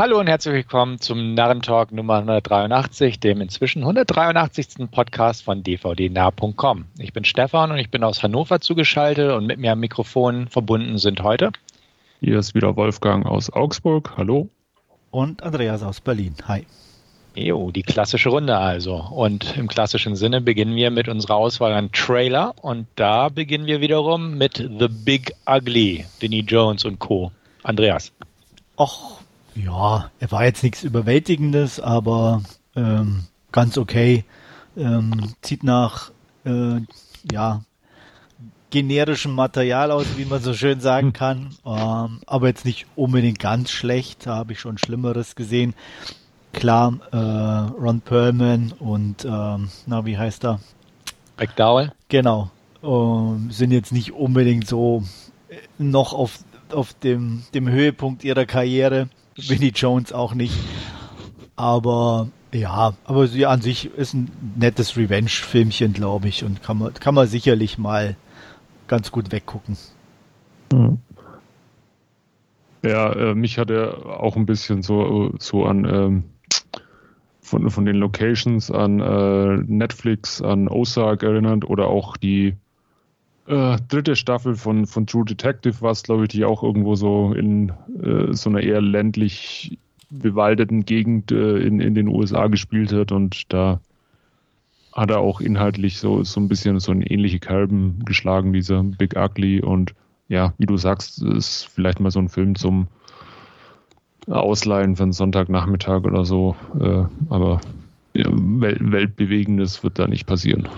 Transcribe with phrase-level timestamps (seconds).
[0.00, 4.90] Hallo und herzlich willkommen zum Narrentalk Nummer 183, dem inzwischen 183.
[4.90, 6.86] Podcast von dvdnah.com.
[6.98, 10.96] Ich bin Stefan und ich bin aus Hannover zugeschaltet und mit mir am Mikrofon verbunden
[10.96, 11.50] sind heute.
[12.20, 14.14] Hier ist wieder Wolfgang aus Augsburg.
[14.16, 14.48] Hallo.
[15.10, 16.34] Und Andreas aus Berlin.
[16.48, 16.64] Hi.
[17.34, 18.94] Jo, die klassische Runde also.
[18.94, 22.54] Und im klassischen Sinne beginnen wir mit unserer Auswahl an Trailer.
[22.62, 27.32] Und da beginnen wir wiederum mit The Big Ugly, Vinnie Jones und Co.
[27.64, 28.14] Andreas.
[28.78, 29.19] Och,
[29.54, 32.42] ja, er war jetzt nichts Überwältigendes, aber
[32.76, 34.24] ähm, ganz okay.
[34.76, 36.12] Ähm, zieht nach
[36.44, 36.80] äh,
[37.30, 37.62] ja,
[38.70, 41.12] generischem Material aus, wie man so schön sagen hm.
[41.12, 41.56] kann.
[41.66, 44.26] Ähm, aber jetzt nicht unbedingt ganz schlecht.
[44.26, 45.74] Da habe ich schon Schlimmeres gesehen.
[46.52, 50.60] Klar, äh, Ron Perlman und ähm, na, wie heißt er?
[51.38, 51.92] McDowell.
[52.08, 52.50] Genau.
[52.82, 55.04] Ähm, sind jetzt nicht unbedingt so
[55.78, 56.38] noch auf,
[56.72, 59.08] auf dem, dem Höhepunkt ihrer Karriere.
[59.48, 60.54] Winnie Jones auch nicht.
[61.56, 66.94] Aber ja, aber sie an sich ist ein nettes Revenge-Filmchen, glaube ich, und kann man,
[66.94, 68.16] kann man sicherlich mal
[68.88, 69.76] ganz gut weggucken.
[70.72, 70.98] Mhm.
[72.82, 76.24] Ja, äh, mich hat er auch ein bisschen so, so an ähm,
[77.40, 82.56] von, von den Locations an äh, Netflix, an Ozark erinnert oder auch die
[83.50, 87.32] äh, dritte Staffel von, von True Detective war es, glaube ich, die auch irgendwo so
[87.32, 87.70] in
[88.02, 93.10] äh, so einer eher ländlich bewaldeten Gegend äh, in, in den USA gespielt hat.
[93.10, 93.80] Und da
[94.92, 99.16] hat er auch inhaltlich so, so ein bisschen so eine ähnliche Kerben geschlagen, dieser Big
[99.16, 99.62] Ugly.
[99.62, 99.94] Und
[100.28, 102.86] ja, wie du sagst, ist vielleicht mal so ein Film zum
[104.28, 107.60] Ausleihen für einen Sonntagnachmittag oder so, äh, aber
[108.14, 110.68] ja, Weltbewegendes wird da nicht passieren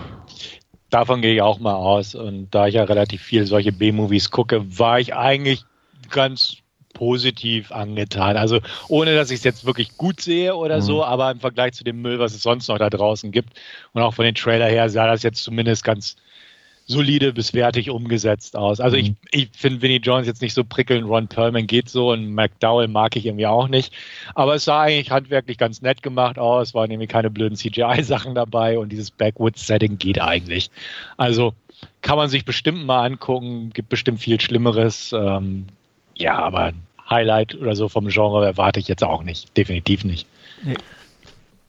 [0.93, 2.15] davon gehe ich auch mal aus.
[2.15, 5.65] Und da ich ja relativ viel solche B-Movies gucke, war ich eigentlich
[6.09, 6.57] ganz
[6.93, 8.37] positiv angetan.
[8.37, 10.81] Also ohne, dass ich es jetzt wirklich gut sehe oder mhm.
[10.81, 13.59] so, aber im Vergleich zu dem Müll, was es sonst noch da draußen gibt
[13.93, 16.15] und auch von den Trailer her sah das jetzt zumindest ganz
[16.85, 18.79] solide bis wertig umgesetzt aus.
[18.79, 19.15] Also mhm.
[19.31, 22.87] ich, ich finde Vinnie Jones jetzt nicht so prickelnd, Ron Perlman geht so und McDowell
[22.87, 23.93] mag ich irgendwie auch nicht.
[24.35, 28.77] Aber es sah eigentlich handwerklich ganz nett gemacht aus, waren nämlich keine blöden CGI-Sachen dabei
[28.77, 30.69] und dieses Backwoods-Setting geht eigentlich.
[31.17, 31.53] Also
[32.01, 35.13] kann man sich bestimmt mal angucken, gibt bestimmt viel Schlimmeres.
[35.13, 35.65] Ähm,
[36.15, 40.27] ja, aber ein Highlight oder so vom Genre erwarte ich jetzt auch nicht, definitiv nicht.
[40.63, 40.75] Nee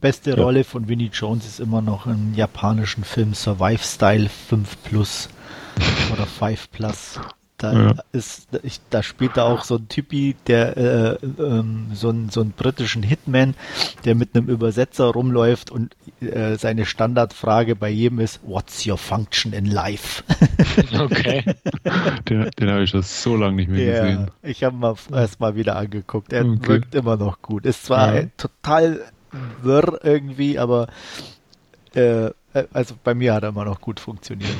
[0.04, 0.37] beste ja.
[0.37, 5.31] Rolle von Winnie Jones ist immer noch im japanischen Film Survive Style 5 Plus
[6.12, 7.19] oder 5 Plus.
[7.56, 7.94] Da ja.
[8.12, 12.43] ist, ich, da spielt er auch so ein Typi, der äh, ähm, so, ein, so
[12.43, 13.54] einen britischen Hitman,
[14.04, 19.54] der mit einem Übersetzer rumläuft und äh, seine Standardfrage bei jedem ist, What's your function
[19.54, 20.22] in life?
[20.98, 21.44] Okay.
[22.28, 24.31] den, den habe ich schon so lange nicht mehr ja, gesehen.
[24.43, 26.32] Ich habe ihn erst mal wieder angeguckt.
[26.32, 26.69] Er okay.
[26.69, 27.64] wirkt immer noch gut.
[27.64, 28.26] Ist zwar ja.
[28.37, 29.00] total
[29.62, 30.89] wirr irgendwie, aber
[31.95, 32.31] äh,
[32.72, 34.50] also bei mir hat er immer noch gut funktioniert.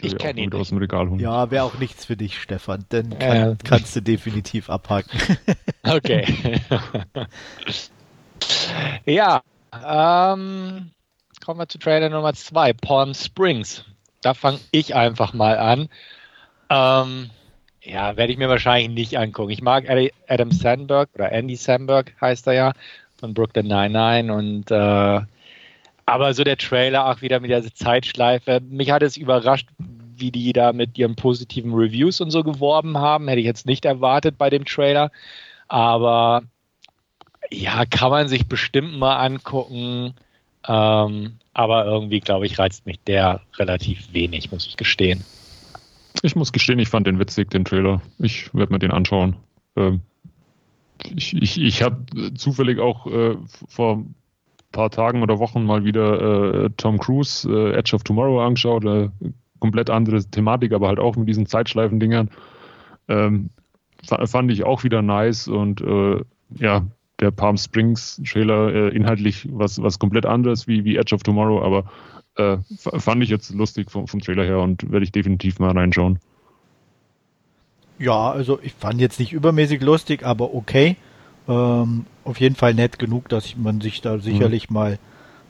[0.00, 1.20] Ich kenne ihn aus dem Regal holen.
[1.20, 5.18] Ja, wäre auch nichts für dich, Stefan, denn kann, kannst du definitiv abhaken.
[5.82, 6.60] okay.
[9.06, 10.90] ja, ähm,
[11.44, 13.84] kommen wir zu Trailer Nummer 2, Palm Springs.
[14.22, 15.88] Da fange ich einfach mal an.
[16.70, 17.30] Ähm,
[17.82, 19.50] ja, werde ich mir wahrscheinlich nicht angucken.
[19.50, 19.86] Ich mag
[20.28, 22.72] Adam Sandberg oder Andy Sandberg heißt er ja
[23.22, 25.20] von Brooklyn Nine-Nine und äh,
[26.06, 28.60] aber so der Trailer auch wieder mit der Zeitschleife.
[28.68, 29.68] Mich hat es überrascht,
[30.16, 33.28] wie die da mit ihren positiven Reviews und so geworben haben.
[33.28, 35.12] Hätte ich jetzt nicht erwartet bei dem Trailer.
[35.68, 36.42] Aber
[37.50, 40.14] ja, kann man sich bestimmt mal angucken.
[40.66, 45.24] Ähm, aber irgendwie, glaube ich, reizt mich der relativ wenig, muss ich gestehen.
[46.22, 48.02] Ich muss gestehen, ich fand den witzig, den Trailer.
[48.18, 49.36] Ich werde mir den anschauen.
[49.76, 50.00] Ähm,
[51.04, 52.04] ich, ich, ich habe
[52.34, 53.36] zufällig auch äh,
[53.68, 54.14] vor ein
[54.72, 58.84] paar Tagen oder Wochen mal wieder äh, Tom Cruise äh, Edge of Tomorrow angeschaut.
[58.84, 59.10] Äh,
[59.62, 62.30] komplett andere Thematik, aber halt auch mit diesen Zeitschleifen-Dingern.
[63.06, 63.50] Ähm,
[64.04, 66.20] fand ich auch wieder nice und äh,
[66.58, 66.84] ja,
[67.20, 71.62] der Palm Springs Trailer äh, inhaltlich was, was komplett anderes wie, wie Edge of Tomorrow,
[71.62, 71.84] aber
[72.34, 76.18] äh, fand ich jetzt lustig vom, vom Trailer her und werde ich definitiv mal reinschauen.
[78.02, 80.96] Ja, also ich fand jetzt nicht übermäßig lustig, aber okay.
[81.46, 84.74] Ähm, auf jeden Fall nett genug, dass man sich da sicherlich mhm.
[84.74, 84.98] mal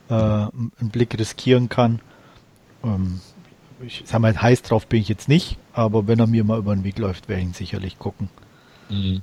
[0.09, 1.99] äh, einen Blick riskieren kann.
[2.83, 3.21] Ähm,
[3.83, 6.75] ich sag mal, heiß drauf bin ich jetzt nicht, aber wenn er mir mal über
[6.75, 8.29] den Weg läuft, werde ich ihn sicherlich gucken.
[8.87, 9.21] Mhm.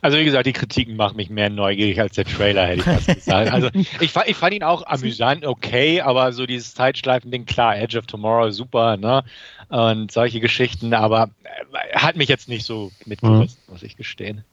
[0.00, 3.06] Also wie gesagt, die Kritiken machen mich mehr neugierig als der Trailer, hätte ich fast
[3.06, 3.52] gesagt.
[3.52, 3.68] Also
[4.00, 8.06] ich fand, ich fand ihn auch amüsant, okay, aber so dieses Zeitschleifen-Ding, klar, Edge of
[8.06, 9.24] Tomorrow, super, ne?
[9.68, 13.72] Und solche Geschichten, aber äh, hat mich jetzt nicht so mitgerissen, mhm.
[13.72, 14.44] muss ich gestehen.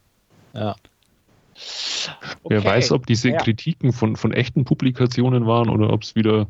[0.53, 0.75] Ja.
[2.43, 2.55] Okay.
[2.55, 3.37] Wer weiß, ob diese ja.
[3.37, 6.47] Kritiken von, von echten Publikationen waren oder ob es wieder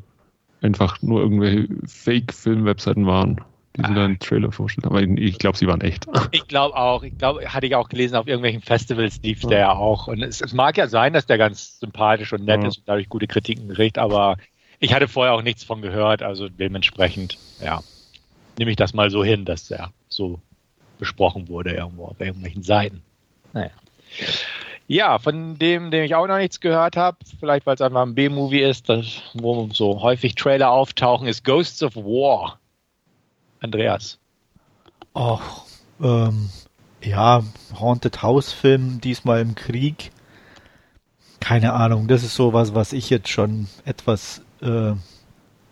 [0.62, 3.42] einfach nur irgendwelche Fake-Film-Webseiten waren,
[3.84, 4.08] die ah.
[4.08, 4.86] da Trailer vorstellen.
[4.86, 6.08] Aber ich glaube, sie waren echt.
[6.32, 7.04] Ich glaube auch.
[7.04, 9.50] Ich glaube, hatte ich auch gelesen, auf irgendwelchen Festivals lief ja.
[9.50, 10.08] der ja auch.
[10.08, 12.68] Und es, es, mag ja sein, dass der ganz sympathisch und nett ja.
[12.68, 14.38] ist und dadurch gute Kritiken kriegt, aber
[14.80, 17.82] ich hatte vorher auch nichts von gehört, also dementsprechend, ja,
[18.58, 20.40] nehme ich das mal so hin, dass der so
[20.98, 23.02] besprochen wurde irgendwo auf irgendwelchen Seiten.
[23.54, 23.72] Naja.
[24.88, 28.16] Ja, von dem, dem ich auch noch nichts gehört habe, vielleicht weil es einfach ein
[28.16, 32.59] B-Movie ist, das, wo so häufig Trailer auftauchen, ist Ghosts of War.
[33.60, 34.20] Andreas.
[35.14, 35.64] Ach,
[36.02, 36.50] ähm,
[37.02, 37.44] ja,
[37.80, 40.12] Haunted House Film, diesmal im Krieg.
[41.40, 44.94] Keine Ahnung, das ist sowas, was ich jetzt schon etwas, äh,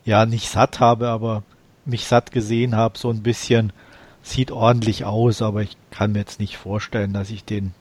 [0.06, 1.44] ja, nicht satt habe, aber
[1.86, 3.74] mich satt gesehen habe, so ein bisschen.
[4.22, 7.74] Sieht ordentlich aus, aber ich kann mir jetzt nicht vorstellen, dass ich den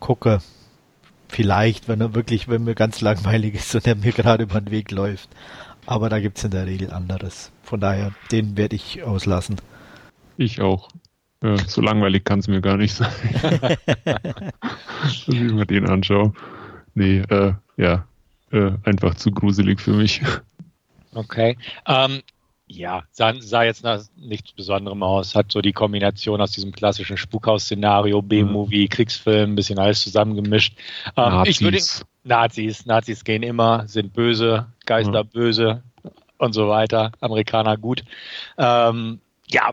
[0.00, 0.40] gucke.
[1.28, 4.70] Vielleicht, wenn er wirklich, wenn mir ganz langweilig ist und er mir gerade über den
[4.70, 5.28] Weg läuft.
[5.88, 7.50] Aber da gibt es in der Regel anderes.
[7.62, 9.56] Von daher, den werde ich auslassen.
[10.36, 10.90] Ich auch.
[11.42, 13.10] Ja, so langweilig kann es mir gar nicht sein.
[14.04, 16.34] Dass ich mir den anschaue.
[16.92, 18.06] Nee, äh, ja,
[18.50, 20.20] äh, einfach zu gruselig für mich.
[21.14, 21.56] Okay.
[21.86, 22.20] Ähm,
[22.66, 25.34] ja, sah, sah jetzt nach nichts Besonderem aus.
[25.34, 28.88] Hat so die Kombination aus diesem klassischen Spukhaus-Szenario, B-Movie, mhm.
[28.90, 30.76] Kriegsfilm, ein bisschen alles zusammengemischt.
[31.16, 31.56] Ähm, Nazis.
[31.56, 31.78] Ich würde,
[32.24, 32.84] Nazis.
[32.84, 35.28] Nazis gehen immer, sind böse, Geister mhm.
[35.28, 35.82] böse
[36.38, 37.12] und so weiter.
[37.20, 38.02] Amerikaner gut.
[38.56, 39.70] Ähm, ja,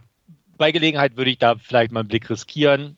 [0.58, 2.98] bei Gelegenheit würde ich da vielleicht mal einen Blick riskieren.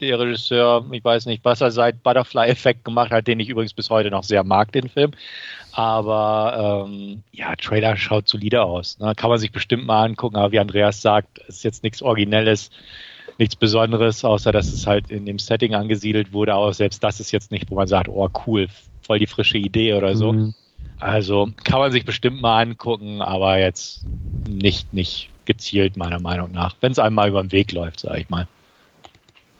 [0.00, 3.72] Der Regisseur, ich weiß nicht, was er seit Butterfly Effect gemacht hat, den ich übrigens
[3.72, 5.12] bis heute noch sehr mag, den Film.
[5.70, 8.98] Aber ähm, ja, Trailer schaut solide aus.
[8.98, 9.14] Ne?
[9.14, 12.70] Kann man sich bestimmt mal angucken, aber wie Andreas sagt, ist jetzt nichts Originelles,
[13.38, 16.54] nichts Besonderes, außer dass es halt in dem Setting angesiedelt wurde.
[16.54, 18.66] Aber selbst das ist jetzt nicht, wo man sagt, oh cool,
[19.02, 20.32] voll die frische Idee oder so.
[20.32, 20.54] Mhm.
[21.02, 24.04] Also kann man sich bestimmt mal angucken, aber jetzt
[24.48, 26.76] nicht, nicht gezielt, meiner Meinung nach.
[26.80, 28.46] Wenn es einmal über den Weg läuft, sage ich mal.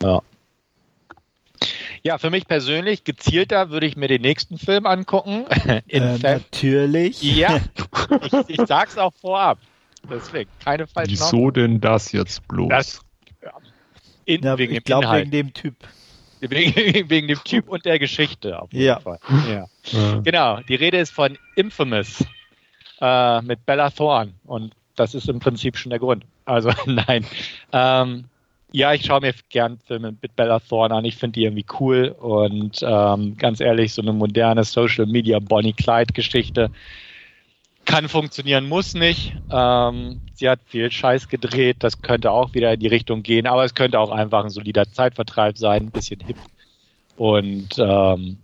[0.01, 0.21] Ja.
[2.01, 5.45] Ja, für mich persönlich, gezielter würde ich mir den nächsten Film angucken.
[5.87, 7.21] Äh, natürlich.
[7.21, 7.59] Ja,
[8.21, 9.57] ich, ich sag's auch vorab.
[10.09, 12.69] Deswegen, keine falschen Wieso denn das jetzt bloß?
[12.69, 13.01] Das,
[13.41, 13.51] ja,
[14.23, 15.75] in, ja, wegen ich glaube wegen dem Typ.
[16.49, 18.99] Wegen, wegen, dem Typ und der Geschichte auf jeden ja.
[18.99, 19.19] Fall.
[19.47, 19.67] Ja.
[19.85, 20.19] ja.
[20.23, 22.25] Genau, die Rede ist von Infamous
[23.01, 26.25] äh, mit Bella Thorne und das ist im Prinzip schon der Grund.
[26.45, 27.25] Also nein.
[27.71, 28.25] Ähm,
[28.71, 31.05] ja, ich schaue mir gern Filme mit Bella Thorne an.
[31.05, 35.73] Ich finde die irgendwie cool und ähm, ganz ehrlich, so eine moderne Social Media Bonnie
[35.73, 36.71] Clyde Geschichte
[37.85, 39.35] kann funktionieren, muss nicht.
[39.51, 43.63] Ähm, sie hat viel Scheiß gedreht, das könnte auch wieder in die Richtung gehen, aber
[43.63, 46.37] es könnte auch einfach ein solider Zeitvertreib sein, ein bisschen hip.
[47.17, 48.37] Und ähm,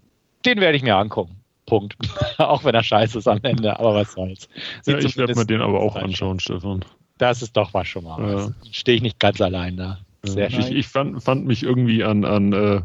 [0.46, 1.36] den werde ich mir angucken.
[1.66, 1.96] Punkt.
[2.38, 4.50] auch wenn er scheiße ist am Ende, aber was soll's.
[4.86, 6.84] ja, ich werde mir den aber auch anschauen, Stefan.
[7.18, 8.32] Das ist doch was schon mal.
[8.32, 8.50] Ja.
[8.72, 10.00] Stehe ich nicht ganz allein da.
[10.24, 12.82] Sehr ich, ich fand, fand, mich irgendwie an, an uh,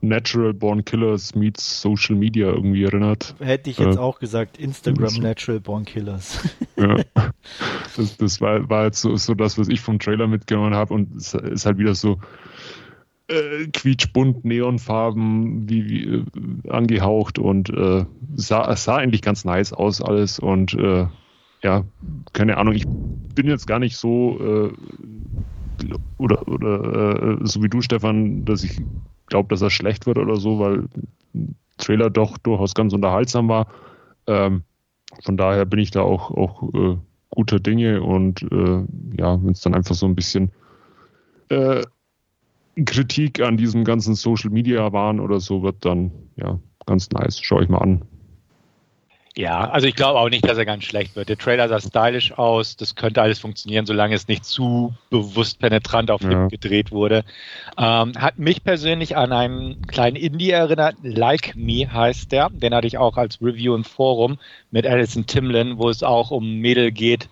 [0.00, 3.34] Natural Born Killers meets Social Media irgendwie erinnert.
[3.40, 6.40] Hätte ich jetzt äh, auch gesagt, Instagram Natural Born Killers.
[6.76, 6.96] ja.
[7.96, 11.16] Das, das war, war jetzt so, so das, was ich vom Trailer mitgenommen habe und
[11.16, 12.20] es ist halt wieder so
[13.28, 16.24] äh, quietschbunt, Neonfarben wie, wie äh,
[16.70, 18.04] angehaucht und äh,
[18.36, 21.06] sah, sah eigentlich ganz nice aus alles und äh,
[21.62, 21.84] ja,
[22.32, 24.72] keine Ahnung, ich bin jetzt gar nicht so äh,
[26.18, 28.80] oder, oder äh, so wie du, Stefan, dass ich
[29.28, 30.84] glaube, dass er schlecht wird oder so, weil
[31.78, 33.68] Trailer doch durchaus ganz unterhaltsam war.
[34.26, 34.62] Ähm,
[35.24, 36.96] von daher bin ich da auch, auch äh,
[37.30, 38.84] guter Dinge und äh,
[39.16, 40.50] ja, wenn es dann einfach so ein bisschen
[41.48, 41.82] äh,
[42.84, 47.40] Kritik an diesem ganzen Social Media waren oder so wird, dann ja, ganz nice.
[47.40, 48.02] Schau ich mal an.
[49.38, 51.28] Ja, also ich glaube auch nicht, dass er ganz schlecht wird.
[51.28, 56.10] Der Trailer sah stylisch aus, das könnte alles funktionieren, solange es nicht zu bewusst penetrant
[56.10, 56.48] auf ja.
[56.48, 57.22] gedreht wurde.
[57.78, 62.50] Ähm, hat mich persönlich an einen kleinen Indie erinnert, Like Me heißt der.
[62.50, 64.38] Den hatte ich auch als Review im Forum
[64.72, 67.28] mit Alison Timlin, wo es auch um Mädel geht,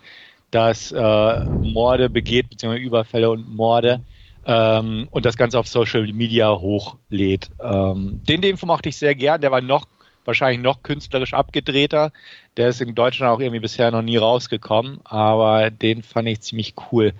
[0.49, 3.99] das äh, Morde begeht, beziehungsweise Überfälle und Morde.
[4.45, 7.49] Ähm, und das Ganze auf Social Media hochlädt.
[7.61, 9.87] Ähm, den, den mochte ich sehr gern, der war noch
[10.27, 12.11] wahrscheinlich noch künstlerisch abgedrehter.
[12.57, 16.75] Der ist in Deutschland auch irgendwie bisher noch nie rausgekommen, aber den fand ich ziemlich
[16.91, 17.13] cool.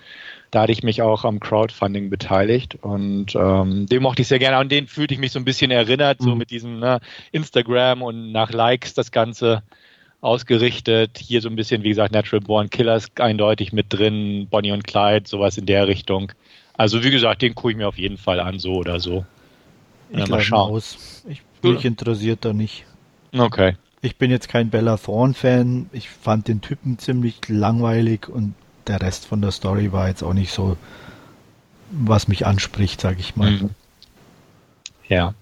[0.52, 4.60] Da hatte ich mich auch am Crowdfunding beteiligt und ähm, den mochte ich sehr gerne.
[4.60, 6.38] Und den fühlte ich mich so ein bisschen erinnert, so mhm.
[6.38, 7.00] mit diesem ne,
[7.32, 9.64] Instagram und nach Likes das Ganze
[10.22, 11.18] ausgerichtet.
[11.18, 15.28] Hier so ein bisschen, wie gesagt, Natural Born Killers eindeutig mit drin, Bonnie und Clyde,
[15.28, 16.32] sowas in der Richtung.
[16.78, 19.26] Also wie gesagt, den gucke ich mir auf jeden Fall an, so oder so.
[20.12, 20.72] Ich ja, mal schauen.
[20.72, 21.24] Aus.
[21.28, 22.86] Ich, mich interessiert da nicht.
[23.40, 23.76] Okay.
[24.02, 25.90] Ich bin jetzt kein Bella Thorne-Fan.
[25.92, 28.54] Ich fand den Typen ziemlich langweilig und
[28.86, 30.78] der Rest von der Story war jetzt auch nicht so,
[31.90, 33.52] was mich anspricht, sag ich mal.
[33.52, 33.70] Mhm.
[35.08, 35.34] Ja.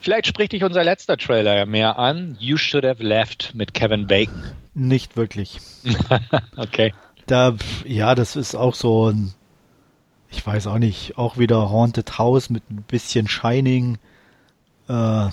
[0.00, 2.36] Vielleicht spricht dich unser letzter Trailer mehr an.
[2.40, 4.42] You Should Have Left mit Kevin Bacon.
[4.74, 5.60] Nicht wirklich.
[6.56, 6.92] okay.
[7.26, 9.32] Da, ja, das ist auch so ein,
[10.30, 13.98] ich weiß auch nicht, auch wieder Haunted House mit ein bisschen Shining.
[14.88, 15.28] Äh,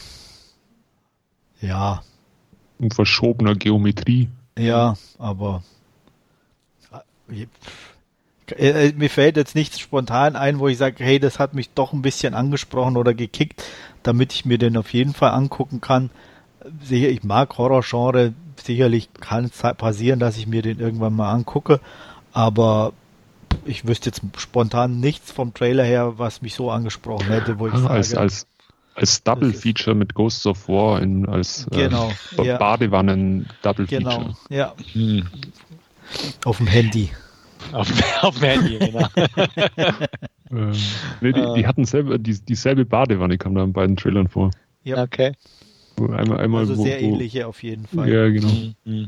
[1.62, 2.02] ja.
[2.80, 4.30] Und verschobener Geometrie.
[4.58, 5.64] Ja, aber
[7.32, 11.70] äh, äh, mir fällt jetzt nichts spontan ein, wo ich sage, hey, das hat mich
[11.72, 13.64] doch ein bisschen angesprochen oder gekickt,
[14.04, 16.10] damit ich mir den auf jeden Fall angucken kann.
[16.84, 21.80] Sicher, ich mag Horrorgenre, sicherlich kann es passieren, dass ich mir den irgendwann mal angucke,
[22.34, 22.94] aber
[23.66, 27.74] ich wüsste jetzt spontan nichts vom Trailer her, was mich so angesprochen hätte, wo ich
[27.74, 28.48] ah, als, als,
[29.00, 32.58] als Double Feature mit Ghosts of War in, als äh, genau, äh, ja.
[32.58, 34.36] Badewannen Double genau, Feature.
[34.50, 34.74] Ja.
[34.94, 35.28] Hm.
[36.46, 37.12] Auf dem Handy.
[37.72, 39.08] Auf, auf dem Handy, genau.
[40.52, 40.72] ähm,
[41.22, 44.52] nee, die, die, hatten selber, die, dieselbe Badewanne kam da in beiden Trailern vor.
[44.84, 45.04] Ja.
[45.04, 45.34] Okay.
[46.08, 48.10] Einmal, einmal, also wo, sehr ähnliche auf jeden Fall.
[48.10, 48.48] Ja, genau.
[48.48, 49.08] Mhm, mhm.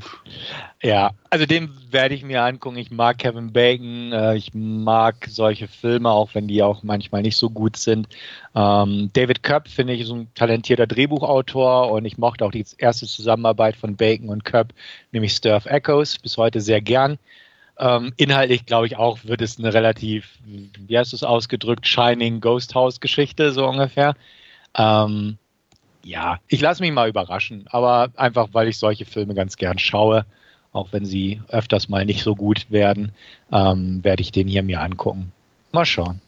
[0.83, 2.77] Ja, also den werde ich mir angucken.
[2.77, 7.37] Ich mag Kevin Bacon, äh, ich mag solche Filme, auch wenn die auch manchmal nicht
[7.37, 8.07] so gut sind.
[8.55, 13.05] Ähm, David Köpp finde ich ist ein talentierter Drehbuchautor und ich mochte auch die erste
[13.05, 14.73] Zusammenarbeit von Bacon und Köpp,
[15.11, 17.17] nämlich Stir of Echoes, bis heute sehr gern.
[17.77, 22.41] Ähm, inhaltlich glaube ich auch, wird es eine relativ, wie hast du es ausgedrückt, Shining
[22.41, 24.15] Ghost House Geschichte, so ungefähr.
[24.75, 25.37] Ähm,
[26.03, 30.25] ja, ich lasse mich mal überraschen, aber einfach, weil ich solche Filme ganz gern schaue,
[30.73, 33.11] auch wenn sie öfters mal nicht so gut werden,
[33.51, 35.31] ähm, werde ich den hier mir angucken.
[35.71, 36.21] Mal schauen.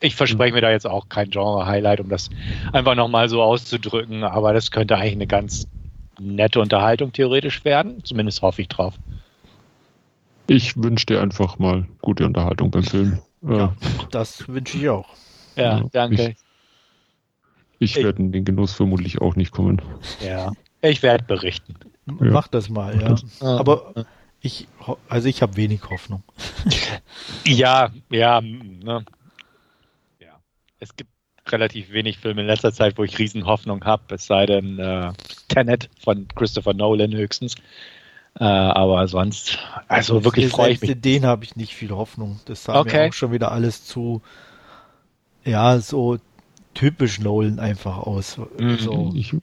[0.00, 2.28] Ich verspreche mir da jetzt auch kein Genre-Highlight, um das
[2.72, 5.68] einfach nochmal so auszudrücken, aber das könnte eigentlich eine ganz
[6.18, 8.02] nette Unterhaltung theoretisch werden.
[8.04, 8.94] Zumindest hoffe ich drauf.
[10.48, 13.20] Ich wünsche dir einfach mal gute Unterhaltung beim Film.
[13.42, 13.74] Ja,
[14.10, 15.08] das wünsche ich auch.
[15.56, 16.30] Ja, ja danke.
[16.30, 16.41] Ich,
[17.82, 19.82] ich, ich werde in den Genuss vermutlich auch nicht kommen.
[20.24, 21.74] Ja, ich werde berichten.
[22.06, 22.14] Ja.
[22.30, 23.16] Mach das mal, ja.
[23.46, 24.06] Aber
[24.40, 24.66] ich,
[25.08, 26.22] also ich habe wenig Hoffnung.
[27.46, 29.04] ja, ja, ne.
[30.18, 30.40] ja.
[30.80, 31.10] Es gibt
[31.48, 35.12] relativ wenig Filme in letzter Zeit, wo ich riesen Hoffnung habe, es sei denn äh,
[35.48, 37.54] Tenet von Christopher Nolan höchstens.
[38.38, 39.58] Äh, aber sonst,
[39.88, 41.00] also wirklich freue ich mich.
[41.00, 42.40] Den habe ich nicht viel Hoffnung.
[42.46, 43.02] Das sah okay.
[43.02, 44.22] mir auch schon wieder alles zu,
[45.44, 46.18] ja, so
[46.74, 48.38] typisch Nolan einfach aus.
[48.58, 48.78] Mhm.
[48.78, 49.12] So.
[49.14, 49.34] Ich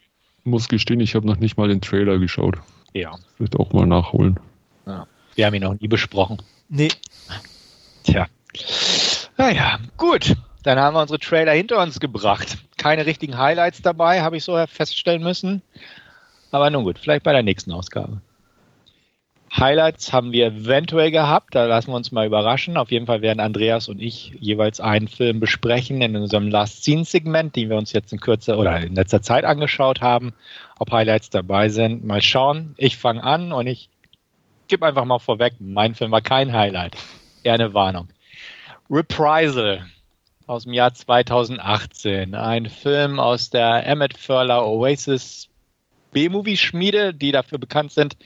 [0.44, 2.58] muss gestehen, ich habe noch nicht mal den Trailer geschaut.
[2.94, 3.16] Ja.
[3.38, 4.40] Vielleicht auch mal nachholen.
[4.86, 5.08] Ja.
[5.36, 6.42] Wir haben ihn noch nie besprochen.
[6.70, 6.90] Nee.
[8.04, 8.28] Tja.
[9.38, 10.36] Naja, gut.
[10.64, 12.58] Dann haben wir unsere Trailer hinter uns gebracht.
[12.78, 15.62] Keine richtigen Highlights dabei, habe ich so feststellen müssen.
[16.52, 18.22] Aber nun gut, vielleicht bei der nächsten Ausgabe.
[19.56, 21.56] Highlights haben wir eventuell gehabt.
[21.56, 22.78] Da lassen wir uns mal überraschen.
[22.78, 27.06] Auf jeden Fall werden Andreas und ich jeweils einen Film besprechen in unserem Last Scene
[27.06, 30.34] Segment, den wir uns jetzt in kürzer oder in letzter Zeit angeschaut haben.
[30.78, 32.76] Ob Highlights dabei sind, mal schauen.
[32.78, 33.90] Ich fange an und ich
[34.68, 36.96] gebe einfach mal vorweg, mein Film war kein Highlight.
[37.44, 38.08] Eher eine Warnung.
[38.90, 39.86] Reprisal
[40.48, 42.36] aus dem Jahr 2018.
[42.36, 45.49] Ein Film aus der Emmett Furler Oasis
[46.12, 48.18] B-Movie-Schmiede, die dafür bekannt sind,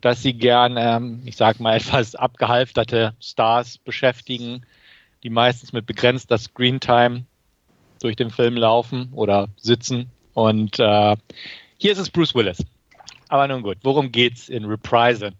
[0.00, 4.66] dass sie gern, ähm, ich sag mal, etwas abgehalfterte Stars beschäftigen,
[5.22, 7.24] die meistens mit begrenzter Screentime
[8.00, 10.10] durch den Film laufen oder sitzen.
[10.34, 11.16] Und äh,
[11.78, 12.64] hier ist es Bruce Willis.
[13.28, 15.32] Aber nun gut, worum geht's in Reprise?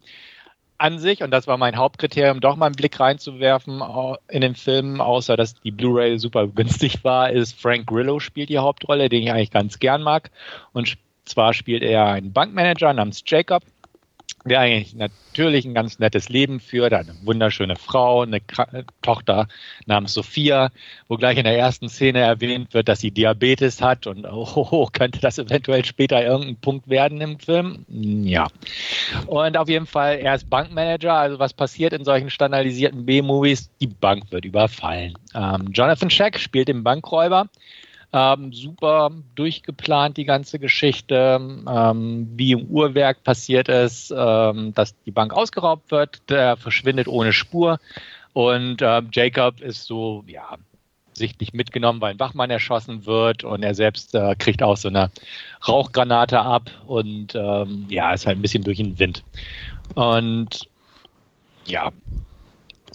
[0.79, 3.83] An sich, und das war mein Hauptkriterium, doch mal einen Blick reinzuwerfen
[4.29, 8.59] in den Film, außer dass die Blu-ray super günstig war, ist Frank Grillo spielt die
[8.59, 10.31] Hauptrolle, den ich eigentlich ganz gern mag
[10.73, 13.63] und zwar spielt er einen Bankmanager namens Jacob,
[14.45, 19.49] der eigentlich natürlich ein ganz nettes Leben führt, eine wunderschöne Frau, eine K Tochter
[19.87, 20.71] namens Sophia,
[21.09, 25.21] wo gleich in der ersten Szene erwähnt wird, dass sie Diabetes hat und oh, könnte
[25.21, 27.85] das eventuell später irgendein Punkt werden im Film?
[27.89, 28.49] Ja.
[29.27, 33.71] Und auf jeden Fall, er ist Bankmanager, also was passiert in solchen standardisierten B-Movies?
[33.81, 35.15] Die Bank wird überfallen.
[35.35, 37.49] Ähm, Jonathan Shack spielt den Bankräuber
[38.13, 41.39] ähm, super durchgeplant, die ganze Geschichte,
[41.69, 47.33] ähm, wie im Uhrwerk passiert ist, ähm, dass die Bank ausgeraubt wird, der verschwindet ohne
[47.33, 47.79] Spur
[48.33, 50.57] und äh, Jacob ist so, ja,
[51.13, 55.11] sichtlich mitgenommen, weil ein Wachmann erschossen wird und er selbst äh, kriegt auch so eine
[55.67, 59.23] Rauchgranate ab und ähm, ja, ist halt ein bisschen durch den Wind.
[59.95, 60.69] Und
[61.67, 61.93] ja,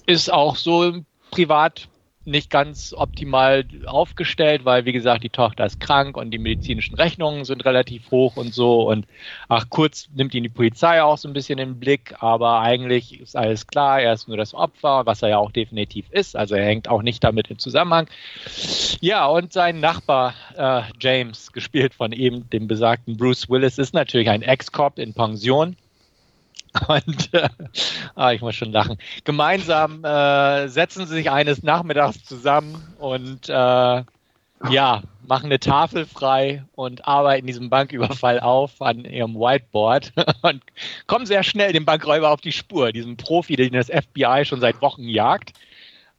[0.07, 1.88] ist auch so privat
[2.25, 7.46] nicht ganz optimal aufgestellt, weil wie gesagt, die Tochter ist krank und die medizinischen Rechnungen
[7.46, 8.89] sind relativ hoch und so.
[8.89, 9.05] Und
[9.48, 13.36] ach kurz nimmt ihn die Polizei auch so ein bisschen den Blick, aber eigentlich ist
[13.36, 16.65] alles klar, er ist nur das Opfer, was er ja auch definitiv ist, also er
[16.65, 18.08] hängt auch nicht damit im Zusammenhang.
[19.01, 24.29] Ja, und sein Nachbar äh, James, gespielt von eben dem besagten Bruce Willis, ist natürlich
[24.29, 25.75] ein Ex-Cop in Pension
[26.88, 27.50] und äh,
[28.15, 28.98] ah, ich muss schon lachen.
[29.24, 34.03] Gemeinsam äh, setzen sie sich eines Nachmittags zusammen und äh,
[34.70, 40.63] ja, machen eine Tafel frei und arbeiten diesen Banküberfall auf an ihrem Whiteboard und
[41.08, 44.82] kommen sehr schnell dem Bankräuber auf die Spur, diesem Profi, den das FBI schon seit
[44.82, 45.53] Wochen jagt.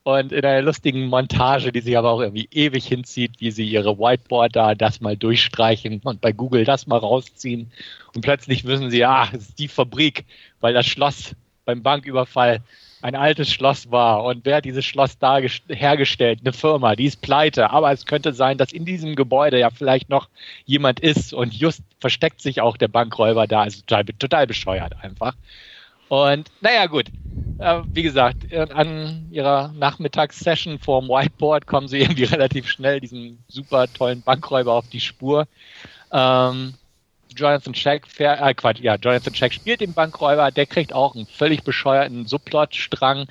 [0.07, 3.99] Und in einer lustigen Montage, die sich aber auch irgendwie ewig hinzieht, wie sie ihre
[3.99, 7.73] Whiteboard da das mal durchstreichen und bei Google das mal rausziehen.
[8.15, 10.25] Und plötzlich wissen sie, ah, es ist die Fabrik,
[10.61, 11.35] weil das Schloss
[11.65, 12.61] beim Banküberfall
[13.03, 14.23] ein altes Schloss war.
[14.23, 16.39] Und wer hat dieses Schloss da hergestellt?
[16.45, 17.71] Eine Firma, die ist pleite.
[17.71, 20.29] Aber es könnte sein, dass in diesem Gebäude ja vielleicht noch
[20.67, 23.63] jemand ist und just versteckt sich auch der Bankräuber da.
[23.63, 25.35] Also total, total bescheuert einfach.
[26.09, 27.07] Und naja, gut.
[27.59, 33.87] Äh, wie gesagt, an ihrer Nachmittagssession vorm Whiteboard kommen sie irgendwie relativ schnell diesem super
[33.93, 35.47] tollen Bankräuber auf die Spur.
[36.13, 36.75] Ähm,
[37.35, 41.65] Jonathan Check, äh, Quatsch, ja, Jonathan Check spielt den Bankräuber, der kriegt auch einen völlig
[41.65, 43.27] bescheuerten Subplot-Strang,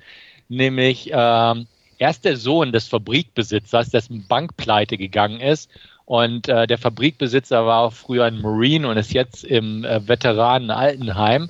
[0.48, 1.67] nämlich ähm,
[1.98, 5.70] er ist der Sohn des Fabrikbesitzers, dessen Bank pleite gegangen ist.
[6.03, 11.50] Und äh, der Fabrikbesitzer war auch früher ein Marine und ist jetzt im äh, Veteranen-Altenheim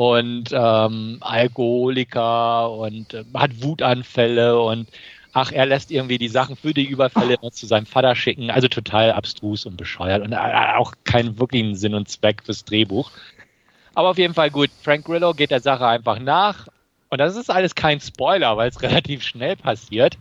[0.00, 4.88] und ähm, Alkoholiker und äh, hat Wutanfälle und
[5.34, 8.50] ach, er lässt irgendwie die Sachen für die Überfälle zu seinem Vater schicken.
[8.50, 10.38] Also total abstrus und bescheuert und äh,
[10.78, 13.10] auch keinen wirklichen Sinn und Zweck fürs Drehbuch.
[13.94, 14.70] Aber auf jeden Fall gut.
[14.82, 16.68] Frank Grillo geht der Sache einfach nach.
[17.10, 20.16] Und das ist alles kein Spoiler, weil es relativ schnell passiert.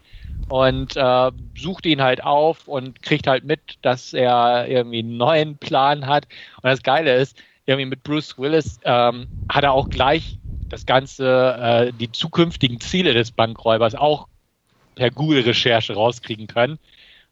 [0.50, 5.58] Und äh, sucht ihn halt auf und kriegt halt mit, dass er irgendwie einen neuen
[5.58, 6.28] Plan hat.
[6.62, 7.38] Und das Geile ist,
[7.70, 10.40] irgendwie mit Bruce Willis ähm, hat er auch gleich
[10.70, 14.28] das Ganze, äh, die zukünftigen Ziele des Bankräubers auch
[14.96, 16.80] per Google-Recherche rauskriegen können.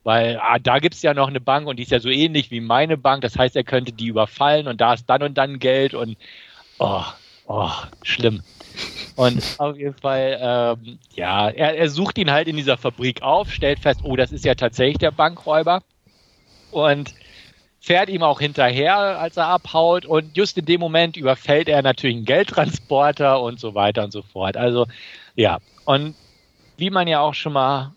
[0.03, 2.51] Weil ah, da gibt es ja noch eine Bank und die ist ja so ähnlich
[2.51, 3.23] wie meine Bank.
[3.23, 6.17] Das heißt, er könnte die überfallen und da ist dann und dann Geld und
[6.79, 7.03] oh,
[7.47, 7.71] oh,
[8.03, 8.41] schlimm.
[9.15, 13.51] Und auf jeden Fall, ähm, ja, er, er sucht ihn halt in dieser Fabrik auf,
[13.51, 15.81] stellt fest, oh, das ist ja tatsächlich der Bankräuber.
[16.71, 17.15] Und
[17.79, 22.17] fährt ihm auch hinterher, als er abhaut und just in dem Moment überfällt er natürlich
[22.17, 24.57] einen Geldtransporter und so weiter und so fort.
[24.57, 24.87] Also
[25.35, 26.15] ja, und
[26.77, 27.93] wie man ja auch schon mal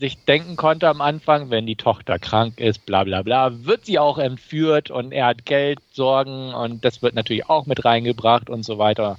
[0.00, 3.98] sich denken konnte am Anfang, wenn die Tochter krank ist, bla bla bla, wird sie
[3.98, 8.78] auch entführt und er hat Geldsorgen und das wird natürlich auch mit reingebracht und so
[8.78, 9.18] weiter.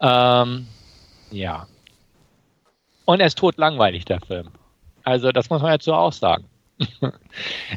[0.00, 0.66] Ähm,
[1.30, 1.66] ja.
[3.04, 4.48] Und er ist tot langweilig, der Film.
[5.04, 6.44] Also das muss man jetzt so auch sagen.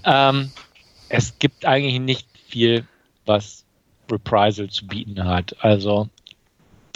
[0.06, 0.52] ähm,
[1.10, 2.86] es gibt eigentlich nicht viel,
[3.26, 3.66] was
[4.10, 5.56] Reprisal zu bieten hat.
[5.60, 6.10] Also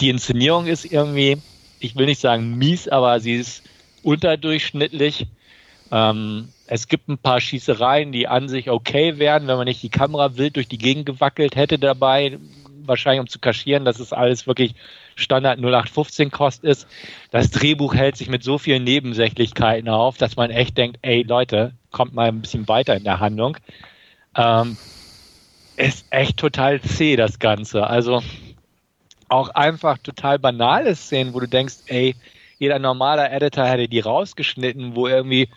[0.00, 1.38] die Inszenierung ist irgendwie,
[1.80, 3.62] ich will nicht sagen mies, aber sie ist
[4.02, 5.26] unterdurchschnittlich.
[5.90, 9.90] Ähm, es gibt ein paar Schießereien, die an sich okay wären, wenn man nicht die
[9.90, 12.38] Kamera wild durch die Gegend gewackelt hätte dabei,
[12.86, 14.74] wahrscheinlich um zu kaschieren, dass es alles wirklich
[15.16, 16.88] Standard 0815 Kost ist.
[17.30, 21.72] Das Drehbuch hält sich mit so vielen Nebensächlichkeiten auf, dass man echt denkt, ey Leute,
[21.90, 23.56] kommt mal ein bisschen weiter in der Handlung.
[24.36, 24.76] Ähm,
[25.76, 27.86] ist echt total zäh, das Ganze.
[27.86, 28.22] Also
[29.28, 32.14] auch einfach total banale Szenen, wo du denkst, ey,
[32.58, 35.48] jeder normale Editor hätte die rausgeschnitten, wo irgendwie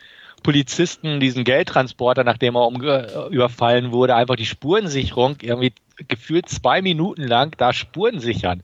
[0.43, 5.73] Polizisten diesen Geldtransporter, nachdem er überfallen wurde, einfach die Spurensicherung irgendwie
[6.07, 8.63] gefühlt zwei Minuten lang da Spuren sichern.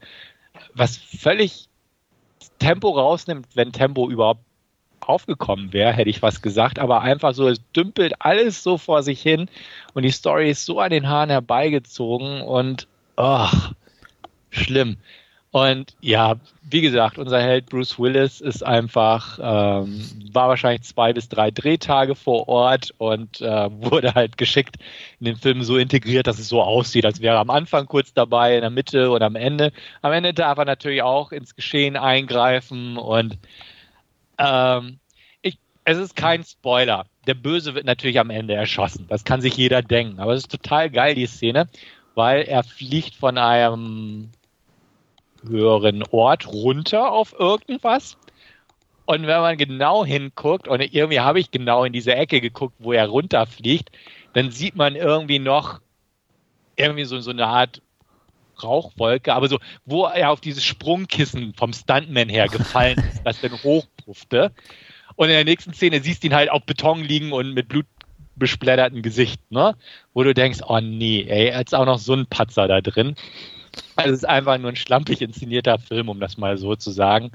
[0.73, 1.67] Was völlig
[2.59, 4.41] Tempo rausnimmt, wenn Tempo überhaupt
[5.09, 9.21] aufgekommen wäre, hätte ich was gesagt, aber einfach so, es dümpelt alles so vor sich
[9.21, 9.49] hin
[9.93, 12.87] und die Story ist so an den Haaren herbeigezogen und
[13.17, 13.47] oh,
[14.49, 14.97] schlimm.
[15.53, 16.37] Und ja,
[16.67, 22.15] wie gesagt, unser Held Bruce Willis ist einfach, ähm, war wahrscheinlich zwei bis drei Drehtage
[22.15, 24.77] vor Ort und äh, wurde halt geschickt
[25.19, 28.15] in den Film so integriert, dass es so aussieht, als wäre er am Anfang kurz
[28.15, 29.71] dabei, in der Mitte und am Ende.
[30.01, 33.37] Am Ende darf er natürlich auch ins Geschehen eingreifen und
[34.43, 34.99] ähm,
[35.41, 37.05] ich, es ist kein Spoiler.
[37.27, 39.07] Der Böse wird natürlich am Ende erschossen.
[39.07, 40.19] Das kann sich jeder denken.
[40.19, 41.69] Aber es ist total geil, die Szene,
[42.15, 44.29] weil er fliegt von einem
[45.47, 48.17] höheren Ort runter auf irgendwas.
[49.05, 52.93] Und wenn man genau hinguckt, und irgendwie habe ich genau in diese Ecke geguckt, wo
[52.93, 53.89] er runterfliegt,
[54.33, 55.81] dann sieht man irgendwie noch
[56.75, 57.81] irgendwie so, so eine Art
[58.61, 63.53] Rauchwolke, aber so, wo er auf dieses Sprungkissen vom Stuntman her gefallen ist, das dann
[63.63, 64.51] hochpuffte.
[65.15, 67.85] Und in der nächsten Szene siehst du ihn halt auf Beton liegen und mit Blut
[68.35, 69.75] besplätterten Gesicht, ne?
[70.13, 73.15] Wo du denkst, oh nee, ey, jetzt auch noch so ein Patzer da drin.
[73.95, 77.31] Also es ist einfach nur ein schlampig inszenierter Film, um das mal so zu sagen.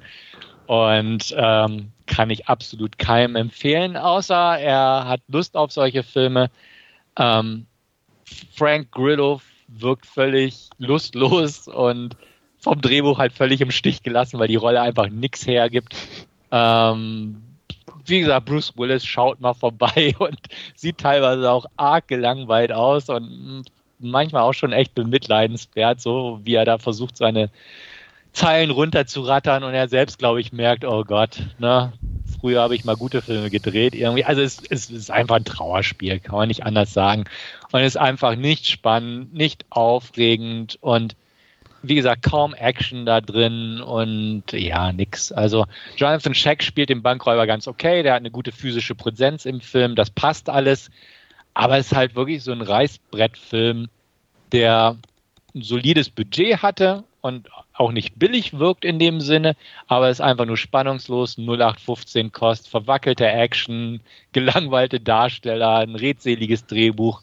[0.67, 6.51] Und ähm, kann ich absolut keinem empfehlen, außer er hat Lust auf solche Filme.
[7.17, 7.67] Ähm,
[8.55, 12.17] Frank Grillo wirkt völlig lustlos und
[12.59, 15.95] vom Drehbuch halt völlig im Stich gelassen, weil die Rolle einfach nichts hergibt.
[16.51, 17.43] Ähm,
[18.05, 20.39] wie gesagt, Bruce Willis schaut mal vorbei und
[20.75, 23.65] sieht teilweise auch arg gelangweilt aus und
[24.01, 27.51] manchmal auch schon echt bemitleidenswert, so wie er da versucht, seine
[28.33, 31.93] Zeilen runterzurattern und er selbst, glaube ich, merkt, oh Gott, ne,
[32.41, 33.95] früher habe ich mal gute Filme gedreht.
[33.95, 37.25] Irgendwie, also es, es ist einfach ein Trauerspiel, kann man nicht anders sagen.
[37.73, 41.17] Und ist einfach nicht spannend, nicht aufregend und
[41.83, 45.31] wie gesagt, kaum Action da drin und ja, nix.
[45.31, 49.61] Also Jonathan Scheck spielt den Bankräuber ganz okay, der hat eine gute physische Präsenz im
[49.61, 50.91] Film, das passt alles,
[51.55, 53.89] aber es ist halt wirklich so ein Reißbrettfilm,
[54.53, 54.97] der
[55.55, 60.25] ein solides Budget hatte und auch nicht billig wirkt in dem Sinne, aber es ist
[60.25, 64.01] einfach nur spannungslos, 0815 Kost, verwackelte Action,
[64.33, 67.23] gelangweilte Darsteller, ein redseliges Drehbuch.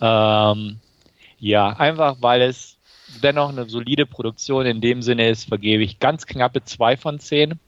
[0.00, 0.78] Ähm,
[1.38, 2.78] ja, einfach weil es
[3.22, 7.58] dennoch eine solide Produktion in dem Sinne ist, vergebe ich ganz knappe zwei von zehn.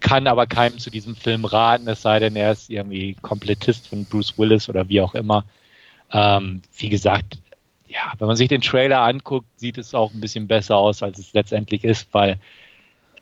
[0.00, 4.04] Kann aber keinem zu diesem Film raten, es sei denn, er ist irgendwie Komplettist von
[4.06, 5.44] Bruce Willis oder wie auch immer.
[6.12, 7.38] Ähm, wie gesagt,
[7.86, 11.18] ja, wenn man sich den Trailer anguckt, sieht es auch ein bisschen besser aus, als
[11.18, 12.38] es letztendlich ist, weil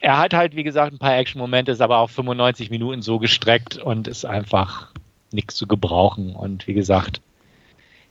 [0.01, 3.79] er hat halt, wie gesagt, ein paar Action-Momente, ist aber auch 95 Minuten so gestreckt
[3.79, 4.93] und ist einfach
[5.33, 6.37] nichts zu gebrauchen.
[6.37, 7.21] Und wie gesagt,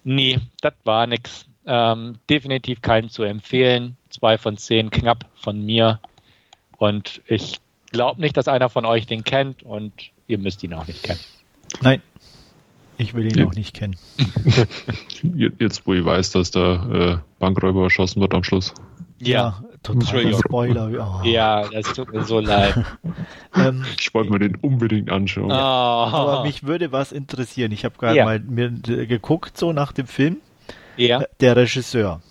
[0.07, 1.45] nee, das war nichts.
[1.65, 3.97] Ähm, definitiv keinen zu empfehlen.
[4.09, 5.99] Zwei von zehn knapp von mir.
[6.77, 7.59] Und ich
[7.91, 9.91] glaube nicht, dass einer von euch den kennt und
[10.27, 11.19] ihr müsst ihn auch nicht kennen.
[11.81, 12.01] Nein,
[12.97, 13.45] ich will ihn ja.
[13.45, 13.97] auch nicht kennen.
[15.59, 18.73] Jetzt, wo ich weiß, dass der äh, Bankräuber erschossen wird am Schluss.
[19.19, 21.21] Ja, total Spoiler.
[21.21, 21.25] Oh.
[21.25, 22.75] Ja, das tut mir so leid.
[23.55, 25.51] ähm, ich wollte mir den unbedingt anschauen.
[25.51, 25.53] Oh.
[25.53, 27.71] Aber mich würde was interessieren.
[27.71, 28.25] Ich habe gerade ja.
[28.25, 30.37] mal mir geguckt, so nach dem Film.
[30.97, 31.23] Ja.
[31.39, 32.21] Der Regisseur.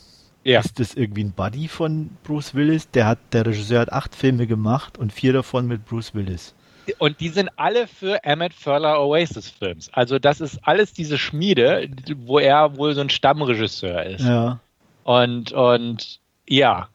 [0.44, 0.60] Ja.
[0.60, 2.90] Ist das irgendwie ein Buddy von Bruce Willis?
[2.90, 6.54] Der hat, der Regisseur hat acht Filme gemacht und vier davon mit Bruce Willis.
[6.98, 9.90] Und die sind alle für Emmett Furler Oasis Films.
[9.92, 14.24] Also das ist alles diese Schmiede, wo er wohl so ein Stammregisseur ist.
[14.24, 14.60] Ja.
[15.02, 16.88] Und, und ja.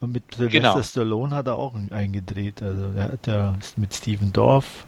[0.00, 0.82] Und mit Sylvester genau.
[0.82, 2.62] Stallone hat er auch eingedreht.
[2.62, 4.86] Also der hat ja mit Steven Dorff.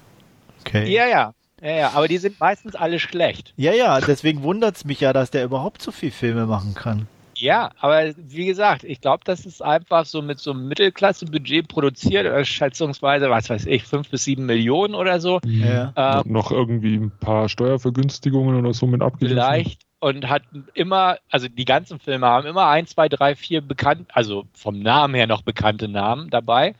[0.60, 0.88] Okay.
[0.92, 1.34] Ja, ja.
[1.62, 3.52] Ja, ja, aber die sind meistens alle schlecht.
[3.56, 7.06] Ja, ja, deswegen wundert es mich ja, dass der überhaupt so viel Filme machen kann.
[7.40, 12.26] Ja, aber wie gesagt, ich glaube, das ist einfach so mit so einem Mittelklasse-Budget produziert,
[12.26, 15.40] oder schätzungsweise, was weiß ich, fünf bis sieben Millionen oder so.
[15.46, 15.92] Ja.
[15.96, 19.40] Ähm, noch irgendwie ein paar Steuervergünstigungen oder so mit abgegeben.
[19.40, 20.42] Vielleicht und hat
[20.74, 25.14] immer, also die ganzen Filme haben immer ein, zwei, drei, vier bekannt, also vom Namen
[25.14, 26.74] her noch bekannte Namen dabei.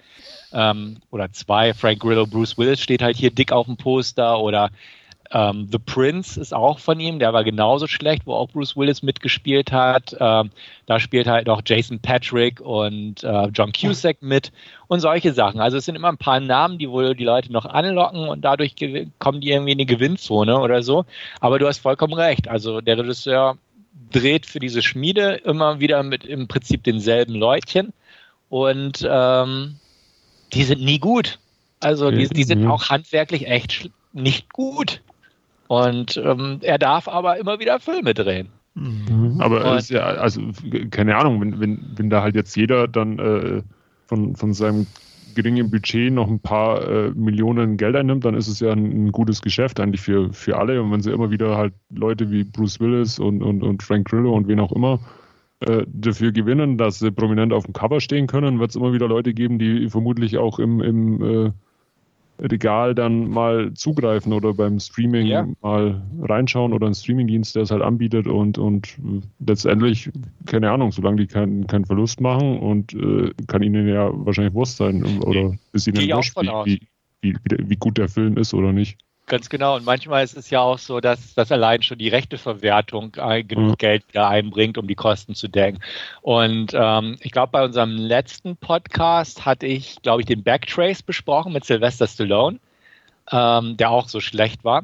[0.53, 4.70] Ähm, oder zwei, Frank Grillo, Bruce Willis steht halt hier dick auf dem Poster oder
[5.33, 9.03] ähm, The Prince ist auch von ihm, der war genauso schlecht, wo auch Bruce Willis
[9.03, 10.16] mitgespielt hat.
[10.19, 10.51] Ähm,
[10.87, 14.51] da spielt halt auch Jason Patrick und äh, John Cusack mit
[14.88, 15.61] und solche Sachen.
[15.61, 18.75] Also es sind immer ein paar Namen, die wohl die Leute noch anlocken und dadurch
[19.21, 21.05] kommen die irgendwie in die Gewinnzone oder so.
[21.40, 22.49] Aber du hast vollkommen recht.
[22.49, 23.57] Also der Regisseur
[24.11, 27.93] dreht für diese Schmiede immer wieder mit im Prinzip denselben Leutchen
[28.49, 29.77] und ähm,
[30.53, 31.38] die sind nie gut.
[31.79, 35.01] Also die, die sind auch handwerklich echt nicht gut.
[35.71, 38.49] Und ähm, er darf aber immer wieder Filme drehen.
[38.75, 39.37] Mhm.
[39.39, 40.41] Aber ist ja, also
[40.91, 43.63] keine Ahnung, wenn, wenn, wenn da halt jetzt jeder dann äh,
[44.07, 44.89] von, von seinem
[45.37, 49.13] geringen Budget noch ein paar äh, Millionen Geld einnimmt, dann ist es ja ein, ein,
[49.13, 50.83] gutes Geschäft eigentlich für, für alle.
[50.83, 54.35] Und wenn sie immer wieder halt Leute wie Bruce Willis und, und, und Frank Grillo
[54.35, 54.99] und wen auch immer
[55.61, 59.07] äh, dafür gewinnen, dass sie prominent auf dem Cover stehen können, wird es immer wieder
[59.07, 61.53] Leute geben, die vermutlich auch im, im äh,
[62.40, 65.46] Regal dann mal zugreifen oder beim Streaming ja.
[65.62, 68.98] mal reinschauen oder einen Streamingdienst, der es halt anbietet und, und
[69.38, 70.11] letztendlich,
[70.46, 74.76] keine Ahnung, solange die keinen keinen Verlust machen und äh, kann ihnen ja wahrscheinlich Wurst
[74.76, 76.81] sein oder ist ihnen wurscht, wie,
[77.20, 78.98] wie, wie, wie gut der Film ist oder nicht.
[79.31, 79.77] Ganz genau.
[79.77, 83.77] Und manchmal ist es ja auch so, dass, dass allein schon die Rechteverwertung genug mhm.
[83.79, 85.79] Geld wieder einbringt, um die Kosten zu decken.
[86.21, 91.53] Und ähm, ich glaube, bei unserem letzten Podcast hatte ich, glaube ich, den Backtrace besprochen
[91.53, 92.59] mit Sylvester Stallone,
[93.31, 94.83] ähm, der auch so schlecht war.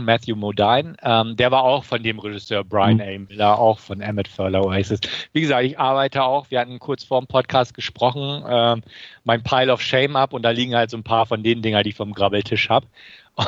[0.00, 0.96] Matthew Modine.
[1.02, 3.02] Ähm, der war auch von dem Regisseur Brian mhm.
[3.02, 3.18] A.
[3.28, 5.00] Miller, auch von Emmett Furler Oasis.
[5.32, 8.82] Wie gesagt, ich arbeite auch, wir hatten kurz vor dem Podcast gesprochen, ähm,
[9.24, 11.82] mein Pile of Shame ab und da liegen halt so ein paar von den Dinger,
[11.82, 12.86] die ich vom Grabbeltisch habe.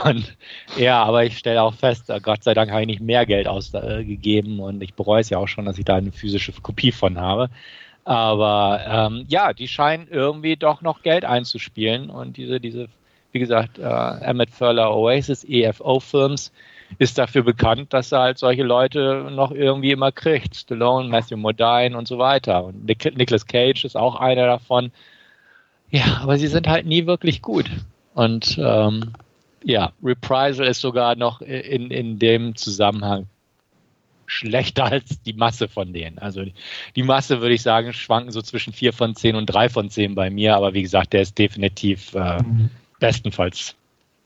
[0.04, 0.36] Und
[0.76, 3.46] ja, aber ich stelle auch fest, äh, Gott sei Dank habe ich nicht mehr Geld
[3.46, 6.92] ausgegeben äh, und ich bereue es ja auch schon, dass ich da eine physische Kopie
[6.92, 7.50] von habe.
[8.04, 12.88] Aber ähm, ja, die scheinen irgendwie doch noch Geld einzuspielen und diese, diese,
[13.30, 16.52] wie gesagt, äh, Emmett Furler Oasis, EFO Films,
[16.98, 20.56] ist dafür bekannt, dass er halt solche Leute noch irgendwie immer kriegt.
[20.56, 22.64] Stallone, Matthew Modine und so weiter.
[22.64, 24.92] Und Nic Nicolas Cage ist auch einer davon.
[25.90, 27.70] Ja, aber sie sind halt nie wirklich gut.
[28.14, 29.12] Und ähm,
[29.64, 33.26] ja, Reprisal ist sogar noch in, in dem Zusammenhang
[34.26, 36.18] schlechter als die Masse von denen.
[36.18, 36.44] Also
[36.96, 40.14] die Masse, würde ich sagen, schwanken so zwischen 4 von 10 und 3 von 10
[40.14, 42.70] bei mir, aber wie gesagt, der ist definitiv äh, mhm.
[42.98, 43.74] bestenfalls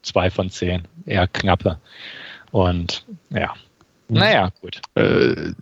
[0.03, 1.81] 2 von 10, eher knappe.
[2.53, 3.55] Und ja,
[4.09, 4.19] mhm.
[4.19, 4.81] naja, gut.
[4.95, 5.53] Äh,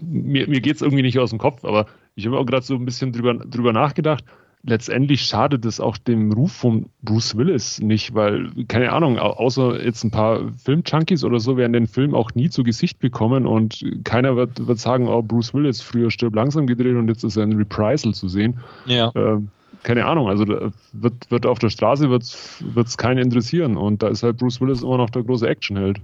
[0.00, 2.74] mir mir geht es irgendwie nicht aus dem Kopf, aber ich habe auch gerade so
[2.74, 4.24] ein bisschen drüber, drüber nachgedacht
[4.66, 10.04] letztendlich schadet es auch dem Ruf von Bruce Willis nicht, weil, keine Ahnung, außer jetzt
[10.04, 14.36] ein paar Film-Junkies oder so werden den Film auch nie zu Gesicht bekommen und keiner
[14.36, 17.52] wird, wird sagen, oh, Bruce Willis früher stirbt langsam gedreht und jetzt ist er ein
[17.52, 18.58] Reprisal zu sehen.
[18.86, 19.10] Ja.
[19.14, 19.38] Äh,
[19.84, 24.24] keine Ahnung, also wird, wird auf der Straße wird es keinen interessieren und da ist
[24.24, 26.00] halt Bruce Willis immer noch der große Actionheld.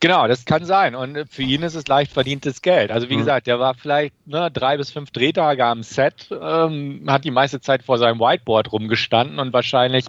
[0.00, 0.94] Genau, das kann sein.
[0.94, 2.90] Und für ihn ist es leicht verdientes Geld.
[2.90, 3.20] Also wie mhm.
[3.20, 7.60] gesagt, der war vielleicht ne, drei bis fünf Drehtage am Set, ähm, hat die meiste
[7.60, 10.06] Zeit vor seinem Whiteboard rumgestanden und wahrscheinlich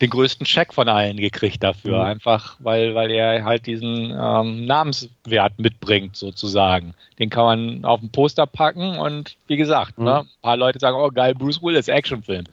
[0.00, 1.98] den größten Check von allen gekriegt dafür.
[1.98, 2.04] Mhm.
[2.04, 6.94] Einfach, weil, weil er halt diesen ähm, Namenswert mitbringt, sozusagen.
[7.18, 10.10] Den kann man auf ein Poster packen und wie gesagt, ne, mhm.
[10.10, 12.44] ne, ein paar Leute sagen, oh geil, Bruce Willis, Actionfilm.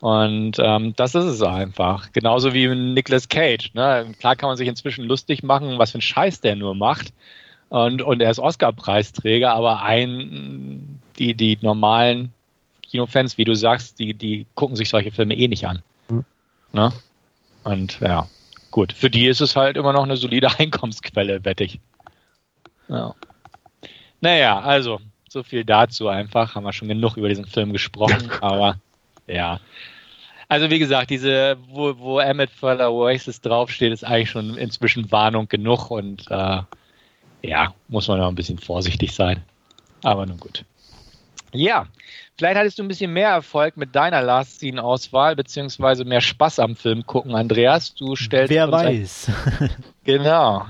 [0.00, 2.12] Und ähm, das ist es einfach.
[2.12, 3.72] Genauso wie Nicolas Cage.
[3.74, 4.14] Ne?
[4.20, 7.12] Klar kann man sich inzwischen lustig machen, was für ein Scheiß der nur macht.
[7.68, 12.32] Und, und er ist Oscar-Preisträger, aber ein, die, die normalen
[12.82, 15.82] Kinofans, wie du sagst, die, die gucken sich solche Filme eh nicht an.
[16.08, 16.24] Mhm.
[16.72, 16.92] Ne?
[17.64, 18.28] Und ja,
[18.70, 18.92] gut.
[18.92, 21.80] Für die ist es halt immer noch eine solide Einkommensquelle, wette ich.
[22.88, 23.14] Ja.
[24.20, 26.54] Naja, also, so viel dazu einfach.
[26.54, 28.76] Haben wir schon genug über diesen Film gesprochen, aber
[29.28, 29.60] ja.
[30.48, 35.46] Also wie gesagt, diese, wo, wo Emmett Furler Oasis draufsteht, ist eigentlich schon inzwischen Warnung
[35.48, 36.62] genug und äh,
[37.42, 39.42] ja, muss man noch ein bisschen vorsichtig sein.
[40.02, 40.64] Aber nun gut.
[41.52, 41.86] Ja,
[42.36, 46.58] vielleicht hattest du ein bisschen mehr Erfolg mit deiner Last Scene Auswahl, beziehungsweise mehr Spaß
[46.58, 47.94] am Film gucken, Andreas.
[47.94, 48.50] Du stellst.
[48.50, 49.30] Wer weiß.
[50.04, 50.64] Genau.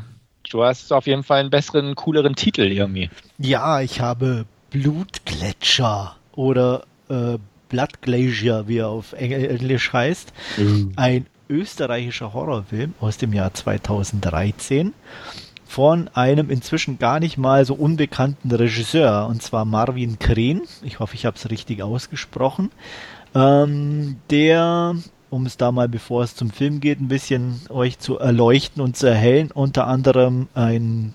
[0.50, 3.08] Du hast auf jeden Fall einen besseren, cooleren Titel irgendwie.
[3.38, 7.38] Ja, ich habe Blutgletscher oder äh,
[7.68, 10.32] Blood Glacier, wie er auf Englisch heißt.
[10.56, 10.92] Mhm.
[10.96, 14.92] Ein österreichischer Horrorfilm aus dem Jahr 2013
[15.66, 20.62] von einem inzwischen gar nicht mal so unbekannten Regisseur, und zwar Marvin Krehn.
[20.82, 22.70] Ich hoffe, ich habe es richtig ausgesprochen.
[23.34, 24.96] Ähm, der,
[25.28, 28.96] um es da mal, bevor es zum Film geht, ein bisschen euch zu erleuchten und
[28.96, 31.14] zu erhellen, unter anderem ein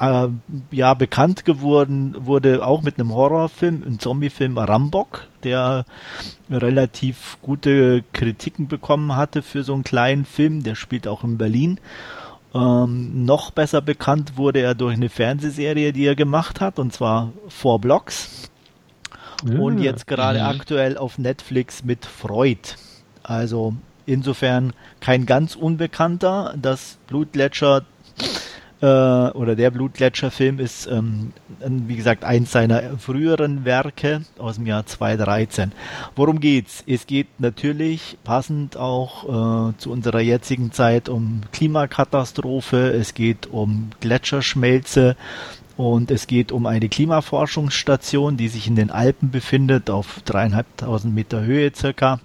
[0.00, 0.28] äh,
[0.70, 5.84] ja bekannt geworden wurde auch mit einem Horrorfilm, einem Zombiefilm Rambok, der
[6.50, 10.62] relativ gute Kritiken bekommen hatte für so einen kleinen Film.
[10.62, 11.78] Der spielt auch in Berlin.
[12.54, 17.32] Ähm, noch besser bekannt wurde er durch eine Fernsehserie, die er gemacht hat, und zwar
[17.48, 18.50] Four Blocks.
[19.44, 19.58] Ja.
[19.58, 20.46] Und jetzt gerade mhm.
[20.46, 22.76] aktuell auf Netflix mit Freud.
[23.22, 23.74] Also
[24.06, 26.54] insofern kein ganz unbekannter.
[26.60, 27.82] Das Blutgletscher
[28.80, 34.86] äh, oder der Blutgletscher-Film ist, ähm, wie gesagt, eins seiner früheren Werke aus dem Jahr
[34.86, 35.72] 2013.
[36.16, 36.82] Worum geht's?
[36.86, 43.90] Es geht natürlich passend auch äh, zu unserer jetzigen Zeit um Klimakatastrophe, es geht um
[44.00, 45.16] Gletscherschmelze,
[45.76, 51.42] und es geht um eine Klimaforschungsstation, die sich in den Alpen befindet, auf dreieinhalbtausend Meter
[51.42, 52.20] Höhe circa.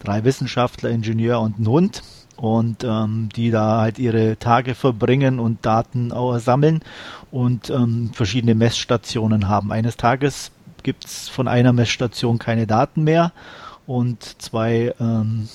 [0.00, 2.02] Drei Wissenschaftler, Ingenieur und ein Hund
[2.38, 6.82] und ähm, die da halt ihre Tage verbringen und Daten sammeln
[7.30, 9.72] und ähm, verschiedene Messstationen haben.
[9.72, 10.52] Eines Tages
[10.84, 13.32] gibt es von einer Messstation keine Daten mehr
[13.86, 15.48] und zwei ähm,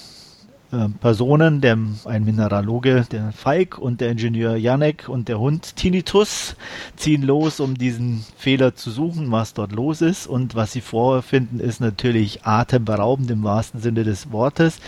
[0.73, 6.55] äh, Personen, der, ein Mineraloge, der Falk und der Ingenieur Janek und der Hund Tinnitus
[6.95, 10.27] ziehen los, um diesen Fehler zu suchen, was dort los ist.
[10.27, 14.79] Und was sie vorfinden, ist natürlich atemberaubend im wahrsten Sinne des Wortes.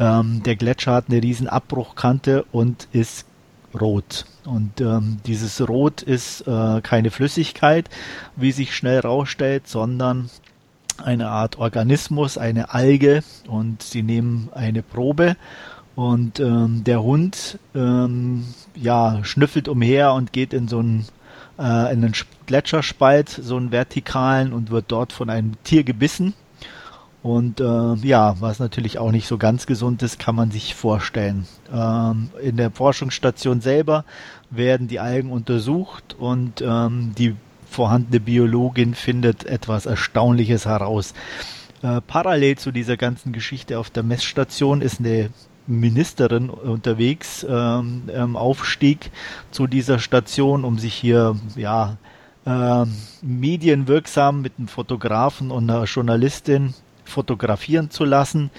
[0.00, 3.26] Ähm, der Gletscher hat eine riesen Abbruchkante und ist
[3.78, 4.24] rot.
[4.44, 7.88] Und ähm, dieses Rot ist äh, keine Flüssigkeit,
[8.36, 10.30] wie sich schnell rausstellt, sondern
[11.02, 15.36] eine Art Organismus, eine Alge und sie nehmen eine Probe
[15.94, 21.06] Und ähm, der Hund ähm, ja, schnüffelt umher und geht in so einen,
[21.58, 22.14] äh, in einen
[22.46, 26.34] Gletscherspalt, so einen vertikalen, und wird dort von einem Tier gebissen.
[27.22, 31.46] Und äh, ja, was natürlich auch nicht so ganz gesund ist, kann man sich vorstellen.
[31.72, 34.04] Ähm, in der Forschungsstation selber
[34.50, 37.34] werden die Algen untersucht und ähm, die
[37.74, 41.12] vorhandene Biologin findet etwas Erstaunliches heraus.
[41.82, 45.30] Äh, parallel zu dieser ganzen Geschichte auf der Messstation ist eine
[45.66, 49.10] Ministerin unterwegs ähm, ähm, Aufstieg
[49.50, 51.96] zu dieser Station, um sich hier ja
[52.46, 52.84] äh,
[53.22, 58.50] medienwirksam mit einem Fotografen und einer Journalistin fotografieren zu lassen.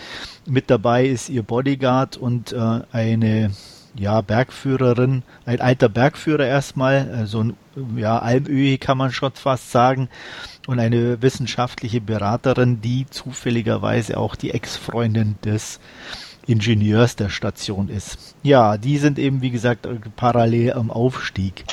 [0.45, 3.51] Mit dabei ist ihr Bodyguard und äh, eine
[3.95, 7.53] ja, Bergführerin, ein alter Bergführer erstmal, äh, so ein
[7.95, 10.09] ja, Almöhi kann man schon fast sagen,
[10.67, 15.79] und eine wissenschaftliche Beraterin, die zufälligerweise auch die Ex-Freundin des
[16.47, 18.35] Ingenieurs der Station ist.
[18.43, 21.65] Ja, die sind eben, wie gesagt, parallel am Aufstieg.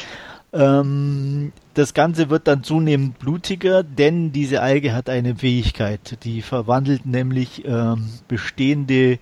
[0.52, 6.18] Ähm, das Ganze wird dann zunehmend blutiger, denn diese Alge hat eine Fähigkeit.
[6.24, 9.18] Die verwandelt nämlich ähm, bestehende,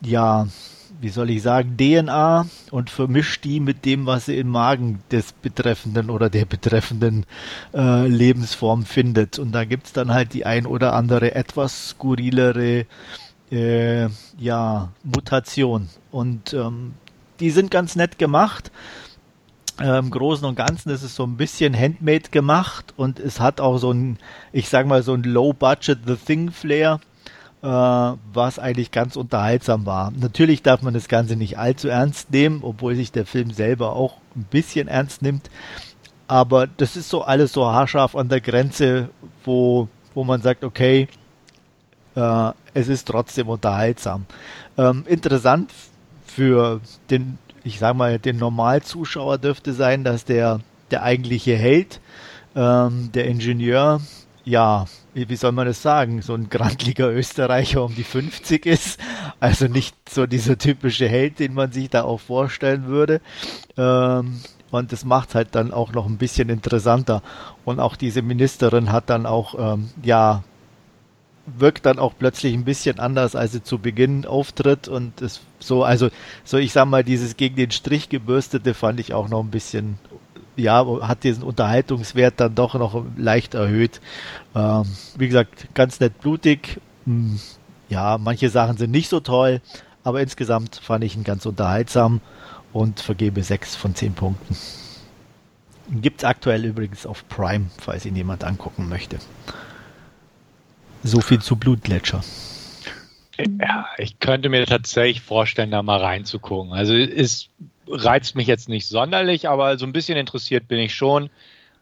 [0.00, 0.46] ja,
[1.02, 5.32] wie soll ich sagen, DNA und vermischt die mit dem, was sie im Magen des
[5.32, 7.26] Betreffenden oder der betreffenden
[7.74, 9.40] äh, Lebensform findet.
[9.40, 12.86] Und da gibt's dann halt die ein oder andere etwas skurrilere
[13.50, 15.88] äh, ja, Mutation.
[16.12, 16.94] Und ähm,
[17.40, 18.70] die sind ganz nett gemacht.
[19.80, 23.60] Äh, Im Großen und Ganzen ist es so ein bisschen handmade gemacht und es hat
[23.60, 24.18] auch so ein,
[24.52, 27.00] ich sag mal, so ein Low-Budget The Thing-Flair,
[27.62, 30.10] was eigentlich ganz unterhaltsam war.
[30.16, 34.16] Natürlich darf man das Ganze nicht allzu ernst nehmen, obwohl sich der Film selber auch
[34.34, 35.48] ein bisschen ernst nimmt.
[36.26, 39.10] Aber das ist so alles so haarscharf an der Grenze,
[39.44, 41.06] wo, wo man sagt, okay,
[42.14, 44.26] äh, es ist trotzdem unterhaltsam.
[44.78, 45.70] Ähm, interessant
[46.26, 52.00] für den, ich sag mal, den Normalzuschauer dürfte sein, dass der, der eigentliche Held,
[52.56, 54.00] ähm, der Ingenieur,
[54.44, 59.00] ja, wie, wie soll man das sagen, so ein grandliger Österreicher um die 50 ist.
[59.40, 63.20] Also nicht so dieser typische Held, den man sich da auch vorstellen würde.
[63.76, 67.22] Ähm, und das macht halt dann auch noch ein bisschen interessanter.
[67.64, 70.42] Und auch diese Ministerin hat dann auch, ähm, ja,
[71.44, 75.84] wirkt dann auch plötzlich ein bisschen anders, als sie zu Beginn auftritt und es so,
[75.84, 76.08] also
[76.44, 79.98] so ich sag mal, dieses gegen den Strich gebürstete fand ich auch noch ein bisschen,
[80.56, 84.00] ja, hat diesen Unterhaltungswert dann doch noch leicht erhöht.
[84.54, 84.84] Ähm,
[85.16, 86.80] wie gesagt, ganz nett blutig.
[87.04, 87.38] Hm,
[87.88, 89.60] ja, manche Sachen sind nicht so toll,
[90.04, 92.20] aber insgesamt fand ich ihn ganz unterhaltsam
[92.72, 94.56] und vergebe sechs von zehn Punkten.
[95.90, 99.18] Gibt es aktuell übrigens auf Prime, falls ihn jemand angucken möchte.
[101.02, 102.22] So viel zu Blutgletscher.
[103.60, 106.72] Ja, ich könnte mir tatsächlich vorstellen, da mal reinzugucken.
[106.72, 107.48] Also es
[107.88, 111.30] reizt mich jetzt nicht sonderlich, aber so ein bisschen interessiert bin ich schon.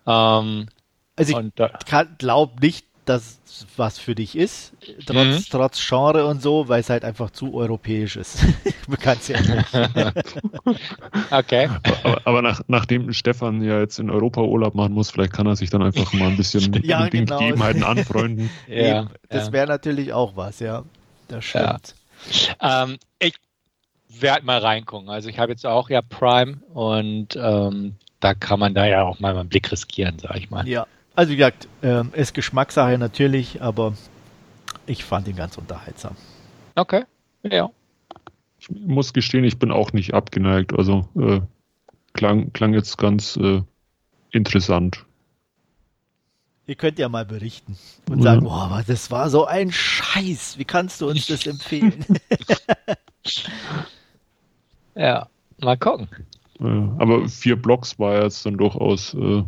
[0.06, 0.68] Ähm,
[1.16, 3.40] also ich glaube nicht, dass
[3.76, 4.72] was für dich ist,
[5.04, 5.44] trotz, mhm.
[5.50, 8.44] trotz Genre und so, weil es halt einfach zu europäisch ist.
[8.88, 9.38] Bekannt ja
[11.30, 11.68] Okay.
[12.02, 15.56] Aber, aber, nach, nachdem Stefan ja jetzt in Europa Urlaub machen muss, vielleicht kann er
[15.56, 17.38] sich dann einfach mal ein bisschen ja, mit den genau.
[17.38, 18.50] Gegebenheiten anfreunden.
[18.68, 20.84] ja, das wäre natürlich auch was, ja.
[21.28, 21.94] Das stimmt.
[22.60, 22.84] Ja.
[22.84, 23.34] Ähm, ich
[24.18, 25.08] werde mal reingucken.
[25.08, 29.20] Also ich habe jetzt auch ja Prime und ähm, da kann man da ja auch
[29.20, 30.66] mal einen Blick riskieren, sag ich mal.
[30.68, 33.94] Ja, also wie gesagt, äh, ist Geschmackssache natürlich, aber
[34.86, 36.16] ich fand ihn ganz unterhaltsam.
[36.74, 37.04] Okay,
[37.42, 37.70] ja.
[38.58, 40.72] Ich muss gestehen, ich bin auch nicht abgeneigt.
[40.74, 41.40] Also äh,
[42.12, 43.62] klang, klang jetzt ganz äh,
[44.30, 45.06] interessant.
[46.66, 47.76] Ihr könnt ja mal berichten
[48.08, 48.24] und ja.
[48.24, 50.58] sagen, boah, das war so ein Scheiß.
[50.58, 52.04] Wie kannst du uns das empfehlen?
[55.00, 55.28] ja,
[55.60, 56.08] mal gucken.
[56.98, 59.42] aber vier Blocks war jetzt dann durchaus äh,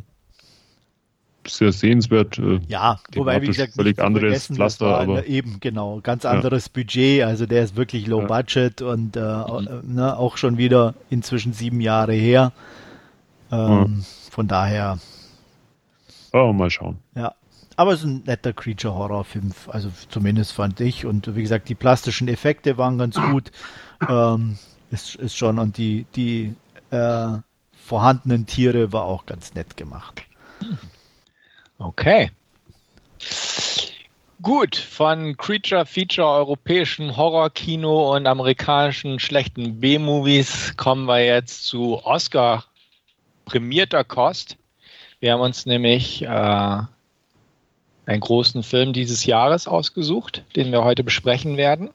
[1.47, 2.38] sehr sehenswert.
[2.38, 4.99] Äh, ja, wobei, wie gesagt, völlig anderes Pflaster.
[4.99, 6.71] Aber eben, genau, ganz anderes ja.
[6.75, 7.23] Budget.
[7.25, 8.27] Also der ist wirklich low ja.
[8.27, 9.95] budget und äh, mhm.
[9.95, 12.53] ne, auch schon wieder inzwischen sieben Jahre her.
[13.51, 13.59] Ähm,
[13.99, 14.05] ja.
[14.31, 14.99] Von daher.
[16.33, 16.99] Oh, mal schauen.
[17.15, 17.35] Ja.
[17.77, 21.07] Aber es ist ein netter Creature-Horror-Film, also zumindest fand ich.
[21.07, 23.50] Und wie gesagt, die plastischen Effekte waren ganz gut.
[24.09, 24.59] Ähm,
[24.93, 26.55] ist, ist schon, und die, die
[26.90, 27.38] äh,
[27.73, 30.23] vorhandenen Tiere war auch ganz nett gemacht.
[31.79, 32.31] Okay.
[34.40, 42.65] Gut, von Creature Feature europäischen Horrorkino und amerikanischen schlechten B-Movies kommen wir jetzt zu Oscar
[43.45, 44.57] prämierter Kost.
[45.21, 51.57] Wir haben uns nämlich äh, einen großen Film dieses Jahres ausgesucht, den wir heute besprechen
[51.57, 51.90] werden.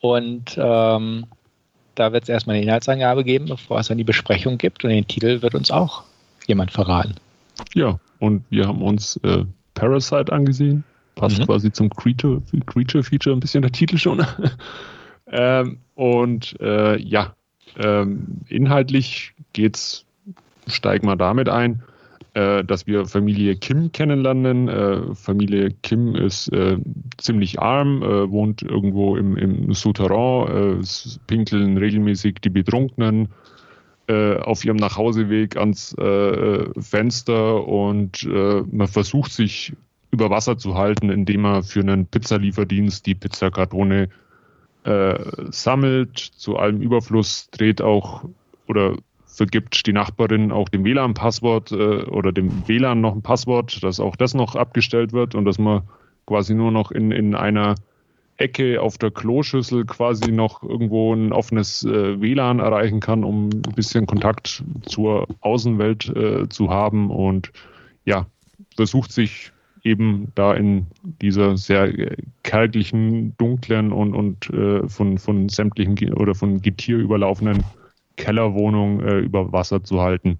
[0.00, 1.26] Und ähm,
[1.96, 4.84] da wird es erstmal eine Inhaltsangabe geben, bevor es dann die Besprechung gibt.
[4.84, 6.04] Und den Titel wird uns auch
[6.46, 7.14] jemand verraten.
[7.74, 9.44] Ja, und wir haben uns äh,
[9.74, 10.84] Parasite angesehen.
[11.16, 11.46] Passt mhm.
[11.46, 14.24] quasi zum Creature, Creature Feature ein bisschen der Titel schon.
[15.32, 17.34] ähm, und äh, ja,
[17.78, 20.04] ähm, inhaltlich geht's,
[20.66, 21.82] steigen wir damit ein,
[22.36, 24.68] äh, dass wir Familie Kim kennenlernen.
[24.68, 26.76] Äh, Familie Kim ist äh,
[27.16, 30.86] ziemlich arm, äh, wohnt irgendwo im, im Souterrain, äh,
[31.26, 33.28] pinkeln regelmäßig die Betrunkenen
[34.06, 35.96] äh, auf ihrem Nachhauseweg ans
[36.78, 39.72] Fenster und man versucht sich
[40.10, 44.10] über Wasser zu halten, indem man für einen Pizzalieferdienst die Pizzakartone
[45.50, 46.18] sammelt.
[46.18, 48.28] Zu allem Überfluss dreht auch
[48.68, 48.96] oder
[49.36, 54.16] vergibt die Nachbarin auch dem WLAN-Passwort äh, oder dem WLAN noch ein Passwort, dass auch
[54.16, 55.82] das noch abgestellt wird und dass man
[56.24, 57.74] quasi nur noch in, in einer
[58.38, 63.74] Ecke auf der Kloschüssel quasi noch irgendwo ein offenes äh, WLAN erreichen kann, um ein
[63.74, 67.10] bisschen Kontakt zur Außenwelt äh, zu haben.
[67.10, 67.52] Und
[68.06, 68.26] ja,
[68.74, 70.86] versucht sich eben da in
[71.20, 77.62] dieser sehr äh, kärglichen, dunklen und, und äh, von, von sämtlichen oder von Getier überlaufenen
[78.16, 80.38] Kellerwohnung äh, über Wasser zu halten.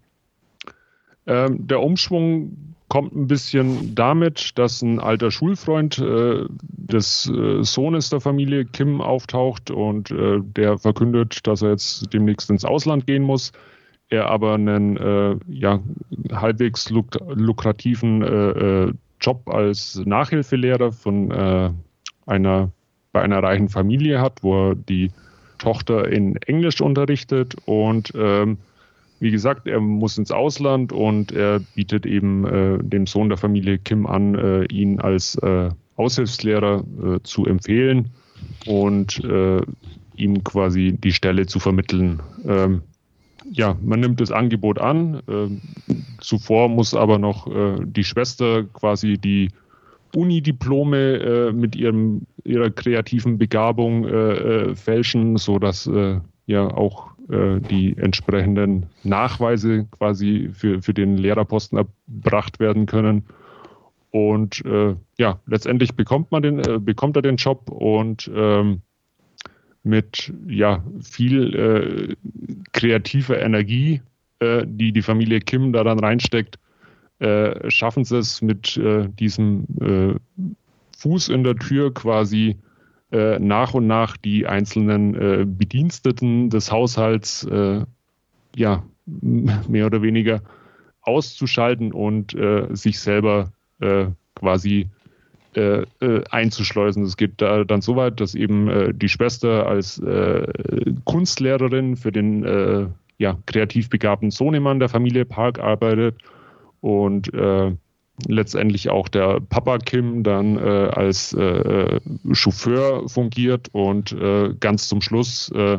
[1.26, 8.10] Ähm, der Umschwung kommt ein bisschen damit, dass ein alter Schulfreund äh, des äh, Sohnes
[8.10, 13.24] der Familie Kim auftaucht und äh, der verkündet, dass er jetzt demnächst ins Ausland gehen
[13.24, 13.52] muss.
[14.08, 15.80] Er aber einen äh, ja,
[16.30, 21.32] halbwegs luk lukrativen äh, Job als Nachhilfelehrer von
[22.26, 22.70] einer
[23.12, 25.10] bei einer reichen Familie hat, wo er die
[25.58, 28.58] Tochter in Englisch unterrichtet und ähm,
[29.18, 33.78] wie gesagt, er muss ins Ausland und er bietet eben äh, dem Sohn der Familie
[33.78, 38.10] Kim an, äh, ihn als äh, Aushilfslehrer äh, zu empfehlen
[38.66, 39.62] und äh,
[40.16, 42.20] ihm quasi die Stelle zu vermitteln.
[42.46, 42.82] Ähm,
[43.50, 45.22] ja, man nimmt das Angebot an.
[45.28, 45.60] Ähm,
[46.20, 49.50] zuvor muss aber noch äh, die Schwester quasi die
[50.16, 57.60] Unidiplome äh, mit ihrem, ihrer kreativen Begabung äh, äh, fälschen, sodass äh, ja auch äh,
[57.60, 63.24] die entsprechenden Nachweise quasi für, für den Lehrerposten erbracht werden können.
[64.10, 68.80] Und äh, ja, letztendlich bekommt man den, bekommt er den Job und ähm,
[69.82, 72.16] mit ja viel
[72.72, 74.02] kreativer Energie,
[74.42, 76.58] die die Familie Kim da dann reinsteckt,
[77.18, 80.14] äh, schaffen sie es mit äh, diesem äh,
[80.98, 82.56] Fuß in der Tür quasi
[83.12, 87.84] äh, nach und nach die einzelnen äh, Bediensteten des Haushalts äh,
[88.56, 90.42] ja mehr oder weniger
[91.02, 92.36] auszuschalten und
[92.70, 93.52] sich selber
[94.34, 94.88] quasi
[95.54, 97.04] einzuschleusen.
[97.04, 100.02] Es geht da dann so weit, dass eben die Schwester als
[101.04, 106.16] Kunstlehrerin für den ja, kreativ begabten Sohnemann der Familie Park arbeitet
[106.86, 107.74] und äh,
[108.28, 112.00] letztendlich auch der Papa Kim dann äh, als äh,
[112.32, 115.78] Chauffeur fungiert und äh, ganz zum Schluss äh,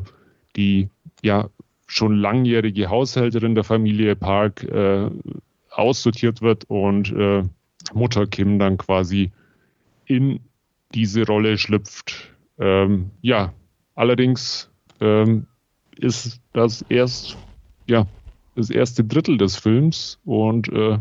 [0.57, 0.89] die
[1.23, 1.49] ja
[1.87, 5.09] schon langjährige Haushälterin der Familie Park äh,
[5.71, 7.43] aussortiert wird und äh,
[7.93, 9.31] Mutter Kim dann quasi
[10.05, 10.41] in
[10.93, 12.33] diese Rolle schlüpft.
[12.59, 13.53] Ähm, ja,
[13.95, 15.47] allerdings ähm,
[15.95, 17.37] ist das erst
[17.87, 18.05] ja
[18.57, 20.97] das erste Drittel des Films und äh,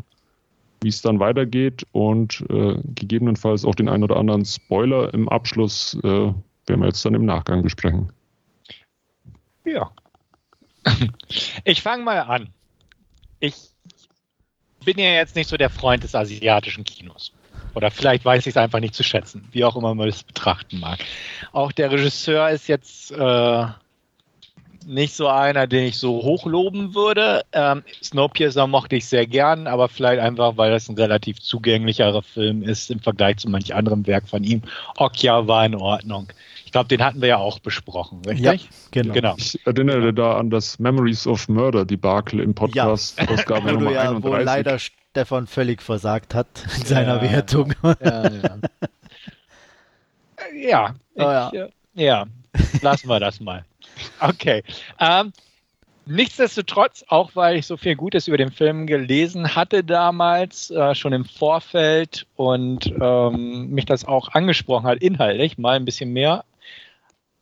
[0.82, 5.98] wie es dann weitergeht und äh, gegebenenfalls auch den ein oder anderen Spoiler im Abschluss
[6.04, 8.12] äh, werden wir jetzt dann im Nachgang besprechen.
[9.64, 9.90] Ja.
[11.64, 12.50] Ich fange mal an.
[13.40, 13.54] Ich
[14.84, 17.32] bin ja jetzt nicht so der Freund des asiatischen Kinos.
[17.74, 20.78] Oder vielleicht weiß ich es einfach nicht zu schätzen, wie auch immer man es betrachten
[20.78, 21.00] mag.
[21.50, 23.66] Auch der Regisseur ist jetzt äh,
[24.87, 27.45] nicht so einer, den ich so hochloben würde.
[27.53, 32.62] Ähm, Snowpiercer mochte ich sehr gern, aber vielleicht einfach, weil das ein relativ zugänglicherer Film
[32.62, 34.62] ist im Vergleich zu manch anderem Werk von ihm.
[34.97, 36.28] Okja war in Ordnung.
[36.64, 38.64] Ich glaube, den hatten wir ja auch besprochen, richtig?
[38.64, 39.14] Ja, genau.
[39.14, 39.34] genau.
[39.39, 43.28] Ich erinnere da an das Memories of Murder Debakel im Podcast, ja.
[43.28, 44.24] Ausgabe Nummer ja, 31.
[44.24, 47.74] Wo leider Stefan völlig versagt hat in seiner ja, Wertung.
[47.82, 48.59] Ja, ja.
[50.68, 51.68] ja, ich, oh, ja.
[51.95, 52.26] ja,
[52.82, 53.64] lassen wir das mal.
[54.20, 54.62] Okay.
[55.01, 55.32] Ähm,
[56.07, 61.12] nichtsdestotrotz, auch weil ich so viel Gutes über den Film gelesen hatte damals, äh, schon
[61.12, 66.45] im Vorfeld und ähm, mich das auch angesprochen hat, inhaltlich, mal ein bisschen mehr,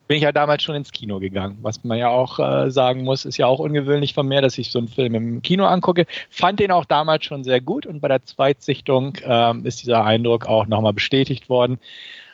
[0.07, 1.57] bin ich ja damals schon ins Kino gegangen.
[1.61, 4.71] Was man ja auch äh, sagen muss, ist ja auch ungewöhnlich von mir, dass ich
[4.71, 6.05] so einen Film im Kino angucke.
[6.29, 10.45] Fand den auch damals schon sehr gut und bei der Zweitsichtung ähm, ist dieser Eindruck
[10.45, 11.79] auch nochmal bestätigt worden.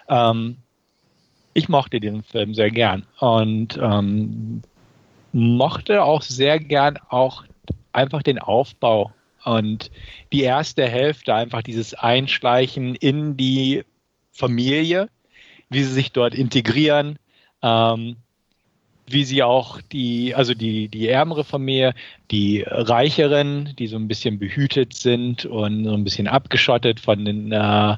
[0.10, 0.58] Ähm,
[1.54, 3.06] ich mochte diesen Film sehr gern.
[3.20, 4.62] Und ähm,
[5.34, 7.44] mochte auch sehr gern auch
[7.94, 9.12] einfach den Aufbau
[9.44, 9.92] und
[10.32, 13.84] die erste Hälfte einfach dieses Einschleichen in die
[14.32, 15.10] Familie,
[15.70, 17.18] wie sie sich dort integrieren,
[17.62, 18.18] ähm,
[19.08, 21.94] wie sie auch die, also die, die ärmere Familie,
[22.30, 27.52] die reicheren, die so ein bisschen behütet sind und so ein bisschen abgeschottet von den,
[27.52, 27.96] äh,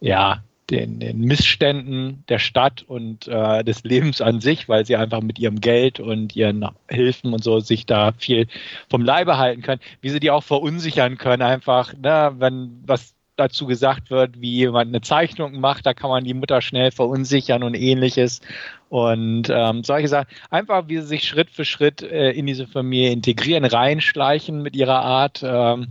[0.00, 5.20] ja, den, den Missständen der Stadt und äh, des Lebens an sich, weil sie einfach
[5.20, 8.46] mit ihrem Geld und ihren Hilfen und so sich da viel
[8.88, 13.66] vom Leibe halten können, wie sie die auch verunsichern können, einfach, ne, wenn was dazu
[13.66, 17.74] gesagt wird, wie jemand eine Zeichnung macht, da kann man die Mutter schnell verunsichern und
[17.74, 18.42] ähnliches.
[18.90, 23.12] Und ähm, solche Sachen, einfach wie sie sich Schritt für Schritt äh, in diese Familie
[23.12, 25.88] integrieren, reinschleichen mit ihrer Art, ähm,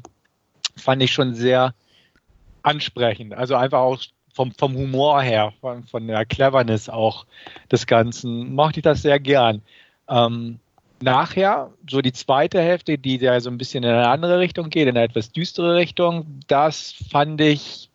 [0.78, 1.74] fand ich schon sehr
[2.62, 3.34] ansprechend.
[3.34, 4.00] Also einfach auch
[4.34, 7.26] vom, vom Humor her, von, von der Cleverness auch
[7.72, 9.62] des Ganzen, mochte ich das sehr gern.
[10.08, 10.60] Ähm,
[11.02, 14.88] nachher, so die zweite Hälfte, die ja so ein bisschen in eine andere Richtung geht,
[14.88, 17.90] in eine etwas düstere Richtung, das fand ich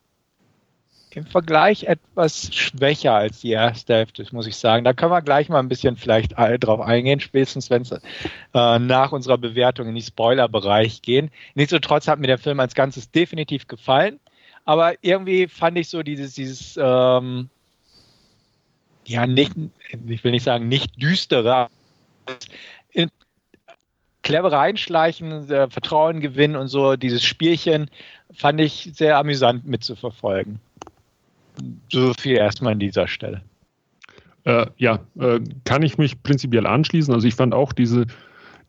[1.17, 4.85] im Vergleich etwas schwächer als die erste Hälfte, muss ich sagen.
[4.85, 9.13] Da können wir gleich mal ein bisschen vielleicht drauf eingehen, spätestens wenn es äh, nach
[9.13, 11.31] unserer Bewertung in den Spoiler-Bereich gehen.
[11.55, 14.19] Nichtsdestotrotz hat mir der Film als Ganzes definitiv gefallen,
[14.65, 17.49] aber irgendwie fand ich so dieses, dieses ähm,
[19.07, 19.53] ja, nicht,
[20.07, 21.69] ich will nicht sagen nicht düstere,
[22.91, 23.11] in,
[24.23, 27.91] clevere Einschleichen, äh, Vertrauen gewinnen und so, dieses Spielchen
[28.33, 30.59] fand ich sehr amüsant mitzuverfolgen.
[31.93, 33.43] So viel erstmal an dieser Stelle.
[34.45, 37.15] Äh, ja, äh, kann ich mich prinzipiell anschließen.
[37.15, 38.07] Also ich fand auch diese,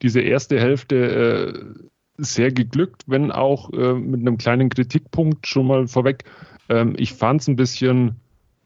[0.02, 1.86] diese erste Hälfte äh,
[2.18, 6.24] sehr geglückt, wenn auch äh, mit einem kleinen Kritikpunkt schon mal vorweg.
[6.70, 8.16] Ähm, ich fand es ein bisschen,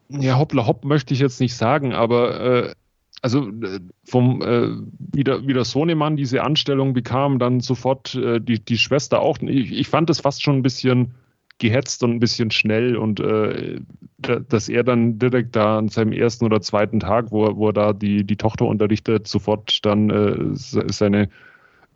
[0.09, 2.73] ja, hoppla hopp möchte ich jetzt nicht sagen, aber äh,
[3.21, 4.69] also äh, vom äh,
[5.13, 9.39] wie, der, wie der Sohnemann diese Anstellung bekam, dann sofort äh, die, die Schwester auch.
[9.39, 11.15] Ich, ich fand es fast schon ein bisschen
[11.57, 13.81] gehetzt und ein bisschen schnell und äh,
[14.17, 17.93] dass er dann direkt da an seinem ersten oder zweiten Tag, wo, wo er da
[17.93, 21.29] die, die Tochter unterrichtet, sofort dann äh, seine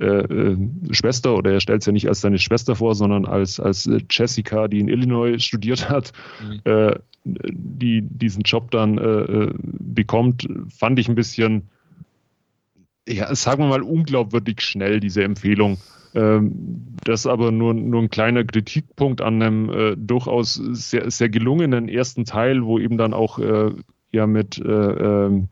[0.04, 0.58] äh, äh,
[0.92, 4.68] Schwester oder er stellt es ja nicht als seine Schwester vor, sondern als, als Jessica,
[4.68, 6.62] die in Illinois studiert hat, mhm.
[6.66, 6.96] äh,
[7.26, 10.48] die diesen Job dann äh, äh, bekommt,
[10.78, 11.70] fand ich ein bisschen,
[13.08, 15.78] ja, sagen wir mal, unglaubwürdig schnell, diese Empfehlung.
[16.16, 21.90] Ähm, das aber nur, nur ein kleiner Kritikpunkt an einem äh, durchaus sehr, sehr gelungenen
[21.90, 23.72] ersten Teil, wo eben dann auch äh,
[24.12, 25.50] ja mit äh, ähm,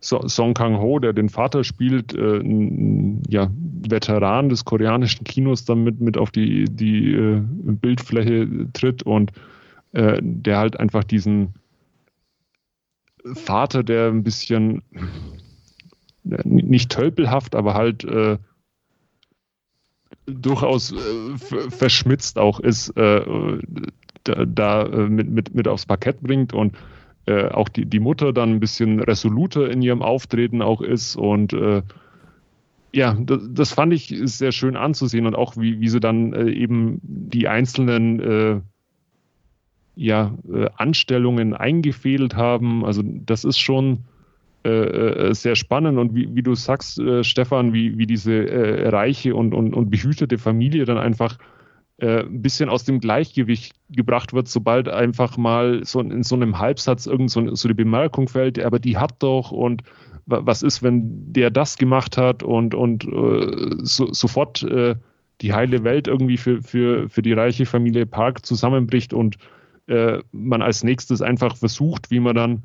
[0.00, 5.84] so Song Kang-ho, der den Vater spielt, äh, ein ja, Veteran des koreanischen Kinos, dann
[5.84, 9.32] mit, auf die, die äh, Bildfläche tritt und
[9.92, 11.54] äh, der halt einfach diesen
[13.34, 14.82] Vater, der ein bisschen
[16.22, 18.38] nicht tölpelhaft, aber halt äh,
[20.26, 21.36] durchaus äh,
[21.70, 23.58] verschmitzt auch ist, äh,
[24.24, 26.76] da, da äh, mit, mit, mit aufs Parkett bringt und
[27.26, 31.52] äh, auch die, die Mutter dann ein bisschen resoluter in ihrem Auftreten auch ist und
[31.52, 31.82] äh,
[32.92, 37.00] ja, das, das, fand ich sehr schön anzusehen und auch wie, wie sie dann eben
[37.04, 38.64] die einzelnen
[39.94, 40.34] ja,
[40.74, 42.84] Anstellungen eingefädelt haben.
[42.84, 44.06] Also das ist schon
[44.62, 44.68] äh,
[45.30, 49.34] äh, sehr spannend und wie, wie du sagst, äh, Stefan, wie, wie diese äh, reiche
[49.34, 51.38] und, und, und behütete Familie dann einfach
[52.00, 56.58] äh, ein bisschen aus dem Gleichgewicht gebracht wird, sobald einfach mal so in so einem
[56.58, 59.82] Halbsatz irgend so, so eine Bemerkung fällt, aber die hat doch und
[60.26, 64.64] was ist, wenn der das gemacht hat und, und äh, so, sofort
[65.40, 69.38] die heile Welt irgendwie für, für, für die reiche Familie Park zusammenbricht und
[70.30, 72.62] man als nächstes einfach versucht, wie man dann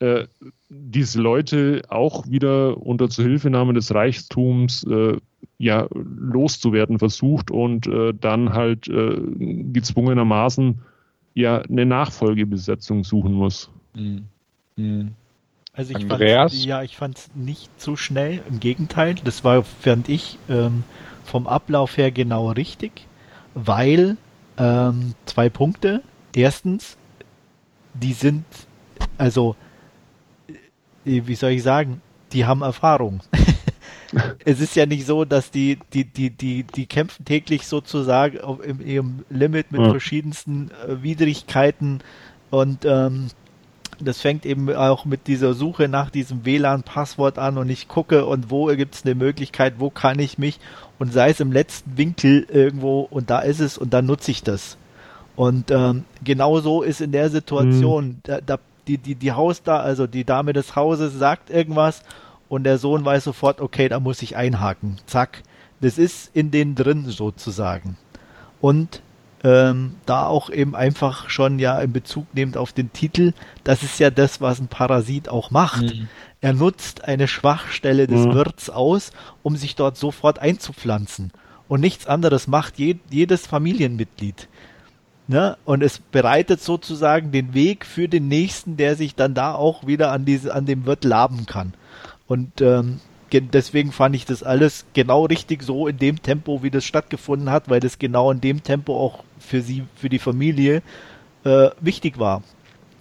[0.00, 0.26] äh,
[0.68, 5.16] diese Leute auch wieder unter Zuhilfenahme des Reichtums äh,
[5.58, 10.80] ja, loszuwerden versucht und äh, dann halt äh, gezwungenermaßen
[11.34, 13.70] ja eine Nachfolgebesetzung suchen muss.
[13.94, 14.24] Mhm.
[14.76, 15.12] Mhm.
[15.72, 18.42] Also ich fand ja, ich fand es nicht so schnell.
[18.48, 20.82] Im Gegenteil, das war, fand ich, ähm,
[21.24, 23.06] vom Ablauf her genau richtig,
[23.54, 24.16] weil
[24.56, 26.02] ähm, zwei Punkte.
[26.34, 26.96] Erstens,
[27.94, 28.44] die sind,
[29.18, 29.54] also
[31.04, 33.20] wie soll ich sagen, die haben Erfahrung.
[34.44, 38.64] es ist ja nicht so, dass die, die, die, die, die kämpfen täglich sozusagen auf,
[38.64, 39.90] im, ihrem Limit mit ja.
[39.90, 42.00] verschiedensten äh, Widrigkeiten
[42.50, 43.28] und ähm,
[44.00, 48.50] das fängt eben auch mit dieser Suche nach diesem WLAN-Passwort an und ich gucke und
[48.50, 50.60] wo gibt es eine Möglichkeit, wo kann ich mich
[50.98, 54.42] und sei es im letzten Winkel irgendwo und da ist es und dann nutze ich
[54.42, 54.76] das.
[55.36, 58.18] Und ähm, genau so ist in der Situation, mhm.
[58.22, 62.02] da, da die, die, die Haus da, also die Dame des Hauses sagt irgendwas
[62.48, 64.96] und der Sohn weiß sofort, okay, da muss ich einhaken.
[65.06, 65.42] Zack.
[65.80, 67.96] Das ist in denen drin sozusagen.
[68.60, 69.00] Und
[69.44, 73.32] ähm, da auch eben einfach schon ja in Bezug nehmend auf den Titel,
[73.62, 75.82] das ist ja das, was ein Parasit auch macht.
[75.82, 76.08] Mhm.
[76.40, 78.34] Er nutzt eine Schwachstelle des mhm.
[78.34, 81.32] Wirts aus, um sich dort sofort einzupflanzen.
[81.68, 84.48] Und nichts anderes macht je, jedes Familienmitglied.
[85.28, 85.58] Ne?
[85.64, 90.10] Und es bereitet sozusagen den Weg für den nächsten, der sich dann da auch wieder
[90.10, 91.74] an, diese, an dem Wirt laben kann.
[92.28, 93.00] Und ähm,
[93.32, 97.68] deswegen fand ich das alles genau richtig so in dem Tempo, wie das stattgefunden hat,
[97.68, 100.82] weil das genau in dem Tempo auch für sie, für die Familie
[101.44, 102.42] äh, wichtig war.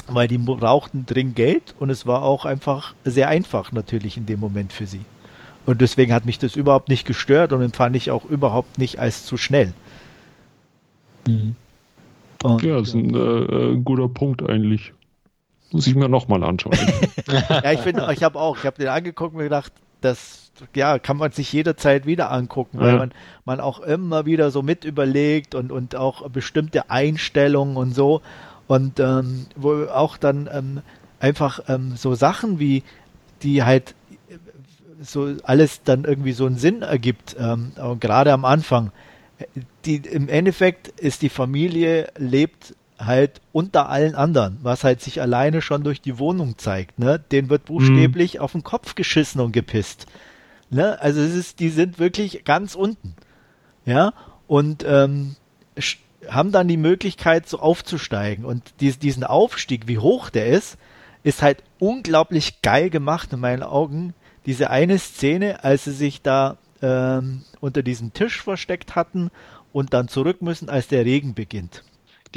[0.07, 4.39] Weil die brauchten dringend Geld und es war auch einfach sehr einfach natürlich in dem
[4.39, 5.01] Moment für sie.
[5.65, 9.25] Und deswegen hat mich das überhaupt nicht gestört und empfand ich auch überhaupt nicht als
[9.25, 9.73] zu schnell.
[11.27, 11.57] Mhm.
[12.41, 14.93] Und, ja, das ist ein äh, äh guter Punkt eigentlich.
[15.71, 16.77] Muss ich mir nochmal anschauen.
[17.27, 20.97] ja, ich finde, ich habe auch, ich habe den angeguckt und mir gedacht, das ja,
[20.99, 22.97] kann man sich jederzeit wieder angucken, weil ja.
[22.97, 23.11] man,
[23.45, 28.21] man auch immer wieder so mit überlegt und, und auch bestimmte Einstellungen und so.
[28.67, 30.81] Und ähm, wo auch dann ähm,
[31.19, 32.83] einfach ähm, so Sachen wie,
[33.43, 33.95] die halt
[35.01, 38.91] so alles dann irgendwie so einen Sinn ergibt, ähm, gerade am Anfang.
[39.85, 45.61] Die, Im Endeffekt ist die Familie lebt halt unter allen anderen, was halt sich alleine
[45.61, 46.99] schon durch die Wohnung zeigt.
[46.99, 47.19] Ne?
[47.31, 48.39] Den wird buchstäblich mhm.
[48.41, 50.07] auf den Kopf geschissen und gepisst.
[50.69, 50.99] Ne?
[51.01, 53.15] Also es ist, die sind wirklich ganz unten.
[53.85, 54.13] Ja,
[54.47, 55.35] und ähm,
[56.27, 58.43] haben dann die Möglichkeit, so aufzusteigen.
[58.43, 60.77] Und dies, diesen Aufstieg, wie hoch der ist,
[61.23, 64.13] ist halt unglaublich geil gemacht in meinen Augen.
[64.45, 69.29] Diese eine Szene, als sie sich da ähm, unter diesem Tisch versteckt hatten
[69.73, 71.83] und dann zurück müssen, als der Regen beginnt.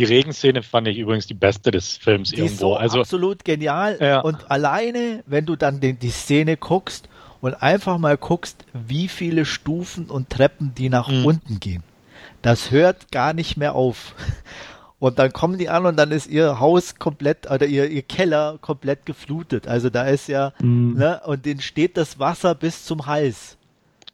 [0.01, 2.53] Die Regenszene fand ich übrigens die beste des Films die irgendwo.
[2.53, 3.99] Ist so also absolut genial.
[4.01, 4.21] Ja.
[4.21, 7.11] Und alleine, wenn du dann den, die Szene guckst
[7.43, 11.27] und einfach mal guckst, wie viele Stufen und Treppen die nach mhm.
[11.27, 11.83] unten gehen,
[12.41, 14.15] das hört gar nicht mehr auf.
[14.99, 18.59] Und dann kommen die an und dann ist ihr Haus komplett oder ihr, ihr Keller
[18.61, 19.67] komplett geflutet.
[19.67, 20.95] Also da ist ja, mhm.
[20.97, 23.57] ne, und denen steht das Wasser bis zum Hals.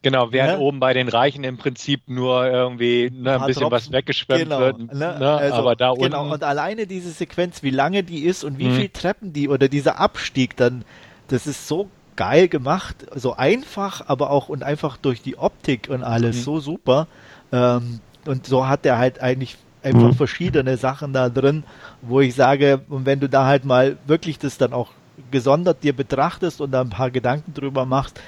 [0.06, 0.58] Genau, während ja?
[0.60, 3.72] oben bei den Reichen im Prinzip nur irgendwie ne, ein, ein bisschen Tropfen.
[3.72, 4.78] was weggeschwemmt genau, wird.
[4.78, 5.16] Ne?
[5.18, 5.32] Ne?
[5.32, 6.04] Also, aber da unten.
[6.04, 8.76] Genau, und alleine diese Sequenz, wie lange die ist und wie mhm.
[8.76, 10.84] viel Treppen die oder dieser Abstieg dann,
[11.26, 16.04] das ist so geil gemacht, so einfach, aber auch und einfach durch die Optik und
[16.04, 16.40] alles mhm.
[16.42, 17.08] so super.
[17.50, 20.14] Ähm, und so hat er halt eigentlich einfach mhm.
[20.14, 21.64] verschiedene Sachen da drin,
[22.00, 24.92] wo ich sage, und wenn du da halt mal wirklich das dann auch
[25.32, 28.20] gesondert dir betrachtest und da ein paar Gedanken drüber machst,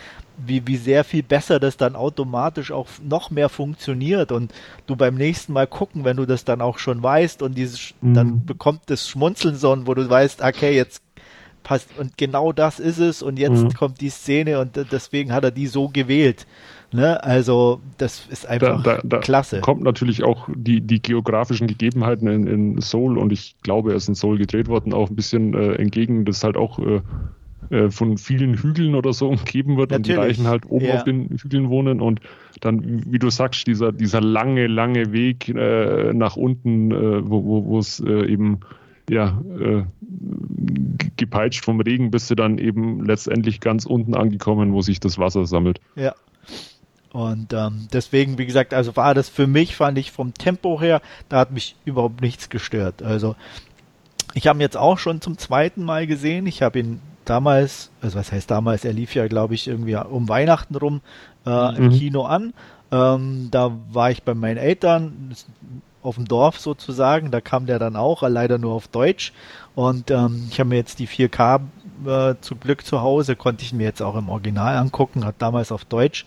[0.44, 4.52] wie, wie sehr viel besser das dann automatisch auch noch mehr funktioniert und
[4.86, 8.14] du beim nächsten Mal gucken, wenn du das dann auch schon weißt und dieses, mhm.
[8.14, 11.02] dann bekommt das Schmunzeln so, wo du weißt, okay, jetzt
[11.62, 13.74] passt und genau das ist es und jetzt mhm.
[13.74, 16.46] kommt die Szene und deswegen hat er die so gewählt.
[16.90, 17.22] Ne?
[17.22, 19.60] Also das ist einfach da, da, da klasse.
[19.60, 24.08] Kommt natürlich auch die, die geografischen Gegebenheiten in, in Seoul und ich glaube, er ist
[24.08, 27.02] in Seoul gedreht worden, auch ein bisschen äh, entgegen, das halt auch äh,
[27.70, 30.18] äh, von vielen Hügeln oder so umgeben wird Natürlich.
[30.18, 30.94] und die Reichen halt oben ja.
[30.94, 32.20] auf den Hügeln wohnen und
[32.60, 38.00] dann, wie du sagst, dieser, dieser lange, lange Weg äh, nach unten, äh, wo es
[38.00, 38.60] äh, eben
[39.08, 39.84] ja, äh,
[41.16, 45.46] gepeitscht vom Regen, bis sie dann eben letztendlich ganz unten angekommen, wo sich das Wasser
[45.46, 45.80] sammelt.
[45.94, 46.14] Ja.
[47.12, 51.00] Und ähm, deswegen, wie gesagt, also war das für mich, fand ich vom Tempo her,
[51.28, 53.02] da hat mich überhaupt nichts gestört.
[53.02, 53.34] Also
[54.34, 56.46] ich habe ihn jetzt auch schon zum zweiten Mal gesehen.
[56.46, 60.28] Ich habe ihn damals, also was heißt damals, er lief ja, glaube ich, irgendwie um
[60.28, 61.00] Weihnachten rum
[61.46, 61.76] äh, mhm.
[61.76, 62.54] im Kino an.
[62.90, 65.34] Ähm, da war ich bei meinen Eltern
[66.02, 69.32] auf dem Dorf sozusagen, da kam der dann auch, leider nur auf Deutsch.
[69.74, 71.60] Und ähm, ich habe mir jetzt die 4K
[72.06, 75.72] äh, zu Glück zu Hause, konnte ich mir jetzt auch im Original angucken, hat damals
[75.72, 76.24] auf Deutsch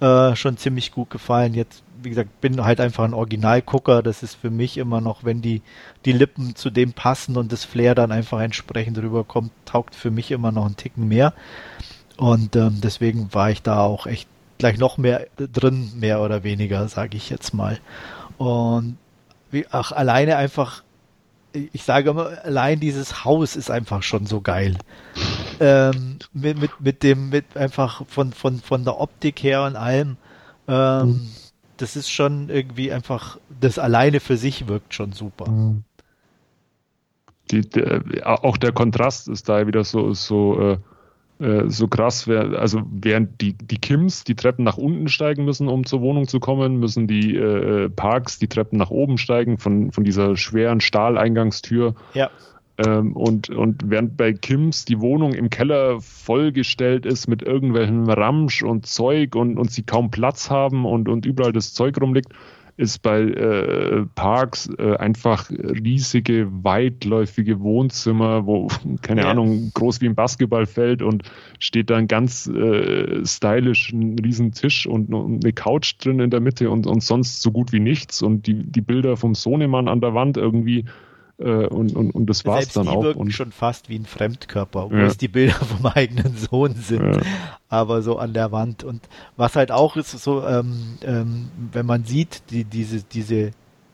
[0.00, 1.54] äh, schon ziemlich gut gefallen.
[1.54, 4.02] Jetzt wie gesagt, bin halt einfach ein Originalgucker.
[4.02, 5.62] Das ist für mich immer noch, wenn die,
[6.04, 10.30] die Lippen zu dem passen und das Flair dann einfach entsprechend rüberkommt, taugt für mich
[10.30, 11.32] immer noch einen Ticken mehr.
[12.16, 14.28] Und ähm, deswegen war ich da auch echt
[14.58, 17.80] gleich noch mehr drin, mehr oder weniger, sage ich jetzt mal.
[18.38, 18.96] Und
[19.50, 20.82] wie, ach, alleine einfach,
[21.52, 24.76] ich sage immer, allein dieses Haus ist einfach schon so geil.
[25.60, 30.16] Ähm, mit, mit, mit dem, mit einfach von, von, von der Optik her und allem.
[30.68, 31.30] Ähm, mhm
[31.76, 35.50] das ist schon irgendwie einfach, das alleine für sich wirkt schon super.
[35.50, 35.84] Mhm.
[37.50, 38.02] Die, der,
[38.44, 40.78] auch der Kontrast ist da wieder so, so,
[41.40, 42.26] äh, äh so krass.
[42.28, 46.40] Also während die, die Kims die Treppen nach unten steigen müssen, um zur Wohnung zu
[46.40, 51.94] kommen, müssen die äh, Parks die Treppen nach oben steigen von, von dieser schweren Stahleingangstür.
[52.14, 52.30] Ja.
[52.78, 58.62] Ähm, und, und während bei Kims die Wohnung im Keller vollgestellt ist mit irgendwelchen Ramsch
[58.62, 62.32] und Zeug und, und sie kaum Platz haben und, und überall das Zeug rumliegt,
[62.76, 68.66] ist bei äh, Parks äh, einfach riesige, weitläufige Wohnzimmer, wo,
[69.02, 69.30] keine ja.
[69.30, 71.22] Ahnung, groß wie ein Basketballfeld und
[71.60, 76.40] steht dann ganz äh, stylisch ein riesen Tisch und, und, eine Couch drin in der
[76.40, 80.00] Mitte und, und sonst so gut wie nichts und die, die Bilder vom Sohnemann an
[80.00, 80.86] der Wand irgendwie
[81.44, 83.02] äh, und, und, und das war's Selbst dann die auch.
[83.02, 85.06] wirken und schon fast wie ein Fremdkörper, obwohl Ja.
[85.06, 87.20] es die Bilder vom eigenen Sohn sind, Ja.
[87.68, 88.82] aber so an der Wand.
[88.84, 89.02] Und
[89.36, 93.50] was halt auch ist, so, ähm, ähm, wenn man sieht, die, diese, diese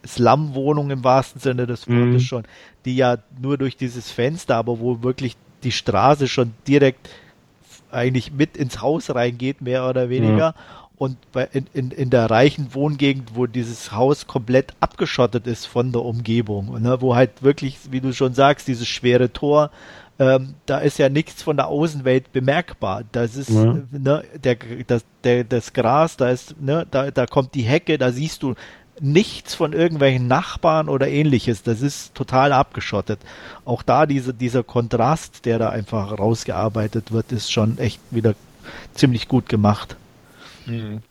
[0.06, 2.00] Slum-Wohnung im wahrsten Sinne des Mhm.
[2.12, 2.44] Wortes schon,
[2.84, 7.10] die ja nur durch dieses Fenster, aber wo wirklich die Straße schon direkt
[7.90, 10.54] eigentlich mit ins Haus reingeht, mehr oder weniger.
[11.00, 15.92] Und bei, in, in, in der reichen Wohngegend, wo dieses Haus komplett abgeschottet ist von
[15.92, 19.70] der Umgebung, ne, wo halt wirklich, wie du schon sagst, dieses schwere Tor,
[20.18, 23.04] ähm, da ist ja nichts von der Außenwelt bemerkbar.
[23.12, 23.78] Das ist Ja.
[23.90, 28.12] ne, der, das, der, das Gras, da ist, ne, da, da kommt die Hecke, da
[28.12, 28.54] siehst du
[29.00, 31.62] nichts von irgendwelchen Nachbarn oder ähnliches.
[31.62, 33.20] Das ist total abgeschottet.
[33.64, 38.34] Auch da diese, dieser Kontrast, der da einfach rausgearbeitet wird, ist schon echt wieder
[38.92, 39.96] ziemlich gut gemacht.
[40.70, 41.02] Mhm.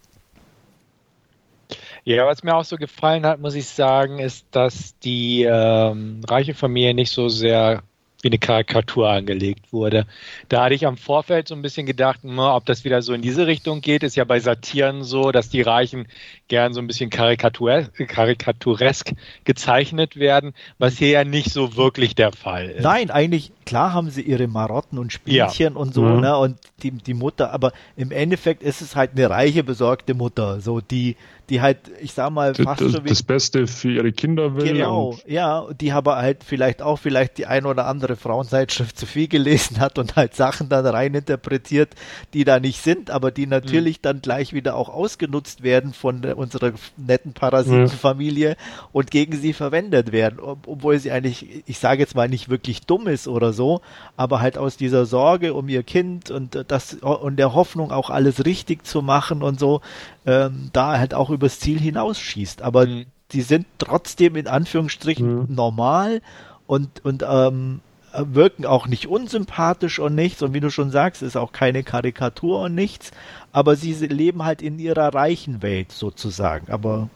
[2.04, 6.54] Ja, was mir auch so gefallen hat, muss ich sagen, ist, dass die ähm, reiche
[6.54, 7.84] Familie nicht so sehr
[8.22, 10.06] wie eine Karikatur angelegt wurde.
[10.50, 13.22] Da hatte ich am Vorfeld so ein bisschen gedacht, na, ob das wieder so in
[13.22, 14.04] diese Richtung geht.
[14.04, 16.08] Ist ja bei Satiren so, dass die Reichen
[16.50, 19.14] gern so ein bisschen karikatur karikaturesk
[19.46, 22.84] gezeichnet werden, was hier ja nicht so wirklich der Fall ist.
[22.84, 26.22] Nein, eigentlich, klar haben sie ihre Marotten und Spielchen und so, Mhm.
[26.22, 30.60] ne, und die, die Mutter, aber im Endeffekt ist es halt eine reiche, besorgte Mutter,
[30.62, 31.16] so, die,
[31.50, 34.56] die halt, ich sag mal, das, fast das, so wie, das Beste für ihre Kinder
[34.56, 34.66] will.
[34.66, 39.28] Genau, ja, die aber halt vielleicht auch vielleicht die ein oder andere Frauenzeitschrift zu viel
[39.28, 41.96] gelesen hat und halt Sachen dann rein interpretiert,
[42.34, 46.74] die da nicht sind, aber die natürlich dann gleich wieder auch ausgenutzt werden von unserer
[46.98, 48.56] netten Parasitenfamilie
[48.92, 52.82] und gegen sie verwendet werden, ob, obwohl sie eigentlich, ich sage jetzt mal nicht wirklich
[52.82, 53.82] dumm ist oder so,
[54.16, 58.46] aber halt aus dieser Sorge um ihr Kind und das und der Hoffnung auch alles
[58.46, 59.82] richtig zu machen und so,
[60.26, 62.62] ähm, da halt auch übers Ziel hinausschießt.
[62.62, 63.06] Aber Mhm.
[63.32, 65.46] die sind trotzdem in Anführungsstrichen Mhm.
[65.56, 66.22] normal
[66.68, 67.80] und, und ähm,
[68.14, 70.42] wirken auch nicht unsympathisch und nichts.
[70.42, 73.12] Und wie du schon sagst, ist auch keine Karikatur und nichts.
[73.52, 76.72] Aber sie leben halt in ihrer reichen Welt sozusagen.
[76.72, 77.10] Aber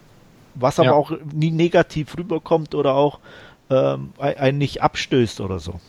[0.55, 0.93] was aber Ja.
[0.93, 3.19] auch nie negativ rüberkommt oder auch
[3.71, 5.80] ähm, ein- einen nicht abstößt oder so.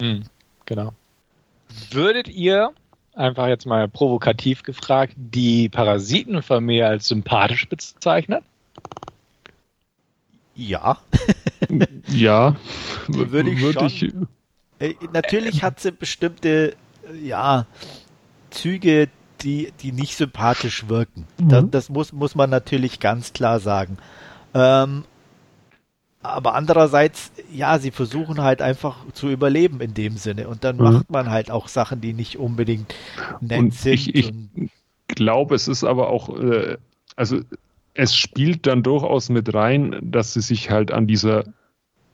[0.00, 0.22] Mhm,
[0.64, 0.92] genau.
[1.90, 2.70] Würdet ihr,
[3.16, 8.42] einfach jetzt mal provokativ gefragt, die Parasitenfamilie als sympathisch bezeichnen?
[10.54, 10.98] Ja.
[12.08, 12.56] ja,
[13.08, 14.08] Würde ich würde schon.
[14.08, 14.14] ich,
[14.78, 16.76] Äh, natürlich hat sie bestimmte,
[17.10, 17.66] äh, ja,
[18.50, 19.08] Züge,
[19.40, 21.26] die, die nicht sympathisch wirken.
[21.38, 21.48] Mhm.
[21.48, 23.98] Das, das muss, muss man natürlich ganz klar sagen.
[24.54, 25.04] Ähm,
[26.28, 30.48] aber andererseits, ja, sie versuchen halt einfach zu überleben in dem Sinne.
[30.48, 30.82] Und dann Mhm.
[30.82, 32.94] macht man halt auch Sachen, die nicht unbedingt
[33.40, 33.94] nett Und sind.
[33.94, 34.70] ich- ich- und,
[35.08, 36.76] glaube, es ist aber auch, äh,
[37.16, 37.40] also
[37.94, 41.44] es spielt dann durchaus mit rein, dass sie sich halt an dieser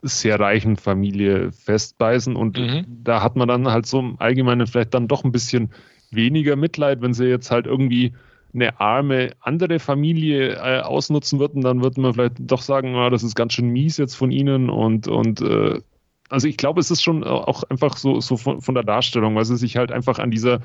[0.02, 2.84] sehr reichen Familie festbeißen und Mhm.
[3.04, 5.70] da hat man dann halt so im Allgemeinen vielleicht dann doch ein bisschen
[6.10, 8.12] weniger Mitleid, wenn sie jetzt halt irgendwie
[8.55, 13.22] eine arme andere Familie äh, ausnutzen würden, dann würde man vielleicht doch sagen, ah, das
[13.22, 15.80] ist ganz schön mies jetzt von ihnen und, und äh,
[16.28, 19.44] also ich glaube, es ist schon auch einfach so, so von, von der Darstellung, weil
[19.44, 20.61] sie sich halt einfach an dieser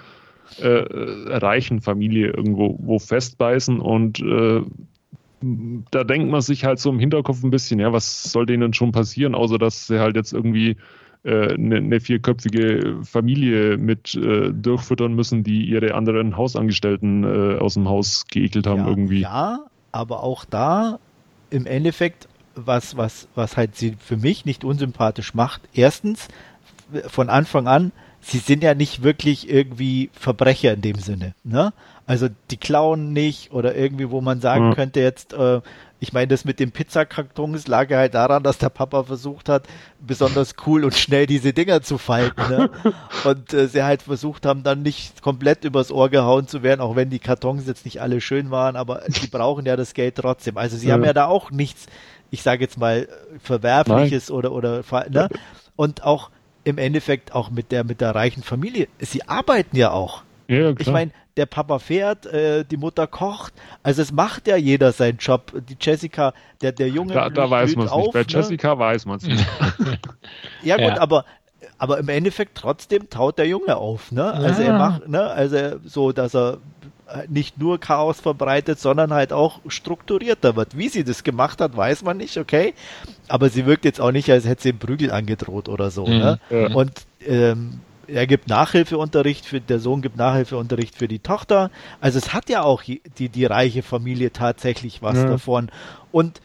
[0.62, 4.62] äh, äh, reichen Familie irgendwo wo festbeißen und äh,
[5.92, 8.92] da denkt man sich halt so im Hinterkopf ein bisschen, ja, was soll denen schon
[8.92, 10.78] passieren, außer dass sie halt jetzt irgendwie
[11.24, 17.89] eine, eine vierköpfige Familie mit äh, durchfüttern müssen, die ihre anderen Hausangestellten äh, aus dem
[17.89, 19.20] Haus geekelt haben ja, irgendwie.
[19.22, 19.59] ja,
[19.91, 20.99] aber auch da
[21.49, 26.28] im Endeffekt, was, was, was halt sie für mich nicht unsympathisch macht, erstens,
[27.07, 27.91] von Anfang an,
[28.22, 31.34] sie sind ja nicht wirklich irgendwie Verbrecher in dem Sinne.
[31.43, 31.72] Ne?
[32.05, 34.76] Also die klauen nicht oder irgendwie, wo man sagen Ja.
[34.76, 35.61] könnte jetzt, äh,
[35.99, 39.63] ich meine, das mit den Pizzakartons lag ja halt daran, dass der Papa versucht hat,
[39.99, 42.41] besonders cool und schnell diese Dinger zu falten.
[42.49, 42.70] Ne?
[43.24, 46.95] Und äh, sie halt versucht haben, dann nicht komplett übers Ohr gehauen zu werden, auch
[46.95, 50.57] wenn die Kartons jetzt nicht alle schön waren, aber die brauchen ja das Geld trotzdem.
[50.57, 50.93] Also sie Ja.
[50.93, 51.88] haben ja da auch nichts,
[52.30, 53.07] ich sage jetzt mal,
[53.41, 55.30] Verwerfliches oder, oder, ver- ne?
[55.76, 56.30] Und auch
[56.68, 58.89] im Endeffekt auch mit der, mit der reichen Familie.
[58.99, 60.24] Sie arbeiten ja auch.
[60.49, 63.53] Ja, ich meine, der Papa fährt, äh, die Mutter kocht.
[63.84, 65.53] Also es macht ja jeder seinen Job.
[65.70, 67.13] Die Jessica, der, der Junge.
[67.13, 68.11] Da, da weiß man es nicht.
[68.11, 68.26] Bei ne?
[68.28, 69.47] Jessica weiß man es nicht.
[70.63, 70.99] ja, gut, ja.
[70.99, 71.24] aber
[71.78, 74.34] aber im Endeffekt trotzdem taut der Junge auf, ne?
[74.34, 74.70] Also ja.
[74.70, 75.22] er macht, ne?
[75.22, 76.57] Also so, dass er
[77.28, 80.78] nicht nur Chaos verbreitet, sondern halt auch strukturierter wird.
[80.78, 82.74] Wie sie das gemacht hat, weiß man nicht, okay.
[83.28, 86.05] Aber sie wirkt jetzt auch nicht, als hätte sie einen Prügel angedroht oder so.
[86.05, 86.39] Mhm, ne?
[86.49, 86.68] Ja.
[86.74, 86.91] Und
[87.26, 91.72] ähm, er gibt Nachhilfeunterricht für der Sohn gibt Nachhilfeunterricht für die Tochter.
[91.99, 95.26] Also es hat ja auch die, die reiche Familie tatsächlich was ja.
[95.26, 95.70] davon.
[96.12, 96.41] Und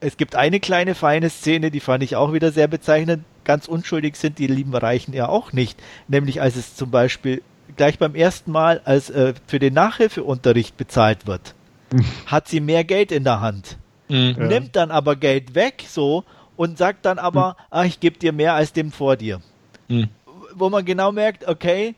[0.00, 3.24] es gibt eine kleine feine Szene, die fand ich auch wieder sehr bezeichnend.
[3.44, 5.80] Ganz unschuldig sind die lieben Reichen ja auch nicht.
[6.06, 7.42] Nämlich als es zum Beispiel
[7.76, 11.54] gleich beim ersten Mal, als äh, für den Nachhilfeunterricht bezahlt wird,
[12.26, 13.76] hat sie mehr Geld in der Hand.
[14.08, 14.34] Mhm.
[14.48, 16.24] Nimmt dann aber Geld weg, so,
[16.56, 17.64] und sagt dann aber, mhm.
[17.70, 19.40] ach, ich gebe dir mehr als dem vor dir.
[19.88, 20.08] Mhm.
[20.54, 21.94] Wo man genau merkt, okay,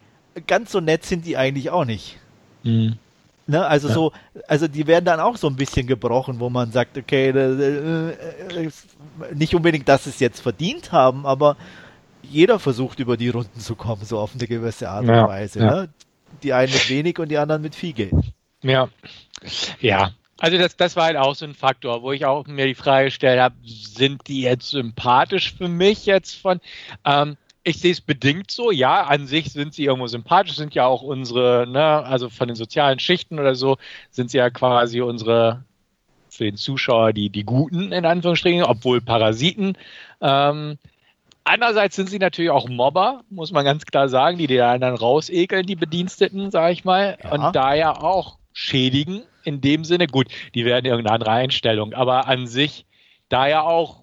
[0.47, 2.19] ganz so nett sind die eigentlich auch nicht.
[2.63, 2.97] Mhm.
[3.47, 3.95] Ne, also ja.
[3.95, 4.13] so,
[4.47, 8.71] also die werden dann auch so ein bisschen gebrochen, wo man sagt, okay, äh, äh,
[9.35, 11.57] nicht unbedingt, dass sie es jetzt verdient haben, aber
[12.31, 15.59] jeder versucht über die Runden zu kommen, so auf eine gewisse Art und ja, Weise.
[15.61, 15.71] Ja.
[15.71, 15.89] Ne?
[16.43, 18.15] Die einen mit wenig und die anderen mit viel Geld.
[18.63, 18.89] Ja.
[19.81, 20.13] Ja.
[20.39, 23.07] Also das, das war halt auch so ein Faktor, wo ich auch mir die Frage
[23.07, 26.61] gestellt habe, sind die jetzt sympathisch für mich jetzt von,
[27.05, 30.87] ähm, ich sehe es bedingt so, ja, an sich sind sie irgendwo sympathisch, sind ja
[30.87, 33.77] auch unsere, ne, also von den sozialen Schichten oder so,
[34.11, 35.63] sind sie ja quasi unsere,
[36.31, 39.77] für den Zuschauer, die, die Guten in Anführungsstrichen, obwohl Parasiten.
[40.23, 40.79] Ähm,
[41.45, 45.67] Andererseits sind sie natürlich auch Mobber, muss man ganz klar sagen, die die anderen rausekeln,
[45.67, 47.33] die Bediensteten, sag ich mal, ja.
[47.33, 50.07] und da ja auch schädigen in dem Sinne.
[50.07, 52.87] Gut, die werden irgendeine andere Einstellung, aber an sich
[53.29, 54.03] da ja auch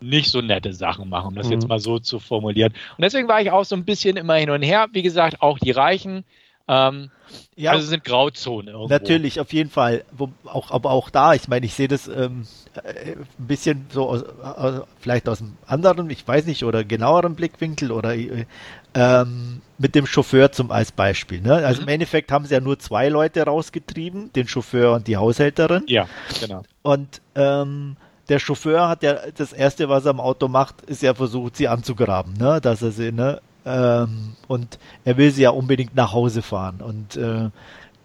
[0.00, 1.54] nicht so nette Sachen machen, um das mhm.
[1.54, 2.72] jetzt mal so zu formulieren.
[2.96, 4.88] Und deswegen war ich auch so ein bisschen immer hin und her.
[4.92, 6.24] Wie gesagt, auch die Reichen,
[6.66, 7.10] ähm,
[7.56, 8.88] ja, also sind Grauzonen irgendwo.
[8.88, 10.04] Natürlich, auf jeden Fall.
[10.12, 12.46] Wo, auch, aber auch da, ich meine, ich sehe das ähm,
[12.82, 17.34] äh, ein bisschen so aus, aus, vielleicht aus einem anderen, ich weiß nicht, oder genaueren
[17.34, 18.46] Blickwinkel oder äh,
[18.94, 21.40] ähm, mit dem Chauffeur zum als Beispiel.
[21.40, 21.54] Ne?
[21.54, 21.88] Also mhm.
[21.88, 25.84] im Endeffekt haben sie ja nur zwei Leute rausgetrieben, den Chauffeur und die Haushälterin.
[25.86, 26.08] Ja,
[26.40, 26.62] genau.
[26.82, 27.96] Und ähm,
[28.28, 31.68] der Chauffeur hat ja das erste, was er am Auto macht, ist ja versucht, sie
[31.68, 32.60] anzugraben, ne?
[32.60, 33.40] Dass er sie, ne?
[33.64, 36.80] Ähm, und er will sie ja unbedingt nach Hause fahren.
[36.80, 37.50] Und äh,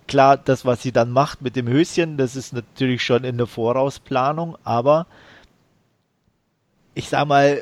[0.07, 3.47] klar, das, was sie dann macht mit dem Höschen, das ist natürlich schon in der
[3.47, 5.05] Vorausplanung, aber
[6.95, 7.62] ich sag mal,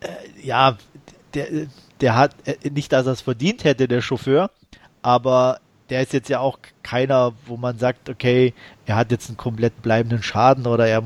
[0.00, 0.08] äh,
[0.42, 0.76] ja,
[1.34, 1.66] der,
[2.00, 4.50] der hat äh, nicht, dass er es verdient hätte, der Chauffeur,
[5.02, 5.60] aber
[5.90, 8.54] der ist jetzt ja auch keiner, wo man sagt, okay,
[8.86, 11.02] er hat jetzt einen komplett bleibenden Schaden oder er,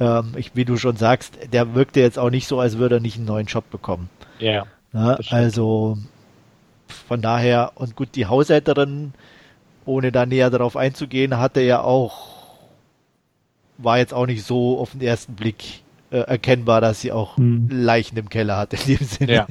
[0.00, 3.00] ähm, ich, wie du schon sagst, der wirkte jetzt auch nicht so, als würde er
[3.00, 4.08] nicht einen neuen Job bekommen.
[4.38, 4.64] Ja.
[4.94, 5.98] Ja, also
[7.08, 9.12] von daher, und gut, die Haushälterin,
[9.84, 12.58] ohne da näher darauf einzugehen, hatte ja auch,
[13.76, 17.68] war jetzt auch nicht so auf den ersten Blick äh, erkennbar, dass sie auch hm.
[17.70, 19.34] Leichen im Keller hat, in dem Sinne.
[19.34, 19.46] Ja.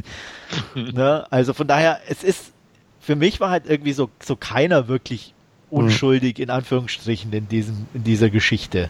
[0.75, 1.25] ne?
[1.29, 2.53] Also von daher, es ist,
[3.01, 5.33] für mich war halt irgendwie so, so keiner wirklich
[5.69, 5.79] hm.
[5.79, 6.43] unschuldig, hm.
[6.43, 8.89] in Anführungsstrichen, in diesem, in dieser Geschichte.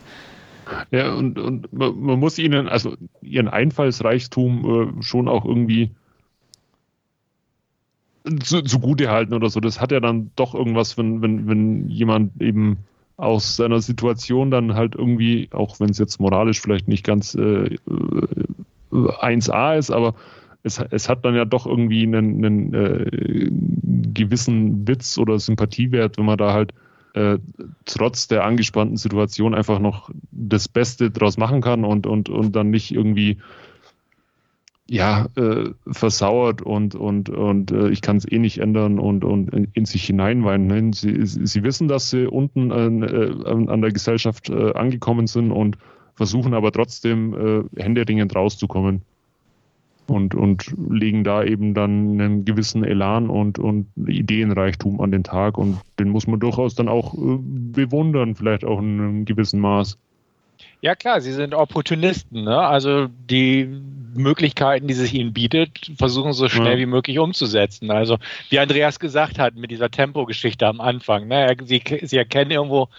[0.92, 5.90] Ja, und, und man, man muss ihnen, also ihren Einfallsreichtum äh, schon auch irgendwie
[8.44, 9.60] zu, zugute halten oder so.
[9.60, 12.78] Das hat ja dann doch irgendwas, wenn, wenn, wenn jemand eben
[13.18, 17.78] aus seiner Situation dann halt irgendwie, auch wenn es jetzt moralisch vielleicht nicht ganz äh,
[18.92, 20.16] 1a ist, aber
[20.64, 23.52] es, es hat dann ja doch irgendwie einen, einen äh,
[24.14, 26.74] gewissen Witz oder Sympathiewert, wenn man da halt
[27.14, 27.38] äh,
[27.86, 32.72] trotz der angespannten Situation einfach noch das Beste draus machen kann und, und, und dann
[32.72, 33.38] nicht irgendwie
[34.94, 39.50] ja, äh, versauert und, und, und äh, ich kann es eh nicht ändern und, und
[39.74, 40.68] in sich hineinweinen.
[40.68, 40.94] Ne?
[40.94, 45.80] Sie, sie wissen, dass sie unten äh, an der Gesellschaft äh, angekommen sind und
[46.14, 49.02] versuchen aber trotzdem äh, händeringend rauszukommen.
[50.06, 55.58] Und, und legen da eben dann einen gewissen Elan und, und Ideenreichtum an den Tag.
[55.58, 59.98] Und den muss man durchaus dann auch äh, bewundern, vielleicht auch in einem gewissen Maß.
[60.84, 62.44] Ja klar, sie sind Opportunisten.
[62.44, 62.60] Ne?
[62.60, 63.64] Also die
[64.16, 66.80] Möglichkeiten, die sich ihnen bietet, versuchen so schnell ja.
[66.80, 67.90] wie möglich umzusetzen.
[67.90, 68.18] Also
[68.50, 71.30] wie Andreas gesagt hat mit dieser Tempogeschichte am Anfang.
[71.30, 71.56] Ne?
[71.64, 72.90] Sie, sie erkennen irgendwo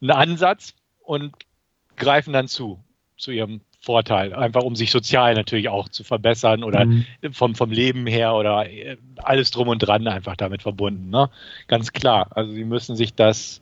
[0.00, 1.34] einen Ansatz und
[1.96, 2.78] greifen dann zu,
[3.16, 7.04] zu ihrem Vorteil, einfach um sich sozial natürlich auch zu verbessern oder mhm.
[7.32, 11.10] vom, vom Leben her oder äh, alles drum und dran einfach damit verbunden.
[11.10, 11.30] Ne?
[11.66, 12.28] Ganz klar.
[12.30, 13.60] Also sie müssen sich das,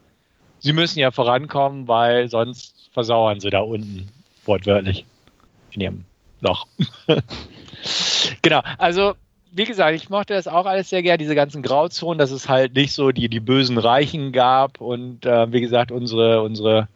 [0.62, 4.08] sie müssen ja vorankommen, weil sonst versauern sie da unten,
[4.44, 5.04] wortwörtlich,
[5.72, 6.04] in ihrem
[6.40, 6.66] Loch.
[8.42, 9.14] genau, also
[9.54, 12.74] wie gesagt, ich mochte das auch alles sehr gerne, diese ganzen Grauzonen, dass es halt
[12.74, 16.88] nicht so die, die bösen Reichen gab und äh, wie gesagt, unsere, unsere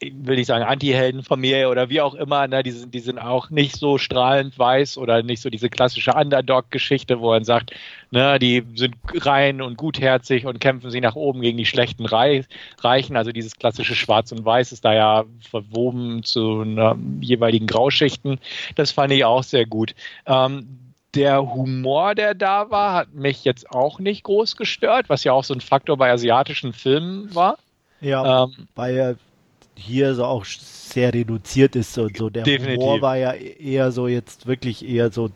[0.00, 3.76] will ich sagen, Anti-Heldenfamilie oder wie auch immer, ne, die, sind, die sind auch nicht
[3.76, 7.72] so strahlend weiß oder nicht so diese klassische Underdog-Geschichte, wo man sagt,
[8.10, 13.16] ne, die sind rein und gutherzig und kämpfen sich nach oben gegen die schlechten Reichen.
[13.16, 18.38] Also dieses klassische Schwarz und Weiß ist da ja verwoben zu ne, jeweiligen Grauschichten.
[18.76, 19.94] Das fand ich auch sehr gut.
[20.26, 20.78] Ähm,
[21.14, 25.44] der Humor, der da war, hat mich jetzt auch nicht groß gestört, was ja auch
[25.44, 27.58] so ein Faktor bei asiatischen Filmen war.
[28.00, 29.14] Ja, ähm, ja
[29.80, 32.30] hier so auch sehr reduziert ist und so.
[32.30, 32.78] Der definitiv.
[32.78, 35.30] Humor war ja eher so jetzt wirklich eher so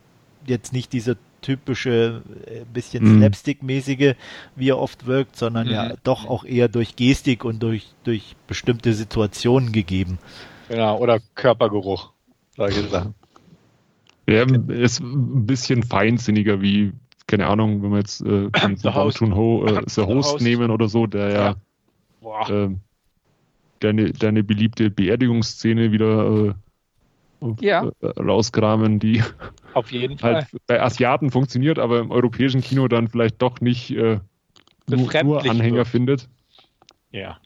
[0.47, 3.19] jetzt nicht diese typische äh, bisschen mhm.
[3.19, 4.15] Slapstick-mäßige,
[4.55, 5.73] wie er oft wirkt, sondern mhm.
[5.73, 10.17] ja doch auch eher durch Gestik und durch, durch bestimmte Situationen gegeben.
[10.69, 12.11] Genau, oder Körpergeruch,
[12.55, 13.13] solche Sachen.
[14.27, 16.93] Ja, ist ein bisschen feinsinniger wie,
[17.27, 20.87] keine Ahnung, wenn wir jetzt äh, von Bong Joon-ho äh, The Host, Host nehmen oder
[20.87, 21.55] so, der ja,
[22.23, 22.79] ja ähm,
[23.79, 26.53] deine, deine beliebte Beerdigungsszene wieder äh,
[27.59, 27.91] ja.
[28.01, 29.23] Äh, rauskramen, die
[29.73, 33.91] auf jeden halt Fall bei Asiaten funktioniert, aber im europäischen Kino dann vielleicht doch nicht
[33.91, 34.19] äh,
[34.87, 35.87] nur, nur, Anhänger wird.
[35.87, 36.29] findet.
[37.11, 37.37] Ja.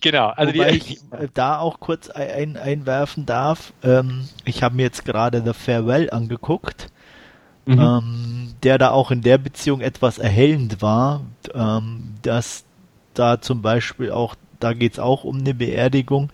[0.00, 3.72] Genau, also Wobei die, ich äh, da auch kurz ein, einwerfen darf.
[3.82, 6.88] Ähm, ich habe mir jetzt gerade The Farewell angeguckt,
[7.64, 7.80] mhm.
[7.80, 11.22] ähm, der da auch in der Beziehung etwas erhellend war,
[11.54, 12.64] ähm, dass
[13.14, 16.30] da zum Beispiel auch da geht es auch um eine Beerdigung,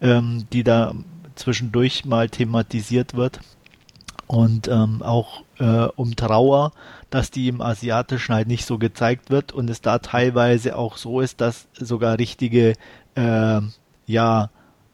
[0.00, 0.94] ähm, die da
[1.34, 3.40] zwischendurch mal thematisiert wird.
[4.26, 6.72] Und ähm, auch äh, um Trauer,
[7.10, 11.20] dass die im Asiatischen halt nicht so gezeigt wird und es da teilweise auch so
[11.20, 12.74] ist, dass sogar richtige
[13.14, 13.60] äh,
[14.06, 14.50] ja,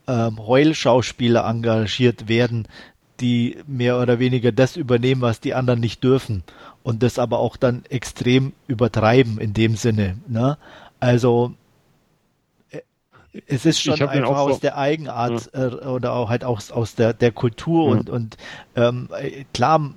[0.06, 2.66] äh, Heulschauspieler engagiert werden,
[3.20, 6.42] die mehr oder weniger das übernehmen, was die anderen nicht dürfen
[6.82, 10.18] und das aber auch dann extrem übertreiben in dem Sinne.
[10.26, 10.56] Ne?
[11.00, 11.54] Also
[13.46, 15.66] es ist schon einfach aus so, der Eigenart ja.
[15.66, 17.92] äh, oder auch halt aus, aus der, der Kultur ja.
[17.92, 18.36] und, und
[18.76, 19.08] ähm,
[19.52, 19.90] klar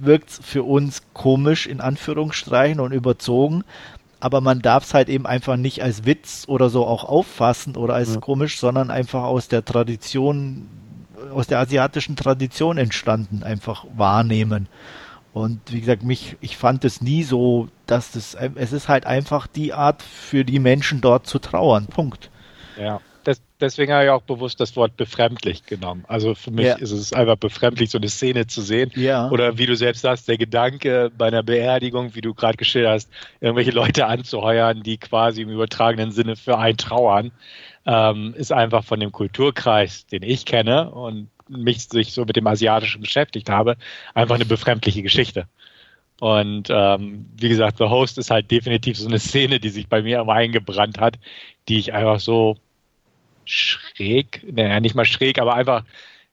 [0.00, 3.64] wirkt es für uns komisch in Anführungsstreichen und überzogen,
[4.20, 7.94] aber man darf es halt eben einfach nicht als Witz oder so auch auffassen oder
[7.94, 8.20] als ja.
[8.20, 10.68] komisch, sondern einfach aus der Tradition,
[11.34, 14.68] aus der asiatischen Tradition entstanden, einfach wahrnehmen.
[15.32, 19.46] Und wie gesagt, mich, ich fand es nie so, dass das, es ist halt einfach
[19.46, 21.86] die Art für die Menschen dort zu trauern.
[21.86, 22.30] Punkt.
[22.78, 23.00] Ja.
[23.24, 26.04] Das, deswegen habe ich auch bewusst das Wort befremdlich genommen.
[26.08, 26.74] Also für mich ja.
[26.74, 28.90] ist es einfach befremdlich, so eine Szene zu sehen.
[28.96, 29.30] Ja.
[29.30, 33.10] Oder wie du selbst sagst, der Gedanke bei einer Beerdigung, wie du gerade geschildert hast,
[33.40, 37.30] irgendwelche Leute anzuheuern, die quasi im übertragenen Sinne für einen trauern,
[37.86, 42.46] ähm, ist einfach von dem Kulturkreis, den ich kenne und mich sich so mit dem
[42.46, 43.76] Asiatischen beschäftigt habe,
[44.14, 45.46] einfach eine befremdliche Geschichte.
[46.22, 50.02] Und ähm, wie gesagt, The Host ist halt definitiv so eine Szene, die sich bei
[50.02, 51.18] mir immer eingebrannt hat,
[51.68, 52.56] die ich einfach so
[53.44, 55.84] schräg, naja, nicht mal schräg, aber einfach,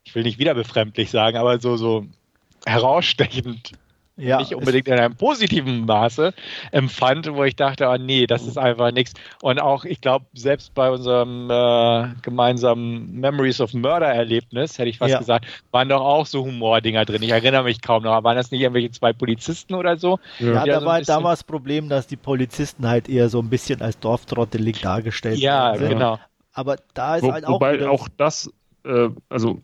[0.04, 2.06] ich will nicht wieder befremdlich sagen, aber so, so
[2.68, 3.72] herausstechend
[4.20, 6.34] ja, nicht unbedingt in einem positiven Maße
[6.72, 9.14] empfand, wo ich dachte, oh nee, das ist einfach nichts.
[9.42, 14.98] Und auch, ich glaube, selbst bei unserem äh, gemeinsamen Memories of Murder Erlebnis, hätte ich
[14.98, 15.20] fast ja.
[15.20, 17.24] gesagt, waren doch auch so Humordinger drin.
[17.24, 18.24] Ich erinnere mich kaum noch.
[18.24, 20.20] Waren das nicht irgendwelche zwei Polizisten oder so?
[20.40, 23.50] Ja, da, so war, da war das Problem, dass die Polizisten halt eher so ein
[23.50, 25.84] bisschen als Dorftrottelig dargestellt ja, sind.
[25.84, 26.20] Ja, genau.
[26.54, 27.54] Aber da ist Wo, halt auch.
[27.54, 28.52] Wobei auch das,
[28.84, 29.62] äh, also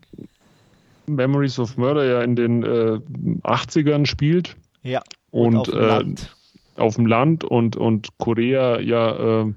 [1.07, 2.99] Memories of Murder ja in den äh,
[3.43, 4.55] 80ern spielt.
[4.83, 5.01] Ja.
[5.31, 6.35] Und, und auf, dem äh, Land.
[6.75, 9.53] auf dem Land und, und Korea ja, äh,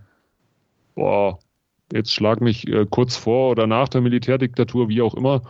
[0.94, 1.38] boah,
[1.92, 5.42] jetzt schlag mich äh, kurz vor oder nach der Militärdiktatur, wie auch immer,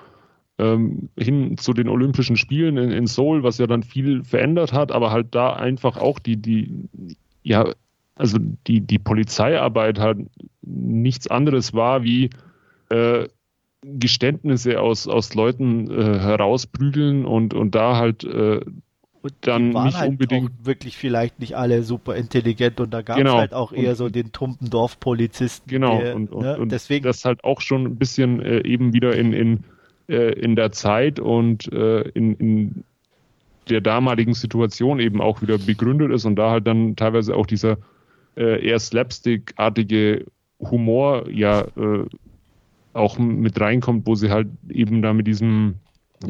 [0.59, 4.92] ähm, hin zu den Olympischen Spielen in, in Seoul, was ja dann viel verändert hat,
[4.92, 6.88] aber halt da einfach auch die, die,
[7.42, 7.72] ja,
[8.16, 10.18] also die, die Polizeiarbeit halt
[10.62, 12.30] nichts anderes war wie
[12.90, 13.28] äh,
[13.83, 18.61] Geständnisse aus, aus Leuten äh, herausprügeln und, und da halt äh,
[19.41, 20.51] dann nicht halt unbedingt.
[20.64, 23.39] wirklich vielleicht nicht alle super intelligent und da gab es genau.
[23.39, 25.70] halt auch eher und, so den tumpen Dorfpolizisten.
[25.70, 26.59] Genau, der, und, und, ne?
[26.59, 27.05] und deswegen.
[27.05, 29.64] Das halt auch schon ein bisschen äh, eben wieder in, in,
[30.09, 32.85] äh, in der Zeit und äh, in, in
[33.68, 37.76] der damaligen Situation eben auch wieder begründet ist und da halt dann teilweise auch dieser
[38.37, 40.24] äh, eher slapstick-artige
[40.61, 42.07] Humor ja äh,
[42.99, 45.76] auch mit reinkommt, wo sie halt eben da mit diesem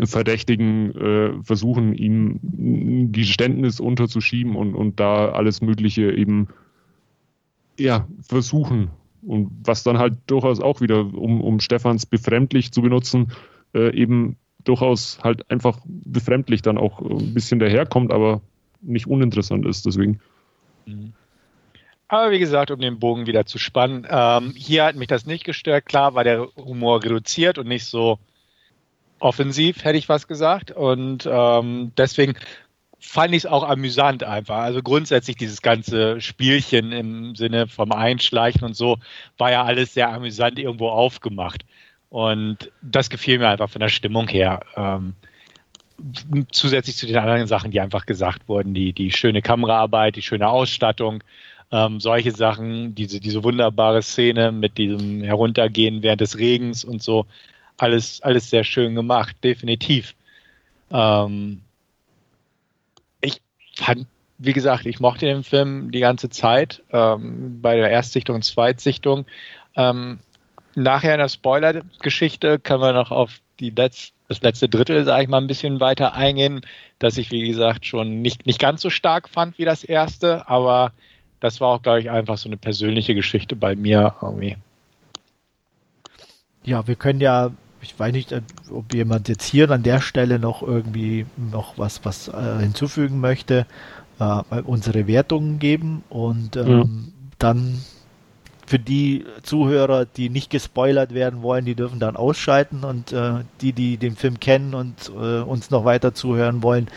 [0.04, 6.48] Verdächtigen äh, versuchen, ihm ein Geständnis unterzuschieben und, und da alles Mögliche eben
[7.78, 8.90] ja, versuchen.
[9.22, 13.32] Und was dann halt durchaus auch wieder, um, um Stefans befremdlich zu benutzen,
[13.74, 18.42] äh, eben durchaus halt einfach befremdlich dann auch ein bisschen daherkommt, aber
[18.82, 19.86] nicht uninteressant ist.
[19.86, 20.20] Deswegen.
[20.86, 21.12] Mhm.
[22.08, 25.44] Aber wie gesagt, um den Bogen wieder zu spannen, ähm, hier hat mich das nicht
[25.44, 25.84] gestört.
[25.84, 28.18] Klar war der Humor reduziert und nicht so
[29.20, 30.70] offensiv, hätte ich was gesagt.
[30.70, 32.34] Und ähm, deswegen
[32.98, 34.56] fand ich es auch amüsant einfach.
[34.58, 38.98] Also grundsätzlich dieses ganze Spielchen im Sinne vom Einschleichen und so
[39.36, 41.64] war ja alles sehr amüsant irgendwo aufgemacht.
[42.08, 44.60] Und das gefiel mir einfach von der Stimmung her.
[44.76, 45.14] Ähm,
[46.52, 50.48] zusätzlich zu den anderen Sachen, die einfach gesagt wurden, die, die schöne Kameraarbeit, die schöne
[50.48, 51.22] Ausstattung,
[51.70, 57.26] ähm, solche Sachen, diese, diese wunderbare Szene mit diesem Heruntergehen während des Regens und so,
[57.76, 60.14] alles, alles sehr schön gemacht, definitiv.
[60.90, 61.60] Ähm,
[63.20, 63.40] ich
[63.76, 64.06] fand,
[64.38, 69.26] wie gesagt, ich mochte den Film die ganze Zeit, ähm, bei der Erstsichtung und Zweitsichtung.
[69.76, 70.18] Ähm,
[70.74, 75.28] nachher in der Spoiler-Geschichte können wir noch auf die Letz das letzte Drittel, sage ich
[75.28, 76.60] mal, ein bisschen weiter eingehen,
[76.98, 80.92] dass ich, wie gesagt, schon nicht, nicht ganz so stark fand wie das erste, aber
[81.40, 84.56] das war auch, glaube ich, einfach so eine persönliche Geschichte bei mir irgendwie.
[86.64, 88.34] Ja, wir können ja, ich weiß nicht,
[88.70, 93.66] ob jemand jetzt hier an der Stelle noch irgendwie noch was, was äh, hinzufügen möchte,
[94.18, 96.84] äh, unsere Wertungen geben und ähm, ja.
[97.38, 97.78] dann
[98.66, 103.72] für die Zuhörer, die nicht gespoilert werden wollen, die dürfen dann ausschalten und äh, die,
[103.72, 106.88] die den Film kennen und äh, uns noch weiter zuhören wollen,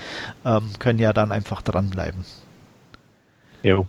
[0.44, 2.26] ähm, können ja dann einfach dranbleiben.
[3.64, 3.88] Jo.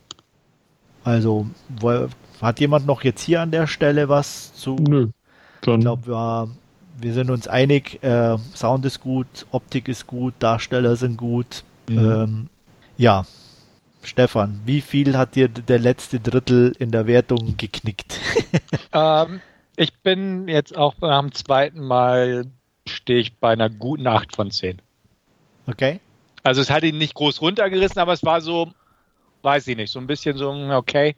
[1.05, 2.09] Also, wo,
[2.41, 4.77] hat jemand noch jetzt hier an der Stelle was zu?
[4.77, 5.09] Nö.
[5.63, 5.81] Dann.
[5.81, 6.49] Ich glaube, wir,
[6.99, 11.65] wir sind uns einig, äh, Sound ist gut, Optik ist gut, Darsteller sind gut.
[11.89, 11.99] Mhm.
[11.99, 12.49] Ähm,
[12.97, 13.25] ja,
[14.03, 18.19] Stefan, wie viel hat dir der letzte Drittel in der Wertung geknickt?
[18.93, 19.41] ähm,
[19.77, 22.47] ich bin jetzt auch beim zweiten Mal
[22.87, 24.83] stehe ich bei einer guten 8 von 10.
[25.67, 26.01] Okay.
[26.43, 28.73] Also es hat ihn nicht groß runtergerissen, aber es war so,
[29.43, 31.15] weiß ich nicht, so ein bisschen so, okay.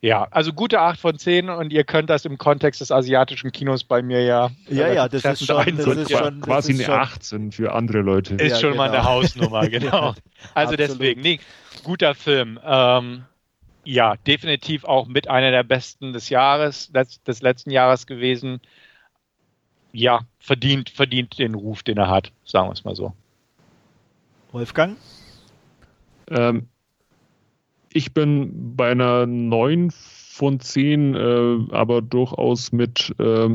[0.00, 3.82] Ja, also gute 8 von 10 und ihr könnt das im Kontext des asiatischen Kinos
[3.82, 4.50] bei mir ja.
[4.68, 8.36] Ja, ja, das ist, schon, das ist schon, quasi eine 18 für andere Leute.
[8.36, 8.84] Ist ja, schon genau.
[8.84, 10.14] mal eine Hausnummer, genau.
[10.54, 11.40] Also deswegen, nee,
[11.82, 12.60] guter Film.
[12.64, 13.24] Ähm,
[13.82, 18.60] ja, definitiv auch mit einer der besten des Jahres, des, des letzten Jahres gewesen.
[19.92, 23.14] Ja, verdient, verdient den Ruf, den er hat, sagen wir es mal so.
[24.52, 24.96] Wolfgang?
[26.30, 26.68] Ähm,
[27.92, 33.48] ich bin bei einer 9 von 10, äh, aber durchaus mit äh,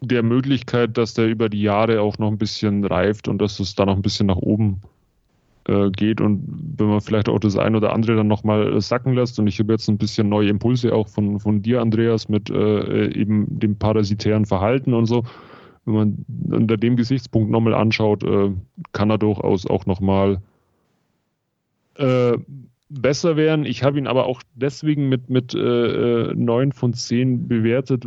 [0.00, 3.74] der Möglichkeit, dass der über die Jahre auch noch ein bisschen reift und dass es
[3.74, 4.80] da noch ein bisschen nach oben
[5.68, 6.42] äh, geht und
[6.76, 9.72] wenn man vielleicht auch das ein oder andere dann nochmal sacken lässt und ich habe
[9.72, 14.46] jetzt ein bisschen neue Impulse auch von, von dir, Andreas, mit äh, eben dem parasitären
[14.46, 15.24] Verhalten und so.
[15.84, 18.50] Wenn man unter dem Gesichtspunkt nochmal anschaut, äh,
[18.92, 20.40] kann er durchaus auch nochmal
[21.96, 22.38] äh,
[22.90, 23.64] besser werden.
[23.64, 28.04] Ich habe ihn aber auch deswegen mit, mit äh, 9 von 10 bewertet,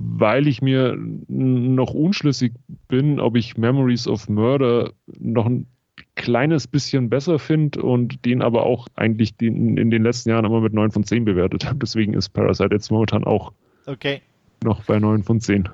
[0.00, 0.96] weil ich mir
[1.28, 2.52] noch unschlüssig
[2.88, 5.66] bin, ob ich Memories of Murder noch ein
[6.14, 10.60] kleines bisschen besser finde und den aber auch eigentlich den, in den letzten Jahren immer
[10.60, 11.78] mit 9 von 10 bewertet habe.
[11.78, 13.52] Deswegen ist Parasite jetzt momentan auch
[13.86, 14.20] okay.
[14.62, 15.68] noch bei 9 von 10.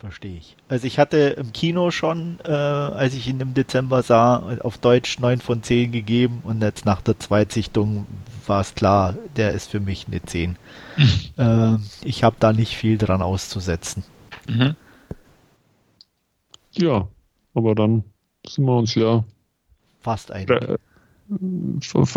[0.00, 0.56] Verstehe ich.
[0.68, 5.18] Also ich hatte im Kino schon, äh, als ich ihn im Dezember sah, auf Deutsch
[5.18, 8.06] 9 von 10 gegeben und jetzt nach der Zweitsichtung
[8.46, 10.56] war es klar, der ist für mich eine 10.
[11.36, 14.02] äh, ich habe da nicht viel dran auszusetzen.
[14.48, 14.74] Mhm.
[16.72, 17.06] Ja,
[17.52, 18.04] aber dann
[18.46, 19.22] sind wir uns ja
[20.00, 20.50] fast einig.
[20.50, 20.78] Äh,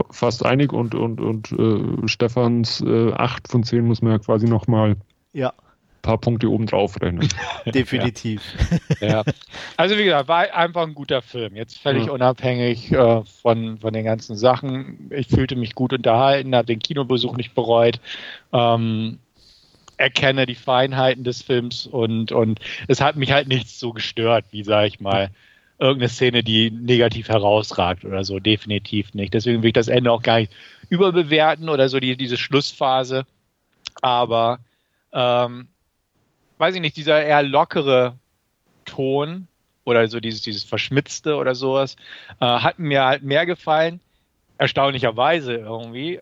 [0.10, 4.48] fast einig und, und, und äh, Stefans äh, 8 von 10 muss man ja quasi
[4.48, 4.96] nochmal
[5.34, 5.54] ja
[6.04, 7.28] paar Punkte oben drauf rennen.
[7.66, 8.44] Definitiv.
[9.02, 9.08] Ja.
[9.08, 9.24] ja.
[9.78, 11.56] Also wie gesagt, war einfach ein guter Film.
[11.56, 12.12] Jetzt völlig ja.
[12.12, 15.10] unabhängig äh, von, von den ganzen Sachen.
[15.10, 18.00] Ich fühlte mich gut unterhalten, habe den Kinobesuch nicht bereut.
[18.52, 19.18] Ähm,
[19.98, 24.64] erkenne die Feinheiten des Films und, und es hat mich halt nichts so gestört, wie
[24.64, 25.30] sage ich mal,
[25.80, 28.40] irgendeine Szene, die negativ herausragt oder so.
[28.40, 29.34] Definitiv nicht.
[29.34, 30.52] Deswegen will ich das Ende auch gar nicht
[30.90, 33.26] überbewerten oder so die, diese Schlussphase.
[34.02, 34.60] Aber
[35.14, 35.68] ähm,
[36.58, 38.16] weiß ich nicht, dieser eher lockere
[38.86, 39.48] Ton
[39.86, 41.96] oder so dieses, dieses Verschmitzte oder sowas,
[42.40, 44.00] äh, hat mir halt mehr gefallen,
[44.58, 46.22] erstaunlicherweise irgendwie,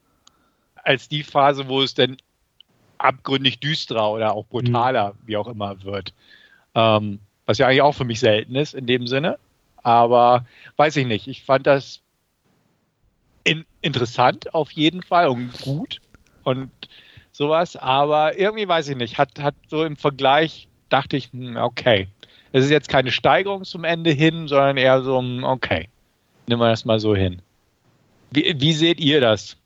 [0.75, 2.17] als die Phase, wo es dann
[2.97, 5.27] abgründig düsterer oder auch brutaler, mhm.
[5.27, 6.13] wie auch immer, wird.
[6.75, 9.37] Ähm, was ja eigentlich auch für mich selten ist in dem Sinne.
[9.83, 10.45] Aber
[10.77, 11.27] weiß ich nicht.
[11.27, 12.01] Ich fand das
[13.43, 15.99] in, interessant auf jeden Fall und gut.
[16.43, 16.71] Und
[17.41, 22.07] sowas, aber irgendwie weiß ich nicht, hat, hat so im Vergleich dachte ich, hm, okay,
[22.51, 25.89] es ist jetzt keine Steigerung zum Ende hin, sondern eher so ein, okay,
[26.45, 27.41] nehmen wir das mal so hin.
[28.29, 29.57] Wie, wie seht ihr das?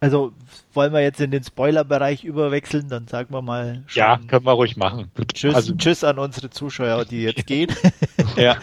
[0.00, 0.32] Also
[0.74, 3.84] wollen wir jetzt in den Spoiler-Bereich überwechseln, dann sagen wir mal.
[3.94, 5.10] ja, können wir ruhig machen.
[5.32, 7.70] Tschüss, also, tschüss an unsere Zuschauer, die jetzt gehen.
[8.36, 8.56] ja.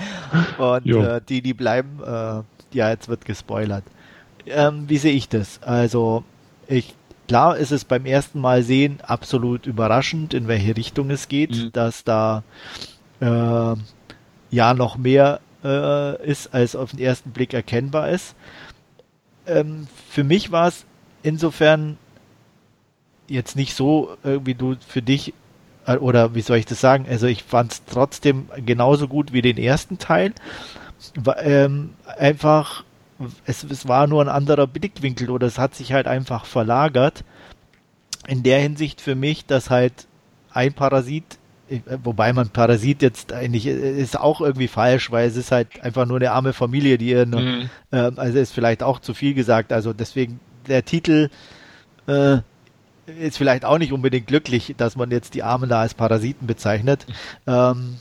[0.60, 2.44] Und äh, die, die bleiben, äh,
[2.78, 3.84] ja, jetzt wird gespoilert.
[4.46, 5.64] Ähm, wie sehe ich das?
[5.64, 6.24] Also,
[6.68, 6.94] ich,
[7.30, 11.72] klar ist es beim ersten Mal sehen absolut überraschend, in welche Richtung es geht, mhm.
[11.72, 12.44] dass da
[13.20, 13.76] äh,
[14.50, 18.34] ja noch mehr äh, ist, als auf den ersten Blick erkennbar ist.
[19.46, 20.86] Ähm, für mich war es
[21.22, 21.98] insofern
[23.28, 25.36] jetzt nicht so, äh, wie du für dich,
[25.86, 29.44] äh, oder wie soll ich das sagen, also ich fand es trotzdem genauso gut wie
[29.44, 30.34] den ersten Teil.
[31.44, 32.84] Ähm, einfach,
[33.46, 37.24] es, es war nur ein anderer Blickwinkel oder es hat sich halt einfach verlagert.
[38.28, 40.08] In der Hinsicht für mich, dass halt
[40.52, 41.40] ein Parasit
[41.70, 46.06] äh, wobei man Parasit jetzt eigentlich ist auch irgendwie falsch, weil es ist halt einfach
[46.06, 47.70] nur eine arme Familie, die ihr, mhm.
[47.92, 49.72] äh, also ist vielleicht auch zu viel gesagt.
[49.72, 51.30] Also deswegen der Titel
[52.08, 52.38] äh,
[53.20, 57.06] ist vielleicht auch nicht unbedingt glücklich, dass man jetzt die Armen da als Parasiten bezeichnet.
[57.48, 57.96] Ähm,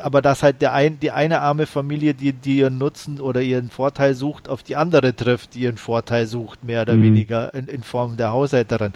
[0.00, 3.70] aber dass halt der ein, die eine arme Familie, die, die ihren Nutzen oder ihren
[3.70, 7.02] Vorteil sucht, auf die andere trifft, die ihren Vorteil sucht, mehr oder mhm.
[7.02, 8.92] weniger in, in, Form der Haushälterin.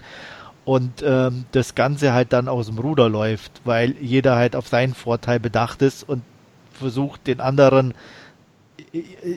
[0.65, 4.93] Und ähm, das Ganze halt dann aus dem Ruder läuft, weil jeder halt auf seinen
[4.93, 6.23] Vorteil bedacht ist und
[6.71, 7.93] versucht, den anderen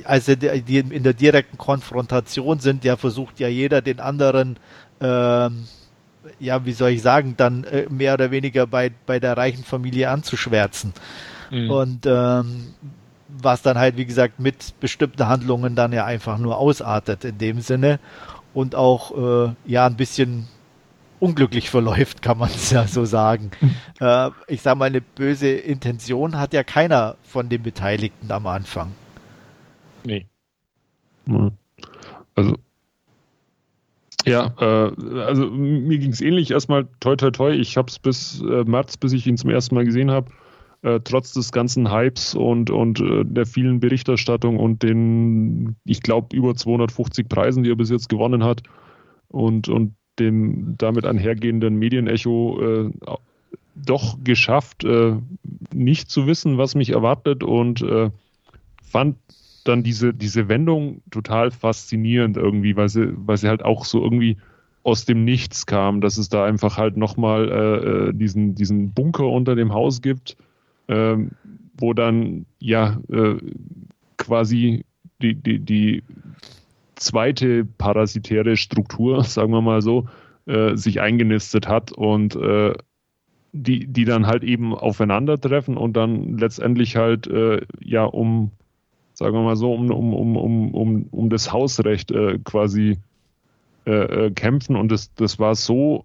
[0.04, 4.58] also die in der direkten Konfrontation sind, ja versucht ja jeder den anderen,
[5.00, 5.66] ähm,
[6.39, 10.11] ja, wie soll ich sagen, dann äh, mehr oder weniger bei, bei der reichen Familie
[10.11, 10.93] anzuschwärzen.
[11.51, 11.70] Mhm.
[11.70, 12.74] Und ähm,
[13.28, 17.61] was dann halt, wie gesagt, mit bestimmten Handlungen dann ja einfach nur ausartet in dem
[17.61, 17.98] Sinne
[18.55, 20.48] und auch äh, ja ein bisschen
[21.19, 23.51] unglücklich verläuft, kann man es ja so sagen.
[24.01, 28.93] äh, ich sage mal, eine böse Intention hat ja keiner von den Beteiligten am Anfang.
[30.05, 30.27] Nee.
[32.35, 32.57] Also,
[34.27, 36.51] ja, äh, also mir ging es ähnlich.
[36.51, 37.53] Erstmal toi toi toi.
[37.53, 40.31] Ich habe es bis äh, März, bis ich ihn zum ersten Mal gesehen habe,
[40.82, 46.36] äh, trotz des ganzen Hypes und, und äh, der vielen Berichterstattung und den, ich glaube,
[46.36, 48.62] über 250 Preisen, die er bis jetzt gewonnen hat
[49.28, 52.90] und, und dem damit einhergehenden Medienecho äh,
[53.77, 55.16] doch geschafft, äh,
[55.73, 57.85] nicht zu wissen, was mich erwartet und
[58.82, 59.16] fand
[59.68, 64.36] dann diese, diese Wendung total faszinierend irgendwie, weil sie, weil sie halt auch so irgendwie
[64.82, 69.26] aus dem Nichts kam, dass es da einfach halt nochmal äh, äh, diesen, diesen Bunker
[69.26, 70.36] unter dem Haus gibt,
[70.86, 71.16] äh,
[71.76, 73.36] wo dann ja äh,
[74.16, 74.84] quasi
[75.20, 76.02] die, die, die
[76.94, 80.06] zweite parasitäre Struktur, sagen wir mal so,
[80.47, 82.74] äh, sich eingenistet hat und äh,
[83.52, 88.52] die, die dann halt eben aufeinandertreffen und dann letztendlich halt äh, ja um
[89.16, 92.98] sagen wir mal so, um, um, um, um, um, um das Hausrecht äh, quasi
[93.86, 94.76] äh, äh, kämpfen.
[94.76, 96.05] Und das, das war so,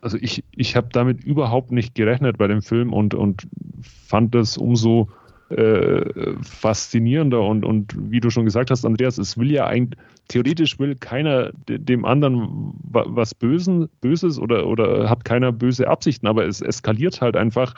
[0.00, 3.46] also ich, ich habe damit überhaupt nicht gerechnet bei dem Film und, und
[3.82, 5.08] fand das umso
[5.50, 10.78] äh, faszinierender und, und wie du schon gesagt hast, Andreas, es will ja eigentlich, theoretisch
[10.78, 16.62] will keiner dem anderen was Bösen, Böses oder, oder hat keiner böse Absichten, aber es
[16.62, 17.74] eskaliert halt einfach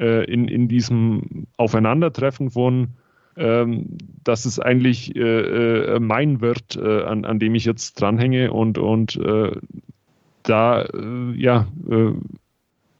[0.00, 2.88] äh, in, in diesem Aufeinandertreffen von
[3.38, 8.52] ähm, dass es eigentlich äh, äh, mein wird, äh, an, an dem ich jetzt dranhänge
[8.52, 9.52] und, und äh,
[10.42, 12.12] da äh, ja äh,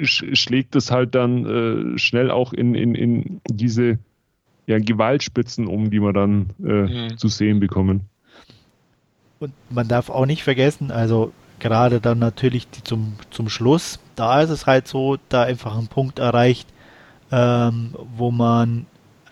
[0.05, 3.99] sch schlägt es halt dann schnell auch in, in, in diese
[4.67, 7.19] ja, Gewaltspitzen um, die wir dann mhm.
[7.19, 8.03] zu sehen bekommen.
[9.41, 14.41] Und man darf auch nicht vergessen, also gerade dann natürlich die zum, zum Schluss, da
[14.43, 16.69] ist es halt so, da einfach ein Punkt erreicht,
[17.31, 18.87] ähm, wo man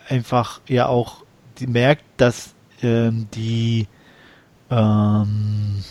[0.07, 1.23] einfach ja auch
[1.59, 3.87] die merkt, dass ähm, die
[4.69, 5.83] ähm,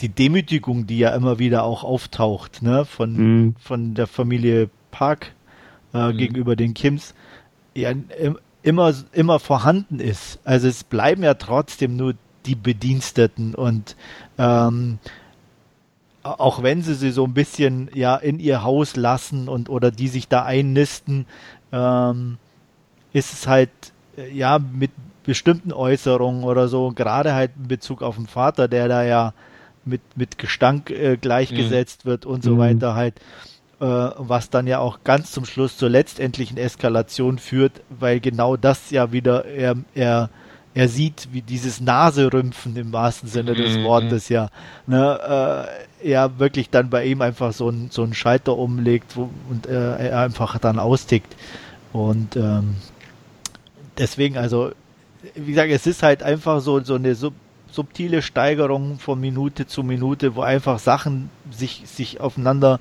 [0.00, 3.54] die Demütigung, die ja immer wieder auch auftaucht, ne, von, mhm.
[3.58, 5.32] von der Familie Park
[5.92, 6.16] äh, mhm.
[6.16, 7.14] gegenüber den Kims,
[7.74, 7.92] ja,
[8.62, 10.38] immer, immer vorhanden ist.
[10.44, 12.14] Also es bleiben ja trotzdem nur
[12.46, 13.96] die Bediensteten und
[14.38, 14.98] ähm,
[16.22, 20.08] auch wenn sie sie so ein bisschen ja in ihr Haus lassen und oder die
[20.08, 21.26] sich da einnisten,
[21.72, 22.38] ähm,
[23.12, 23.70] ist es halt,
[24.16, 24.90] äh, ja, mit
[25.24, 29.34] bestimmten Äußerungen oder so, gerade halt in Bezug auf den Vater, der da ja
[29.84, 32.10] mit, mit Gestank äh, gleichgesetzt mhm.
[32.10, 32.58] wird und so mhm.
[32.58, 33.14] weiter halt,
[33.80, 38.90] äh, was dann ja auch ganz zum Schluss zur letztendlichen Eskalation führt, weil genau das
[38.90, 40.30] ja wieder er, er
[40.72, 43.84] er sieht, wie dieses Naserümpfen im wahrsten Sinne des mhm.
[43.84, 44.50] Wortes ja,
[44.86, 45.66] ne,
[46.00, 49.66] äh, er wirklich dann bei ihm einfach so ein, so einen Schalter umlegt wo, und
[49.66, 51.34] äh, er einfach dann austickt.
[51.92, 52.76] Und ähm,
[54.00, 54.72] deswegen, also,
[55.34, 57.34] wie gesagt, es ist halt einfach so, so eine sub
[57.72, 62.80] subtile Steigerung von Minute zu Minute, wo einfach Sachen sich, sich aufeinander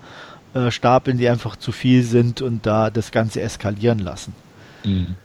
[0.55, 4.33] äh, stapeln, die einfach zu viel sind und da das Ganze eskalieren lassen.
[4.83, 5.15] Mhm.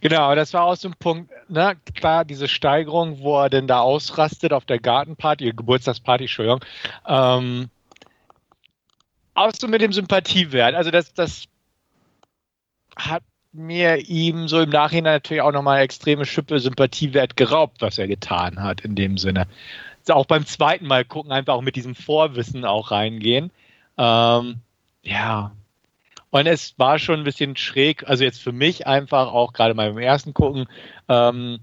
[0.00, 3.80] Genau, das war auch so ein Punkt, ne, klar, diese Steigerung, wo er denn da
[3.80, 6.64] ausrastet auf der Gartenparty, Geburtstagsparty, Entschuldigung,
[7.06, 7.70] ähm,
[9.34, 11.44] auch so mit dem Sympathiewert, also das, das
[12.96, 13.22] hat
[13.58, 18.08] mir ihm so im Nachhinein natürlich auch nochmal eine extreme Schippe Sympathiewert geraubt, was er
[18.08, 19.46] getan hat in dem Sinne.
[20.00, 23.50] Also auch beim zweiten Mal gucken, einfach auch mit diesem Vorwissen auch reingehen.
[23.98, 24.60] Ähm,
[25.02, 25.52] ja,
[26.30, 29.92] und es war schon ein bisschen schräg, also jetzt für mich einfach auch gerade mal
[29.92, 30.66] beim ersten Gucken,
[31.08, 31.60] ähm,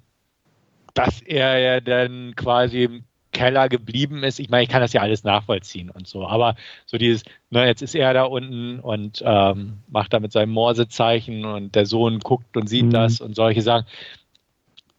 [0.94, 3.04] dass er ja dann quasi
[3.36, 4.40] Keller geblieben ist.
[4.40, 6.56] Ich meine, ich kann das ja alles nachvollziehen und so, aber
[6.86, 11.44] so dieses, ne, jetzt ist er da unten und ähm, macht da mit seinem Morsezeichen
[11.44, 12.92] und der Sohn guckt und sieht mhm.
[12.92, 13.86] das und solche Sachen.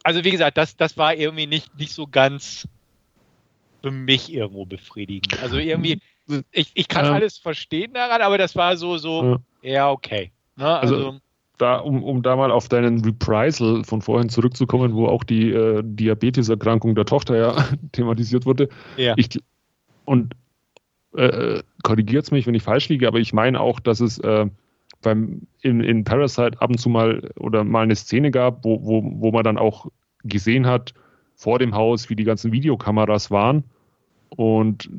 [0.02, 2.68] Also wie gesagt, das, das war irgendwie nicht, nicht so ganz
[3.82, 5.42] für mich irgendwo befriedigend.
[5.42, 6.00] Also irgendwie,
[6.52, 10.30] ich, ich kann ähm, alles verstehen daran, aber das war so, so, ja, okay.
[10.56, 10.78] Ne?
[10.78, 11.20] Also, also,
[11.58, 15.82] da, um, um da mal auf deinen Reprisal von vorhin zurückzukommen, wo auch die äh,
[15.84, 18.68] Diabeteserkrankung der Tochter ja thematisiert wurde.
[18.96, 19.14] Ja.
[19.16, 19.28] Ich,
[20.04, 20.34] und
[21.16, 24.46] äh, korrigiert es mich, wenn ich falsch liege, aber ich meine auch, dass es äh,
[25.02, 29.02] beim, in, in Parasite ab und zu mal oder mal eine Szene gab, wo, wo,
[29.04, 29.86] wo man dann auch
[30.24, 30.94] gesehen hat
[31.34, 33.64] vor dem Haus, wie die ganzen Videokameras waren.
[34.30, 34.90] Und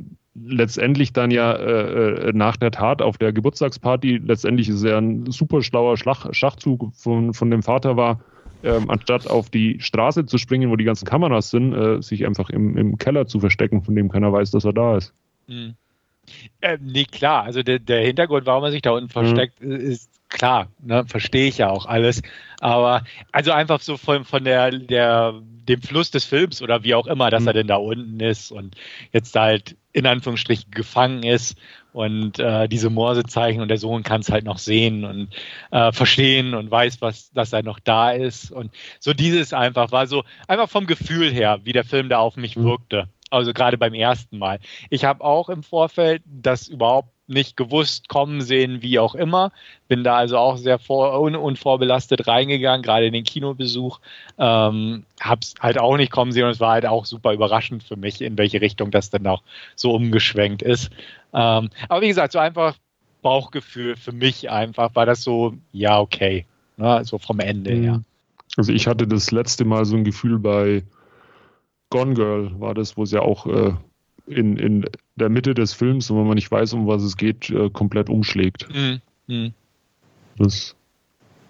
[0.46, 5.32] letztendlich dann ja äh, äh, nach der Tat auf der Geburtstagsparty, letztendlich ist ja ein
[5.32, 8.20] super schlauer Schlag, Schachzug von, von dem Vater war,
[8.64, 12.50] ähm, anstatt auf die Straße zu springen, wo die ganzen Kameras sind, äh, sich einfach
[12.50, 15.14] im, im Keller zu verstecken, von dem keiner weiß, dass er da ist.
[15.48, 15.76] Mhm.
[16.62, 17.44] Äh, nee, klar.
[17.44, 19.72] Also der, der Hintergrund, warum er sich da unten versteckt, mhm.
[19.72, 20.68] ist klar.
[20.82, 21.06] Ne?
[21.08, 22.22] Verstehe ich ja auch alles.
[22.60, 27.08] Aber also einfach so von, von der, der, dem Fluss des Films oder wie auch
[27.08, 27.48] immer, dass mhm.
[27.48, 28.76] er denn da unten ist und
[29.12, 31.58] jetzt halt in Anführungsstrichen gefangen ist
[31.92, 35.30] und äh, diese Morsezeichen und der Sohn kann es halt noch sehen und
[35.72, 40.06] äh, verstehen und weiß, was, dass er noch da ist und so dieses einfach war
[40.06, 42.66] so einfach vom Gefühl her, wie der Film da auf mich mhm.
[42.66, 43.10] wirkte.
[43.30, 44.60] Also gerade beim ersten Mal.
[44.90, 49.52] Ich habe auch im Vorfeld das überhaupt nicht gewusst, kommen sehen, wie auch immer.
[49.90, 54.00] Bin da also auch sehr vor, un, unvorbelastet reingegangen, gerade in den Kinobesuch.
[54.38, 57.98] Ähm, hab's halt auch nicht kommen sehen und es war halt auch super überraschend für
[57.98, 59.44] mich, in welche Richtung das dann auch
[59.76, 60.90] so umgeschwenkt ist.
[61.34, 62.78] Ähm, aber wie gesagt, so einfach
[63.22, 66.46] Bauchgefühl für mich einfach war das so, ja, okay.
[66.78, 67.94] Ne, so vom Ende her.
[67.94, 68.06] Mhm.
[68.56, 70.84] Also ich hatte das letzte Mal so ein Gefühl bei
[71.90, 73.74] Gone Girl war das, wo es ja auch äh,
[74.28, 74.86] in, in
[75.16, 78.68] der Mitte des Films, wenn man nicht weiß, um was es geht, äh, komplett umschlägt.
[78.74, 79.02] Mhm.
[79.28, 79.54] Mhm.
[80.38, 80.76] Das,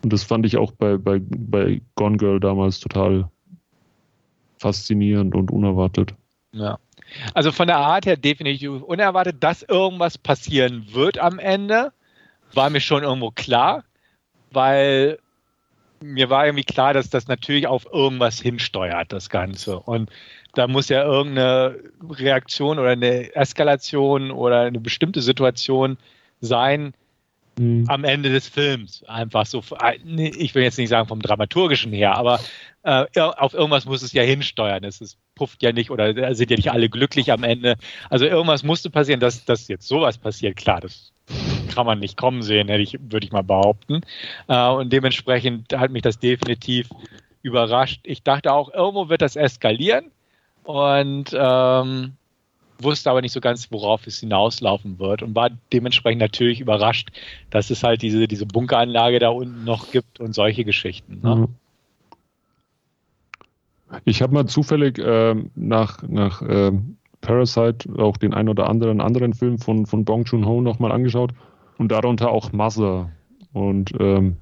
[0.03, 3.29] und das fand ich auch bei, bei, bei Gone Girl damals total
[4.57, 6.13] faszinierend und unerwartet.
[6.51, 6.79] Ja.
[7.33, 11.93] Also von der Art her definitiv unerwartet, dass irgendwas passieren wird am Ende,
[12.53, 13.83] war mir schon irgendwo klar,
[14.51, 15.19] weil
[16.01, 19.79] mir war irgendwie klar, dass das natürlich auf irgendwas hinsteuert, das Ganze.
[19.79, 20.09] Und
[20.53, 21.77] da muss ja irgendeine
[22.09, 25.97] Reaktion oder eine Eskalation oder eine bestimmte Situation
[26.41, 26.93] sein
[27.57, 27.85] mhm.
[27.87, 29.03] am Ende des Films.
[29.07, 29.63] Einfach so,
[30.05, 32.39] ich will jetzt nicht sagen vom Dramaturgischen her, aber
[32.83, 34.83] äh, auf irgendwas muss es ja hinsteuern.
[34.83, 37.75] Es ist, pufft ja nicht oder sind ja nicht alle glücklich am Ende.
[38.09, 40.55] Also irgendwas musste passieren, dass, dass jetzt sowas passiert.
[40.55, 41.11] Klar, das
[41.67, 44.01] kann man nicht kommen sehen, hätte ich, würde ich mal behaupten.
[44.47, 46.89] Äh, und dementsprechend hat mich das definitiv
[47.41, 48.01] überrascht.
[48.03, 50.11] Ich dachte auch, irgendwo wird das eskalieren
[50.63, 52.13] und ähm,
[52.79, 57.09] wusste aber nicht so ganz, worauf es hinauslaufen wird und war dementsprechend natürlich überrascht,
[57.49, 61.21] dass es halt diese, diese Bunkeranlage da unten noch gibt und solche Geschichten.
[61.23, 61.35] Ne?
[61.35, 61.47] Mhm.
[64.03, 66.73] Ich habe mal zufällig äh, nach, nach äh,
[67.21, 71.31] Parasite auch den ein oder anderen anderen Film von, von Bong Joon-ho nochmal angeschaut
[71.77, 73.11] und darunter auch Mother.
[73.53, 74.37] Und ähm,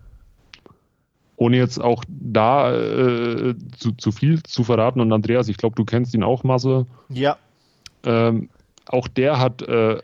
[1.38, 5.02] ohne jetzt auch da äh, zu, zu viel zu verraten.
[5.02, 6.86] Und Andreas, ich glaube, du kennst ihn auch, Masse.
[7.10, 7.38] Ja.
[8.04, 8.50] Ähm,
[8.88, 10.00] auch der hat äh,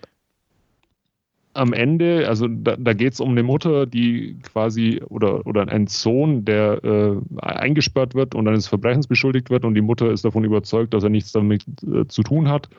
[1.53, 5.87] am Ende, also da, da geht es um eine Mutter, die quasi oder, oder einen
[5.87, 10.43] Sohn, der äh, eingesperrt wird und eines Verbrechens beschuldigt wird und die Mutter ist davon
[10.43, 12.69] überzeugt, dass er nichts damit äh, zu tun hat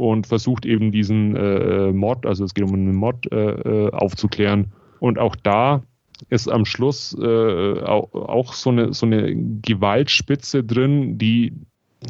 [0.00, 4.72] und versucht eben diesen äh, Mord, also es geht um einen Mord, äh, äh, aufzuklären.
[4.98, 5.82] Und auch da
[6.30, 11.52] ist am Schluss äh, auch, so eine so eine Gewaltspitze drin, die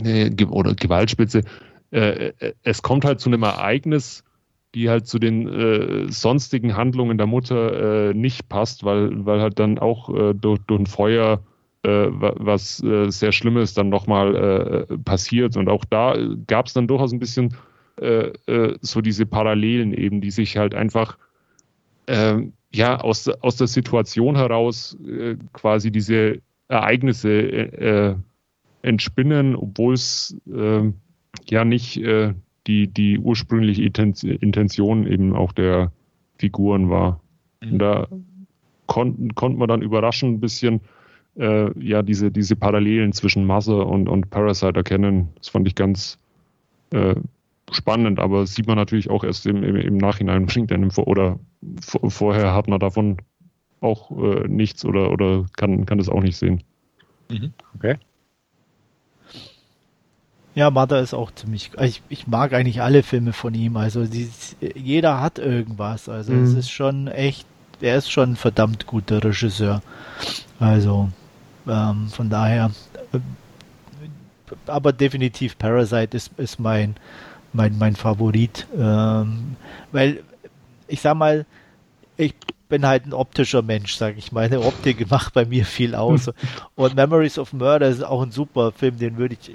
[0.05, 1.43] äh, oder Gewaltspitze.
[1.91, 4.23] Äh, äh, es kommt halt zu einem Ereignis,
[4.77, 9.59] die halt zu den äh, sonstigen Handlungen der Mutter äh, nicht passt, weil, weil halt
[9.59, 11.41] dann auch äh, durch, durch ein Feuer
[11.83, 15.57] äh, was äh, sehr Schlimmes dann nochmal äh, passiert.
[15.57, 16.15] Und auch da
[16.47, 17.57] gab es dann durchaus ein bisschen
[18.01, 21.19] äh, äh, so diese Parallelen eben, die sich halt einfach
[22.07, 28.17] ähm, ja aus, aus der Situation heraus äh, quasi diese Ereignisse
[28.83, 30.95] entspinnen, obwohl es ähm,
[31.49, 32.01] ja nicht
[32.67, 35.91] die, die ursprüngliche Intention eben auch der
[36.39, 37.21] Figuren war.
[37.61, 37.73] Mhm.
[37.73, 38.07] Und da
[38.87, 40.81] konnte konnt man dann überraschend ein bisschen
[41.37, 45.29] äh, ja diese, diese Parallelen zwischen Masse und, und Parasite erkennen.
[45.39, 46.19] Das fand ich ganz
[46.93, 47.17] äh,
[47.73, 51.39] spannend, aber sieht man natürlich auch erst im, im, im Nachhinein, bringt einem vor, oder
[52.09, 53.19] vorher hat man davon
[53.81, 56.63] auch äh, nichts oder, oder kann, kann das auch nicht sehen.
[57.31, 57.53] Mhm.
[57.75, 57.97] Okay.
[60.55, 61.71] Ja, Mother ist auch ziemlich.
[61.81, 63.77] Ich, ich mag eigentlich alle Filme von ihm.
[63.77, 64.29] Also die,
[64.75, 66.09] jeder hat irgendwas.
[66.09, 66.45] Also mhm.
[66.45, 67.47] es ist schon echt.
[67.81, 69.81] Er ist schon ein verdammt guter Regisseur.
[70.59, 71.09] Also
[71.67, 72.73] ähm, von daher.
[73.13, 73.21] Äh,
[74.67, 76.97] aber definitiv Parasite ist, ist mein,
[77.53, 78.67] mein, mein Favorit.
[78.77, 79.57] Ähm,
[79.93, 80.23] weil
[80.89, 81.47] ich sag mal,
[82.17, 82.35] ich
[82.69, 84.33] bin halt ein optischer Mensch, sage ich.
[84.33, 86.31] Meine Optik macht bei mir viel aus.
[86.77, 89.51] Und Memories of Murder ist auch ein super Film, den würde ich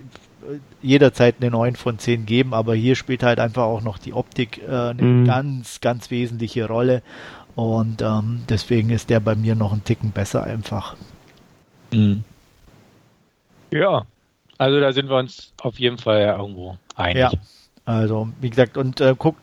[0.81, 4.61] jederzeit eine 9 von 10 geben, aber hier spielt halt einfach auch noch die Optik
[4.61, 5.25] äh, eine mhm.
[5.25, 7.01] ganz, ganz wesentliche Rolle.
[7.55, 10.95] Und ähm, deswegen ist der bei mir noch ein Ticken besser einfach.
[11.91, 12.23] Mhm.
[13.71, 14.05] Ja,
[14.57, 17.17] also da sind wir uns auf jeden Fall irgendwo einig.
[17.17, 17.31] Ja,
[17.85, 19.39] also wie gesagt, und äh, guckt,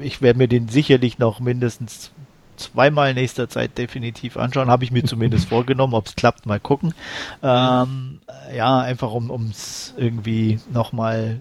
[0.00, 2.12] ich werde mir den sicherlich noch mindestens
[2.56, 4.70] zweimal in nächster Zeit definitiv anschauen.
[4.70, 5.94] Habe ich mir zumindest vorgenommen.
[5.94, 6.94] Ob es klappt, mal gucken.
[7.42, 8.20] Ähm,
[8.54, 11.40] ja, einfach um es irgendwie nochmal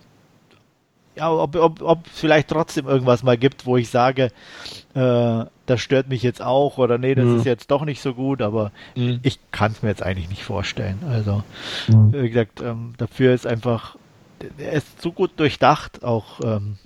[1.16, 4.32] ja, ob, ob, ob vielleicht trotzdem irgendwas mal gibt, wo ich sage,
[4.94, 7.38] äh, das stört mich jetzt auch oder nee, das mhm.
[7.38, 9.20] ist jetzt doch nicht so gut, aber mhm.
[9.22, 11.00] ich kann es mir jetzt eigentlich nicht vorstellen.
[11.10, 11.44] Also,
[11.88, 12.14] mhm.
[12.14, 13.98] wie gesagt, ähm, dafür ist einfach,
[14.58, 16.78] er ist so gut durchdacht, auch ähm,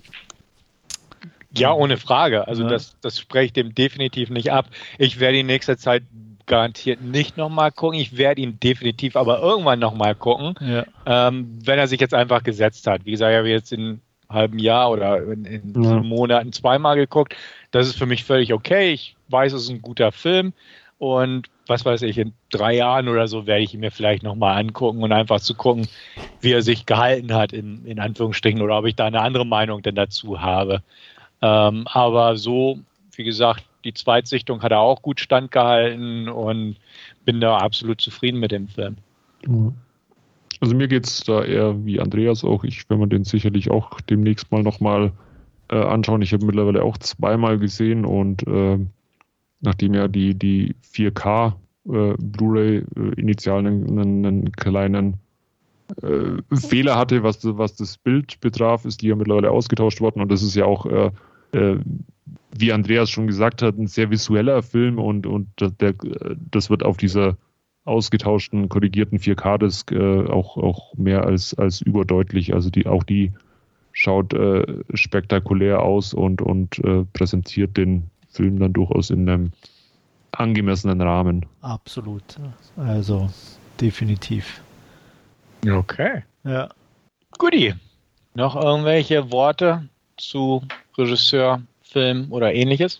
[1.56, 2.46] ja, ohne Frage.
[2.46, 2.68] Also ja.
[2.68, 4.66] das, das spreche dem definitiv nicht ab.
[4.98, 6.02] Ich werde in nächster Zeit
[6.46, 7.98] garantiert nicht nochmal gucken.
[7.98, 10.84] Ich werde ihn definitiv aber irgendwann nochmal gucken, ja.
[11.04, 13.04] ähm, wenn er sich jetzt einfach gesetzt hat.
[13.04, 16.00] Wie gesagt, ich habe jetzt in einem halben Jahr oder in, in ja.
[16.00, 17.34] Monaten zweimal geguckt.
[17.72, 18.92] Das ist für mich völlig okay.
[18.92, 20.52] Ich weiß, es ist ein guter Film
[20.98, 24.58] und was weiß ich, in drei Jahren oder so werde ich ihn mir vielleicht nochmal
[24.58, 25.88] angucken und einfach zu gucken,
[26.40, 29.82] wie er sich gehalten hat, in, in Anführungsstrichen, oder ob ich da eine andere Meinung
[29.82, 30.82] denn dazu habe.
[31.42, 32.78] Ähm, aber so,
[33.14, 36.76] wie gesagt, die Zweitsichtung hat er auch gut standgehalten und
[37.24, 38.96] bin da absolut zufrieden mit dem Film.
[40.60, 42.64] Also mir geht es da eher wie Andreas auch.
[42.64, 45.12] Ich werde mir den sicherlich auch demnächst mal nochmal
[45.68, 46.22] äh, anschauen.
[46.22, 48.78] Ich habe mittlerweile auch zweimal gesehen und äh,
[49.66, 51.52] nachdem ja die, die 4K
[51.88, 55.18] äh, Blu-ray äh, initial einen, einen kleinen
[56.02, 60.32] äh, Fehler hatte, was, was das Bild betraf, ist die ja mittlerweile ausgetauscht worden und
[60.32, 61.10] das ist ja auch, äh,
[61.52, 61.78] äh,
[62.58, 65.48] wie Andreas schon gesagt hat, ein sehr visueller Film und, und
[65.80, 65.94] der,
[66.50, 67.36] das wird auf dieser
[67.84, 72.52] ausgetauschten, korrigierten 4K-Disc äh, auch, auch mehr als, als überdeutlich.
[72.52, 73.32] Also die, auch die
[73.92, 79.52] schaut äh, spektakulär aus und, und äh, präsentiert den Film dann durchaus in einem
[80.32, 81.46] angemessenen Rahmen.
[81.62, 82.36] Absolut.
[82.76, 83.28] Also
[83.80, 84.60] definitiv.
[85.66, 86.22] Okay.
[86.44, 86.68] Ja.
[87.38, 87.74] Guti.
[88.34, 89.88] Noch irgendwelche Worte
[90.18, 90.62] zu
[90.96, 92.98] Regisseur, Film oder ähnliches?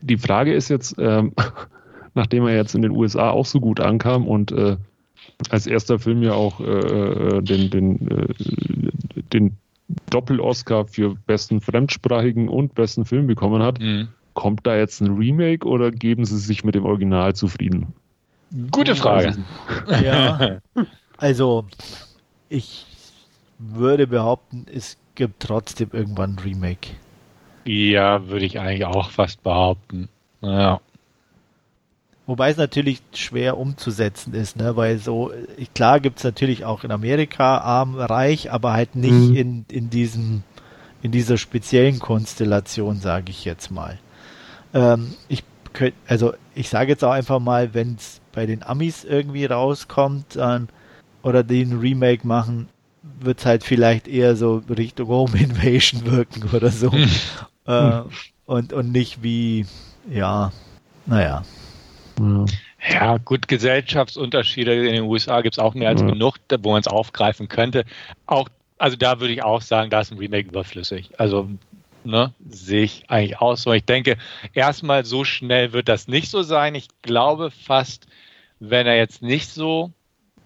[0.00, 1.34] Die Frage ist jetzt, ähm,
[2.14, 4.76] nachdem er jetzt in den USA auch so gut ankam und äh,
[5.50, 9.56] als erster Film ja auch äh, äh den, den, äh, den
[10.10, 14.08] Doppel-Oscar für besten fremdsprachigen und besten Film bekommen hat, mhm.
[14.34, 17.94] kommt da jetzt ein Remake oder geben sie sich mit dem Original zufrieden?
[18.70, 19.36] Gute Frage.
[20.02, 20.58] Ja,
[21.16, 21.64] also
[22.48, 22.86] ich
[23.58, 26.90] würde behaupten, es gibt trotzdem irgendwann ein Remake.
[27.64, 30.08] Ja, würde ich eigentlich auch fast behaupten.
[30.40, 30.80] Ja.
[32.26, 34.76] Wobei es natürlich schwer umzusetzen ist, ne?
[34.76, 35.32] weil so,
[35.74, 39.34] klar gibt es natürlich auch in Amerika arm, reich, aber halt nicht mhm.
[39.34, 40.44] in, in diesem,
[41.02, 43.98] in dieser speziellen Konstellation, sage ich jetzt mal.
[44.72, 45.42] Ähm, ich
[45.72, 50.36] könnt, also ich sage jetzt auch einfach mal, wenn es bei den Amis irgendwie rauskommt
[50.36, 50.60] äh,
[51.22, 52.68] oder den Remake machen,
[53.20, 56.92] wird es halt vielleicht eher so Richtung Home Invasion wirken oder so.
[57.66, 58.02] äh,
[58.46, 59.66] und, und nicht wie,
[60.08, 60.52] ja,
[61.06, 61.42] naja.
[62.22, 62.44] Ja.
[62.88, 66.08] ja, gut, Gesellschaftsunterschiede in den USA gibt es auch mehr als ja.
[66.08, 67.84] genug, wo man es aufgreifen könnte.
[68.26, 71.10] Auch, also da würde ich auch sagen, da ist ein Remake überflüssig.
[71.18, 71.48] Also
[72.04, 73.62] ne, sehe ich eigentlich aus.
[73.62, 74.16] So, ich denke,
[74.54, 76.74] erstmal so schnell wird das nicht so sein.
[76.74, 78.06] Ich glaube fast,
[78.60, 79.92] wenn er jetzt nicht so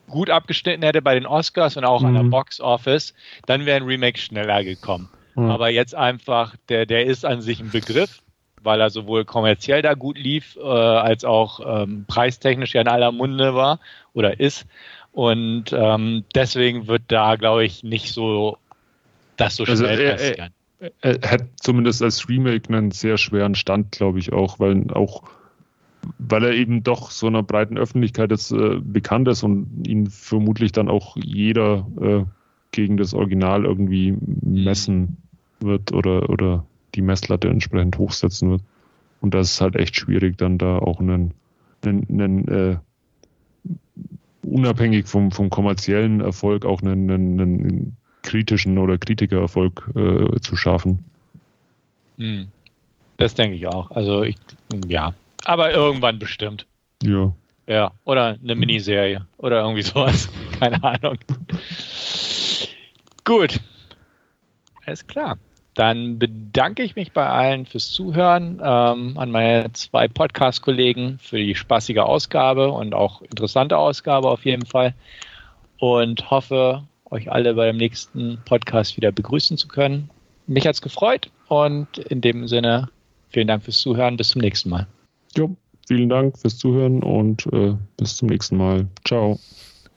[0.08, 2.06] gut abgeschnitten hätte bei den Oscars und auch mhm.
[2.08, 2.30] an der mhm.
[2.30, 3.14] Box Office,
[3.46, 5.08] dann wäre ein Remake schneller gekommen.
[5.34, 5.50] Mhm.
[5.50, 8.22] Aber jetzt einfach, der, der ist an sich ein Begriff,
[8.66, 13.12] weil er sowohl kommerziell da gut lief, äh, als auch ähm, preistechnisch ja in aller
[13.12, 13.80] Munde war
[14.12, 14.66] oder ist.
[15.12, 18.58] Und ähm, deswegen wird da, glaube ich, nicht so
[19.38, 20.52] das so also schnell also passieren.
[20.78, 24.92] Er, er, er, hat zumindest als Remake einen sehr schweren Stand, glaube ich, auch, weil
[24.92, 25.22] auch
[26.18, 30.72] weil er eben doch so einer breiten Öffentlichkeit jetzt äh, bekannt ist und ihn vermutlich
[30.72, 32.24] dann auch jeder äh,
[32.70, 35.16] gegen das Original irgendwie messen
[35.60, 36.64] wird oder, oder
[36.96, 38.62] die Messlatte entsprechend hochsetzen wird.
[39.20, 41.32] Und das ist halt echt schwierig, dann da auch einen,
[41.84, 42.76] einen, einen äh,
[44.42, 51.04] unabhängig vom, vom kommerziellen Erfolg auch einen, einen, einen kritischen oder Kritikererfolg äh, zu schaffen.
[52.18, 52.48] Hm.
[53.16, 53.90] Das denke ich auch.
[53.90, 54.36] Also ich,
[54.88, 55.14] ja,
[55.44, 56.66] aber irgendwann bestimmt.
[57.02, 57.32] Ja.
[57.68, 60.28] Ja, oder eine Miniserie oder irgendwie sowas.
[60.60, 61.18] Keine Ahnung.
[63.24, 63.60] Gut.
[64.84, 65.36] Alles klar.
[65.76, 71.54] Dann bedanke ich mich bei allen fürs Zuhören, ähm, an meine zwei Podcast-Kollegen für die
[71.54, 74.94] spaßige Ausgabe und auch interessante Ausgabe auf jeden Fall.
[75.78, 80.08] Und hoffe, euch alle beim nächsten Podcast wieder begrüßen zu können.
[80.46, 82.88] Mich hat es gefreut und in dem Sinne
[83.28, 84.16] vielen Dank fürs Zuhören.
[84.16, 84.86] Bis zum nächsten Mal.
[85.36, 85.54] Jo,
[85.86, 88.86] vielen Dank fürs Zuhören und äh, bis zum nächsten Mal.
[89.06, 89.38] Ciao.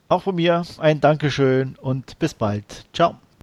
[0.10, 2.86] Auch von mir ein Dankeschön und bis bald.
[2.92, 3.18] Ciao.